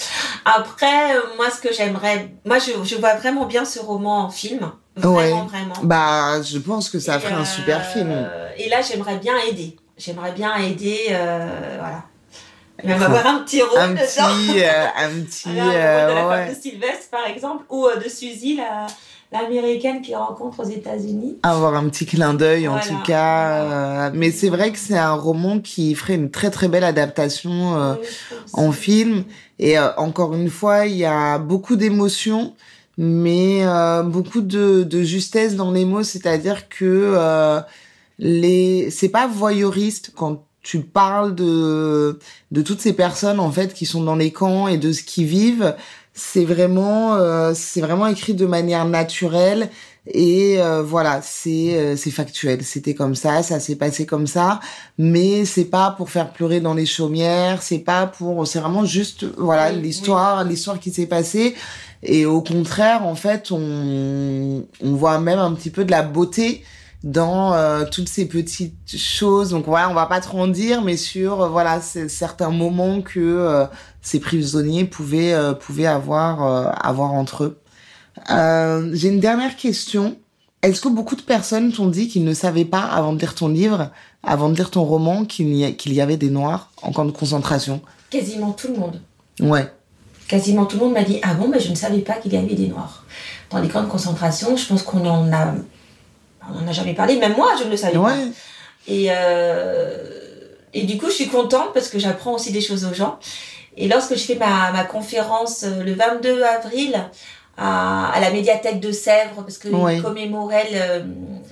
après 0.45 1.15
euh, 1.15 1.21
moi 1.37 1.49
ce 1.51 1.61
que 1.61 1.71
j'aimerais 1.73 2.33
moi 2.45 2.57
je, 2.59 2.71
je 2.83 2.95
vois 2.95 3.15
vraiment 3.15 3.45
bien 3.45 3.63
ce 3.65 3.79
roman 3.79 4.25
en 4.25 4.29
film 4.29 4.71
vraiment 4.95 5.15
Ouais. 5.17 5.31
vraiment 5.47 5.75
Bah, 5.83 6.41
je 6.41 6.57
pense 6.57 6.89
que 6.89 6.99
ça 6.99 7.17
Et, 7.17 7.19
ferait 7.19 7.33
un 7.33 7.45
super 7.45 7.85
film. 7.85 8.11
et 8.57 8.69
là 8.69 8.81
j'aimerais 8.81 9.17
bien 9.17 9.33
aider 9.47 9.75
j'aimerais 9.97 10.31
bien 10.31 10.55
aider 10.55 10.99
voilà 11.09 12.03
même 12.83 13.01
avoir 13.01 13.25
un 13.27 13.39
petit 13.43 13.61
rôle 13.61 13.79
Un 13.79 13.87
dedans 13.89 14.01
petit, 14.01 14.63
un 14.65 15.09
petit, 15.23 15.49
Voilà, 15.53 16.07
le 16.07 16.13
rôle 16.13 16.15
de 16.15 16.15
la 16.15 16.27
ouais. 16.27 16.45
femme 16.47 16.55
de 16.55 16.59
Sylvestre 16.61 17.09
par 17.11 17.25
exemple 17.27 17.63
ou 17.69 17.87
de 18.03 18.09
Suzy 18.09 18.55
la 18.57 18.87
l'américaine 19.33 20.01
qui 20.01 20.15
rencontre 20.15 20.61
aux 20.61 20.69
États-Unis 20.69 21.37
Avoir 21.43 21.75
un 21.75 21.89
petit 21.89 22.05
clin 22.05 22.33
d'œil, 22.33 22.67
en 22.67 22.79
tout 22.79 22.97
cas. 23.05 23.63
euh, 23.63 24.11
mais 24.13 24.31
c'est 24.31 24.49
vrai 24.49 24.71
que 24.71 24.77
c'est 24.77 24.97
un 24.97 25.13
roman 25.13 25.59
qui 25.59 25.93
ferait 25.95 26.15
une 26.15 26.31
très 26.31 26.49
très 26.51 26.67
belle 26.67 26.83
adaptation 26.83 27.75
euh, 27.75 27.95
Oui, 27.99 28.37
en 28.53 28.71
film. 28.71 29.23
Et 29.59 29.77
euh, 29.77 29.89
encore 29.97 30.33
une 30.33 30.49
fois, 30.49 30.85
il 30.85 30.95
y 30.95 31.05
a 31.05 31.37
beaucoup 31.39 31.75
d'émotions, 31.75 32.53
mais 32.97 33.59
euh, 33.65 34.03
beaucoup 34.03 34.41
de, 34.41 34.83
de 34.83 35.03
justesse 35.03 35.55
dans 35.55 35.71
les 35.71 35.85
mots. 35.85 36.03
C'est-à-dire 36.03 36.69
que 36.69 37.63
les, 38.19 38.89
c'est 38.91 39.09
pas 39.09 39.27
voyeuriste 39.27 40.11
quand 40.15 40.45
tu 40.61 40.79
parles 40.79 41.35
de 41.35 42.19
de 42.51 42.61
toutes 42.61 42.79
ces 42.79 42.93
personnes 42.93 43.39
en 43.41 43.51
fait 43.51 43.73
qui 43.73 43.85
sont 43.85 44.01
dans 44.01 44.15
les 44.15 44.31
camps 44.31 44.67
et 44.69 44.77
de 44.77 44.93
ce 44.93 45.03
qu'ils 45.03 45.25
vivent. 45.25 45.75
C'est 46.13 46.45
vraiment, 46.45 47.15
euh, 47.15 47.53
c'est 47.55 47.81
vraiment 47.81 48.07
écrit 48.07 48.35
de 48.35 48.45
manière 48.45 48.85
naturelle. 48.85 49.69
Et 50.05 50.61
euh, 50.61 50.83
voilà, 50.83 51.21
c'est 51.23 51.77
euh, 51.77 51.95
c'est 51.95 52.11
factuel. 52.11 52.61
C'était 52.63 52.93
comme 52.93 53.15
ça, 53.15 53.41
ça 53.41 53.59
s'est 53.59 53.77
passé 53.77 54.05
comme 54.05 54.27
ça, 54.27 54.59
mais 54.97 55.45
c'est 55.45 55.65
pas 55.65 55.91
pour 55.91 56.09
faire 56.09 56.31
pleurer 56.33 56.59
dans 56.59 56.73
les 56.73 56.85
chaumières, 56.85 57.63
c'est 57.63 57.79
pas 57.79 58.07
pour, 58.07 58.45
c'est 58.45 58.59
vraiment 58.59 58.83
juste 58.83 59.25
voilà 59.37 59.71
Oui, 59.71 59.81
l'histoire, 59.81 60.43
l'histoire 60.43 60.79
qui 60.79 60.91
s'est 60.91 61.05
passée. 61.05 61.55
Et 62.03 62.25
au 62.25 62.41
contraire, 62.41 63.05
en 63.05 63.15
fait, 63.15 63.49
on 63.51 64.65
on 64.81 64.93
voit 64.93 65.19
même 65.19 65.39
un 65.39 65.53
petit 65.53 65.69
peu 65.69 65.85
de 65.85 65.91
la 65.91 66.03
beauté 66.03 66.63
dans 67.03 67.53
euh, 67.53 67.83
toutes 67.89 68.07
ces 68.09 68.27
petites 68.27 68.97
choses. 68.97 69.49
Donc 69.49 69.67
ouais, 69.67 69.81
on 69.89 69.93
va 69.93 70.05
pas 70.05 70.21
trop 70.21 70.39
en 70.39 70.47
dire, 70.47 70.81
mais 70.81 70.97
sur 70.97 71.41
euh, 71.41 71.49
voilà 71.49 71.81
certains 71.81 72.49
moments 72.49 73.01
que 73.01 73.19
euh, 73.19 73.65
ces 74.01 74.19
prisonniers 74.19 74.85
pouvaient 74.85 75.35
pouvaient 75.59 75.85
avoir 75.85 76.41
avoir 76.85 77.13
entre 77.13 77.43
eux. 77.43 77.59
J'ai 78.93 79.09
une 79.09 79.19
dernière 79.19 79.55
question. 79.55 80.17
Est-ce 80.61 80.79
que 80.79 80.87
beaucoup 80.87 81.17
de 81.17 81.21
personnes 81.21 81.73
t'ont 81.73 81.87
dit 81.87 82.07
qu'ils 82.07 82.23
ne 82.23 82.33
savaient 82.33 82.63
pas 82.63 82.83
avant 82.83 83.11
de 83.11 83.19
lire 83.19 83.35
ton 83.35 83.49
livre, 83.49 83.91
avant 84.23 84.47
de 84.49 84.55
lire 84.55 84.71
ton 84.71 84.83
roman, 84.83 85.25
qu'il 85.25 85.51
y, 85.53 85.75
y 85.93 86.01
avait 86.01 86.15
des 86.15 86.29
noirs 86.29 86.71
en 86.81 86.93
camp 86.93 87.03
de 87.03 87.11
concentration? 87.11 87.81
Quasiment 88.09 88.51
tout 88.53 88.69
le 88.69 88.77
monde 88.79 89.01
Ouais. 89.41 89.67
quasiment 90.27 90.65
tout 90.65 90.77
le 90.77 90.85
monde 90.85 90.93
m'a 90.93 91.03
dit 91.03 91.19
ah 91.23 91.33
bon 91.33 91.47
mais 91.49 91.59
je 91.59 91.69
ne 91.69 91.75
savais 91.75 91.99
pas 91.99 92.13
qu'il 92.13 92.31
y 92.33 92.37
avait 92.37 92.53
des 92.55 92.67
noirs 92.67 93.03
dans 93.49 93.59
les 93.59 93.67
camps 93.67 93.81
de 93.81 93.89
concentration 93.89 94.55
je 94.55 94.65
pense 94.67 94.83
qu'on 94.83 95.05
en 95.07 95.33
a 95.33 95.55
on 96.51 96.63
en 96.63 96.67
a 96.67 96.71
jamais 96.71 96.93
parlé 96.93 97.17
même 97.17 97.35
moi 97.35 97.51
je 97.59 97.65
ne 97.65 97.69
le 97.69 97.77
savais 97.77 97.97
pas. 97.97 98.15
Et, 98.87 99.09
et 100.73 100.83
du 100.83 100.97
coup, 100.97 101.07
je 101.07 101.13
suis 101.13 101.27
contente 101.27 101.73
parce 101.73 101.87
que 101.87 101.99
j'apprends 101.99 102.33
aussi 102.33 102.51
des 102.51 102.61
choses 102.61 102.85
aux 102.85 102.93
gens. 102.93 103.19
Et 103.77 103.87
lorsque 103.87 104.15
je 104.15 104.23
fais 104.23 104.35
ma, 104.35 104.71
ma 104.71 104.83
conférence 104.83 105.63
le 105.63 105.93
22 105.93 106.43
avril 106.43 106.95
à, 107.57 108.11
à 108.11 108.19
la 108.19 108.31
médiathèque 108.31 108.79
de 108.79 108.91
Sèvres, 108.91 109.43
parce 109.43 109.57
qu'ils 109.57 109.73
oui. 109.73 110.01
commémoraient 110.01 110.69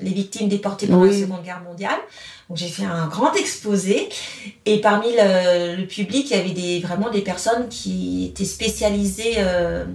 les 0.02 0.12
victimes 0.12 0.48
déportées 0.50 0.88
pendant 0.88 1.06
la 1.06 1.14
Seconde 1.14 1.44
Guerre 1.44 1.62
mondiale, 1.62 2.00
donc 2.52 2.58
j'ai 2.58 2.68
fait 2.68 2.84
un 2.84 3.08
grand 3.08 3.34
exposé 3.36 4.10
et 4.66 4.82
parmi 4.82 5.08
le, 5.14 5.78
le, 5.78 5.88
public, 5.88 6.30
il 6.32 6.36
y 6.36 6.40
avait 6.40 6.50
des, 6.50 6.82
vraiment 6.82 7.10
des 7.10 7.22
personnes 7.22 7.70
qui 7.70 8.26
étaient 8.26 8.44
spécialisées 8.44 9.36
euh, 9.38 9.86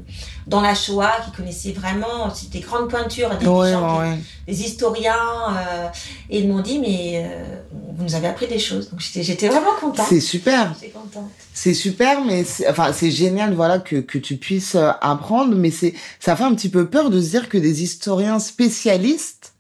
dans 0.47 0.63
la 0.63 0.75
Shoah, 0.75 1.19
qui 1.27 1.33
connaissaient 1.33 1.73
vraiment, 1.73 2.33
c'était 2.35 2.61
des 2.61 2.65
grandes 2.65 2.89
pointures, 2.89 3.37
des, 3.37 3.47
ouais, 3.47 3.73
gens, 3.73 4.01
ouais. 4.01 4.17
des, 4.47 4.55
des 4.55 4.63
historiens, 4.63 5.13
euh, 5.51 5.89
et 6.31 6.39
ils 6.39 6.49
m'ont 6.49 6.63
dit 6.63 6.79
mais 6.79 7.27
euh, 7.27 7.61
vous 7.95 8.05
nous 8.05 8.15
avez 8.15 8.29
appris 8.29 8.47
des 8.47 8.59
choses. 8.59 8.89
Donc 8.89 9.01
j'étais 9.01 9.49
vraiment 9.49 9.75
contente. 9.79 10.07
C'est 10.09 10.21
super. 10.21 10.75
C'est 11.53 11.75
super, 11.75 12.25
mais 12.25 12.47
enfin 12.71 12.95
c'est 12.95 13.11
génial 13.11 13.53
voilà 13.53 13.81
que 13.81 13.97
que 13.97 14.17
tu 14.17 14.39
puisses 14.39 14.77
euh, 14.77 14.93
apprendre, 15.03 15.55
mais 15.55 15.71
c'est 15.71 15.93
ça 16.21 16.37
fait 16.37 16.45
un 16.45 16.55
petit 16.55 16.71
peu 16.71 16.87
peur 16.87 17.11
de 17.11 17.21
se 17.21 17.29
dire 17.29 17.51
que 17.51 17.59
des 17.59 17.83
historiens 17.83 18.39
spécialistes 18.39 19.53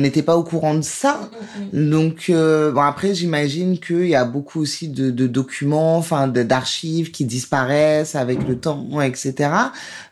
n'était 0.00 0.22
pas 0.22 0.36
au 0.36 0.42
courant 0.42 0.74
de 0.74 0.82
ça. 0.82 1.28
Mm, 1.72 1.90
Donc 1.90 2.26
euh, 2.30 2.72
bon 2.72 2.80
après 2.80 3.14
j'imagine 3.14 3.78
qu'il 3.78 4.08
y 4.08 4.14
a 4.14 4.24
beaucoup 4.24 4.60
aussi 4.60 4.88
de, 4.88 5.10
de 5.10 5.26
documents, 5.26 5.96
enfin 5.96 6.26
d'archives 6.28 7.10
qui 7.10 7.24
disparaissent 7.24 8.14
avec 8.16 8.46
le 8.46 8.56
temps, 8.58 9.00
etc. 9.00 9.50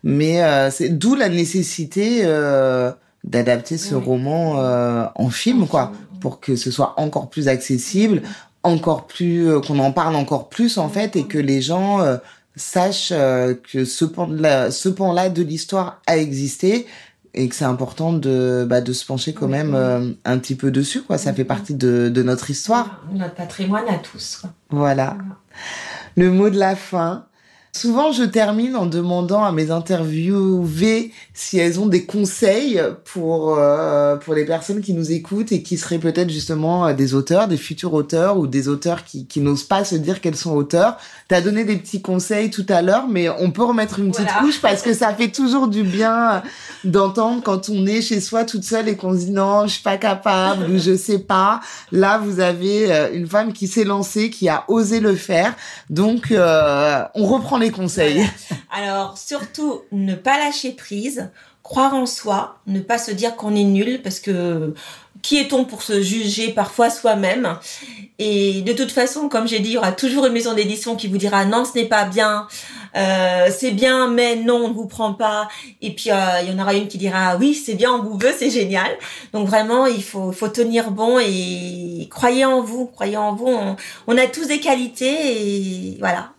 Mais 0.05 0.43
euh, 0.43 0.71
c'est 0.71 0.89
d'où 0.91 1.15
la 1.15 1.29
nécessité 1.29 2.21
euh, 2.25 2.91
d'adapter 3.25 3.77
ce 3.79 3.95
Oui. 3.95 4.03
roman 4.05 4.61
euh, 4.61 5.05
en 5.15 5.31
film, 5.31 5.67
quoi, 5.67 5.93
pour 6.21 6.41
que 6.41 6.57
ce 6.57 6.71
soit 6.71 6.95
encore 6.97 7.29
plus 7.31 7.49
accessible, 7.49 8.23
encore 8.65 9.07
plus 9.07 9.49
euh, 9.49 9.61
qu'on 9.61 9.79
en 9.81 9.93
parle 9.93 10.15
encore 10.17 10.49
plus 10.49 10.79
en 10.79 10.89
fait, 10.89 11.17
et 11.17 11.25
que 11.25 11.39
les 11.39 11.61
gens 11.63 12.01
euh, 12.01 12.17
sachent 12.57 13.13
euh, 13.13 13.55
que 13.73 13.85
ce 13.85 14.05
pan-là, 14.05 14.71
ce 14.71 14.89
pan-là 14.89 15.29
de 15.31 15.43
l'histoire 15.43 16.01
a 16.07 16.17
existé 16.19 16.87
et 17.35 17.49
que 17.49 17.55
c'est 17.55 17.65
important 17.65 18.13
de 18.13 18.67
bah, 18.69 18.81
de 18.81 18.93
se 18.93 19.05
pencher 19.07 19.33
quand 19.33 19.47
Oui, 19.47 19.53
même 19.53 19.69
oui. 19.71 19.77
euh, 19.77 20.13
un 20.25 20.39
petit 20.39 20.55
peu 20.55 20.71
dessus 20.71 21.03
quoi 21.03 21.17
ça 21.19 21.33
fait 21.33 21.45
partie 21.45 21.75
de, 21.75 22.09
de 22.09 22.23
notre 22.23 22.51
histoire 22.51 23.03
Notre 23.13 23.35
patrimoine 23.35 23.89
à 23.89 23.99
tous. 23.99 24.39
quoi. 24.41 24.51
voilà 24.71 25.17
Voilà. 25.17 25.17
le 26.17 26.31
mot 26.31 26.51
de 26.51 26.59
la 26.59 26.77
fin 26.77 27.27
souvent 27.75 28.13
je 28.13 28.23
termine 28.25 28.77
en 28.77 28.85
demandant 28.85 29.43
à 29.45 29.51
mes 29.51 29.71
interviewées 29.71 31.11
si 31.33 31.59
elles 31.59 31.81
ont 31.81 31.87
des 31.87 32.05
conseils 32.05 32.81
pour 33.05 33.57
euh, 33.59 34.17
pour 34.17 34.35
les 34.35 34.45
personnes 34.45 34.83
qui 34.83 34.93
nous 34.93 35.11
écoutent 35.11 35.53
et 35.53 35.63
qui 35.63 35.79
seraient 35.79 35.99
peut-être 35.99 36.29
justement 36.29 36.87
euh, 36.87 36.93
des 36.93 37.15
auteurs 37.15 37.49
des 37.49 37.57
futurs 37.57 37.95
auteurs 37.95 38.37
ou 38.37 38.47
des 38.47 38.69
auteurs 38.69 39.05
qui 39.05 39.27
qui 39.27 39.41
n'osent 39.41 39.65
pas 39.65 39.85
se 39.85 39.95
dire 39.97 40.21
qu'elles 40.21 40.37
sont 40.37 40.55
auteurs 40.55 40.99
T'as 41.29 41.41
donné 41.41 41.65
des 41.65 41.77
petits 41.77 42.03
conseils 42.03 42.51
tout 42.51 42.67
à 42.69 42.83
l'heure, 42.83 43.07
mais 43.09 43.31
on 43.31 43.51
peut 43.53 43.65
remettre 43.65 43.99
une 43.99 44.11
petite 44.11 44.27
Voilà. 44.27 44.41
couche 44.43 44.61
parce 44.61 44.83
que 44.83 44.93
ça 44.93 45.15
fait 45.15 45.29
toujours 45.31 45.67
du 45.67 45.83
bien 45.83 46.43
d'entendre 46.85 47.43
quand 47.43 47.71
on 47.71 47.87
est 47.87 48.03
chez 48.03 48.21
soi 48.21 48.45
toute 48.45 48.65
seule 48.65 48.87
et 48.91 48.97
qu'on 48.97 49.15
se 49.15 49.25
dit 49.25 49.31
non, 49.31 49.63
je 49.67 49.73
suis 49.75 49.83
pas 49.83 49.97
capable 49.97 50.65
ou 50.71 50.79
je 50.79 50.95
sais 50.95 51.21
pas. 51.21 51.61
Là, 51.91 52.19
vous 52.19 52.41
avez 52.41 52.93
euh, 52.93 53.15
une 53.15 53.27
femme 53.27 53.55
qui 53.55 53.67
s'est 53.67 53.85
lancée, 53.85 54.29
qui 54.29 54.51
a 54.51 54.65
osé 54.69 55.01
le 55.01 55.15
faire. 55.15 55.55
Donc, 55.89 56.33
euh, 56.33 57.03
on 57.15 57.25
reprend 57.25 57.57
conseils. 57.71 58.27
Alors, 58.71 59.17
surtout, 59.19 59.83
ne 59.93 60.15
pas 60.15 60.39
lâcher 60.39 60.73
prise, 60.73 61.31
croire 61.63 61.95
en 61.95 62.07
soi, 62.07 62.59
ne 62.67 62.81
pas 62.81 62.99
se 62.99 63.11
dire 63.11 63.37
qu'on 63.37 63.55
est 63.55 63.65
nul, 63.65 64.01
parce 64.03 64.21
que 64.21 64.75
qui 65.23 65.39
est-on 65.39 65.65
pour 65.65 65.83
se 65.83 66.03
juger 66.03 66.49
parfois 66.49 66.91
soi-même? 66.91 67.57
Et 68.19 68.63
de 68.63 68.73
toute 68.73 68.91
façon, 68.91 69.29
comme 69.29 69.47
j'ai 69.47 69.61
dit, 69.61 69.71
il 69.71 69.75
y 69.75 69.79
aura 69.79 69.93
toujours 69.93 70.27
une 70.27 70.33
maison 70.33 70.53
d'édition 70.55 70.97
qui 70.97 71.07
vous 71.07 71.19
dira 71.19 71.45
non, 71.45 71.65
ce 71.65 71.79
n'est 71.79 71.87
pas 71.87 72.05
bien, 72.05 72.49
euh, 72.97 73.49
c'est 73.57 73.71
bien, 73.71 74.09
mais 74.09 74.37
non, 74.37 74.57
on 74.65 74.69
ne 74.69 74.75
vous 74.75 74.87
prend 74.87 75.15
pas. 75.15 75.49
Et 75.81 75.95
puis, 75.95 76.11
euh, 76.11 76.41
il 76.43 76.51
y 76.51 76.53
en 76.53 76.61
aura 76.61 76.75
une 76.75 76.89
qui 76.89 76.99
dira 76.99 77.37
oui, 77.37 77.55
c'est 77.55 77.75
bien, 77.75 77.93
on 77.93 78.03
vous 78.03 78.19
veut, 78.19 78.35
c'est 78.37 78.51
génial. 78.51 78.91
Donc 79.33 79.47
vraiment, 79.47 79.87
il 79.87 80.03
faut, 80.03 80.33
faut 80.33 80.49
tenir 80.49 80.91
bon 80.91 81.21
et 81.21 82.09
croyez 82.11 82.45
en 82.45 82.61
vous, 82.61 82.87
croyez 82.87 83.17
en 83.17 83.35
vous. 83.35 83.47
On, 83.47 83.77
on 84.09 84.19
a 84.19 84.27
tous 84.27 84.49
des 84.49 84.59
qualités 84.59 85.93
et 85.93 85.97
voilà. 86.01 86.33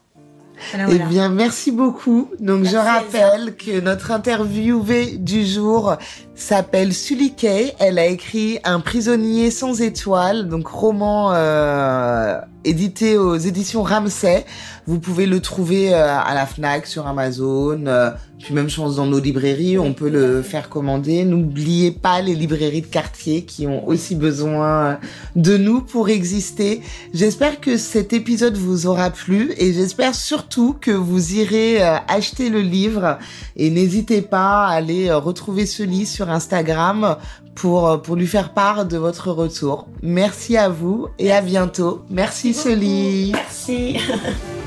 Voilà, 0.72 0.90
Eh 0.92 1.00
bien, 1.10 1.30
merci 1.30 1.72
beaucoup. 1.72 2.30
Donc, 2.40 2.62
Merci, 2.62 2.74
je 2.74 2.78
rappelle 2.78 3.56
que 3.56 3.80
notre 3.80 4.12
interviewée 4.12 5.18
du 5.18 5.46
jour 5.46 5.96
s'appelle 6.36 6.94
Sully 6.94 7.34
Kay. 7.34 7.74
Elle 7.80 8.00
a 8.00 8.06
écrit 8.06 8.60
Un 8.64 8.80
prisonnier 8.80 9.52
sans 9.52 9.82
étoiles, 9.82 10.48
donc 10.48 10.68
roman 10.68 11.32
euh, 11.34 12.40
édité 12.64 13.18
aux 13.18 13.36
éditions 13.36 13.84
Ramsay. 13.84 14.46
Vous 14.88 15.00
pouvez 15.00 15.26
le 15.26 15.40
trouver 15.40 15.94
euh, 15.94 16.20
à 16.20 16.34
la 16.34 16.46
Fnac, 16.46 16.88
sur 16.88 17.08
Amazon, 17.08 17.86
euh, 17.88 18.12
puis 18.44 18.54
même 18.54 18.68
pense 18.70 18.98
dans 18.98 19.06
nos 19.06 19.20
librairies, 19.20 19.80
on 19.80 19.94
peut 19.94 20.10
le 20.10 20.42
faire 20.42 20.68
commander. 20.68 21.24
N'oubliez 21.24 21.92
pas 21.92 22.22
les 22.22 22.36
librairies 22.36 22.82
de 22.82 22.88
quartier 22.88 23.46
qui 23.46 23.68
ont 23.68 23.88
aussi 23.88 24.16
besoin 24.16 25.00
de 25.38 25.56
nous 25.56 25.80
pour 25.80 26.10
exister. 26.10 26.82
J'espère 27.14 27.62
que 27.62 27.78
cet 27.78 28.12
épisode 28.12 28.58
vous 28.58 28.86
aura 28.86 29.12
plu 29.12 29.54
et 29.58 29.72
j'espère 29.72 30.14
surtout 30.14 30.76
que 30.80 30.92
vous 30.92 31.36
irez 31.36 31.82
euh, 31.82 31.96
acheter 32.10 32.50
le 32.50 32.60
livre 32.60 33.18
et 33.56 33.70
n'hésitez 33.70 34.22
pas 34.22 34.68
à 34.68 34.74
aller 34.74 35.08
euh, 35.08 35.20
retrouver 35.20 35.66
ce 35.66 35.84
livre 35.84 36.10
sur 36.10 36.30
Instagram 36.30 37.16
pour, 37.56 37.90
euh, 37.90 37.98
pour 37.98 38.16
lui 38.16 38.28
faire 38.28 38.54
part 38.54 38.86
de 38.86 38.98
votre 38.98 39.32
retour. 39.32 39.88
Merci 40.02 40.58
à 40.58 40.70
vous 40.70 41.08
et 41.20 41.32
à 41.32 41.42
bientôt. 41.42 42.04
Merci, 42.10 42.48
Merci. 42.50 42.54
Soli. 42.54 43.32
Merci. 43.34 43.98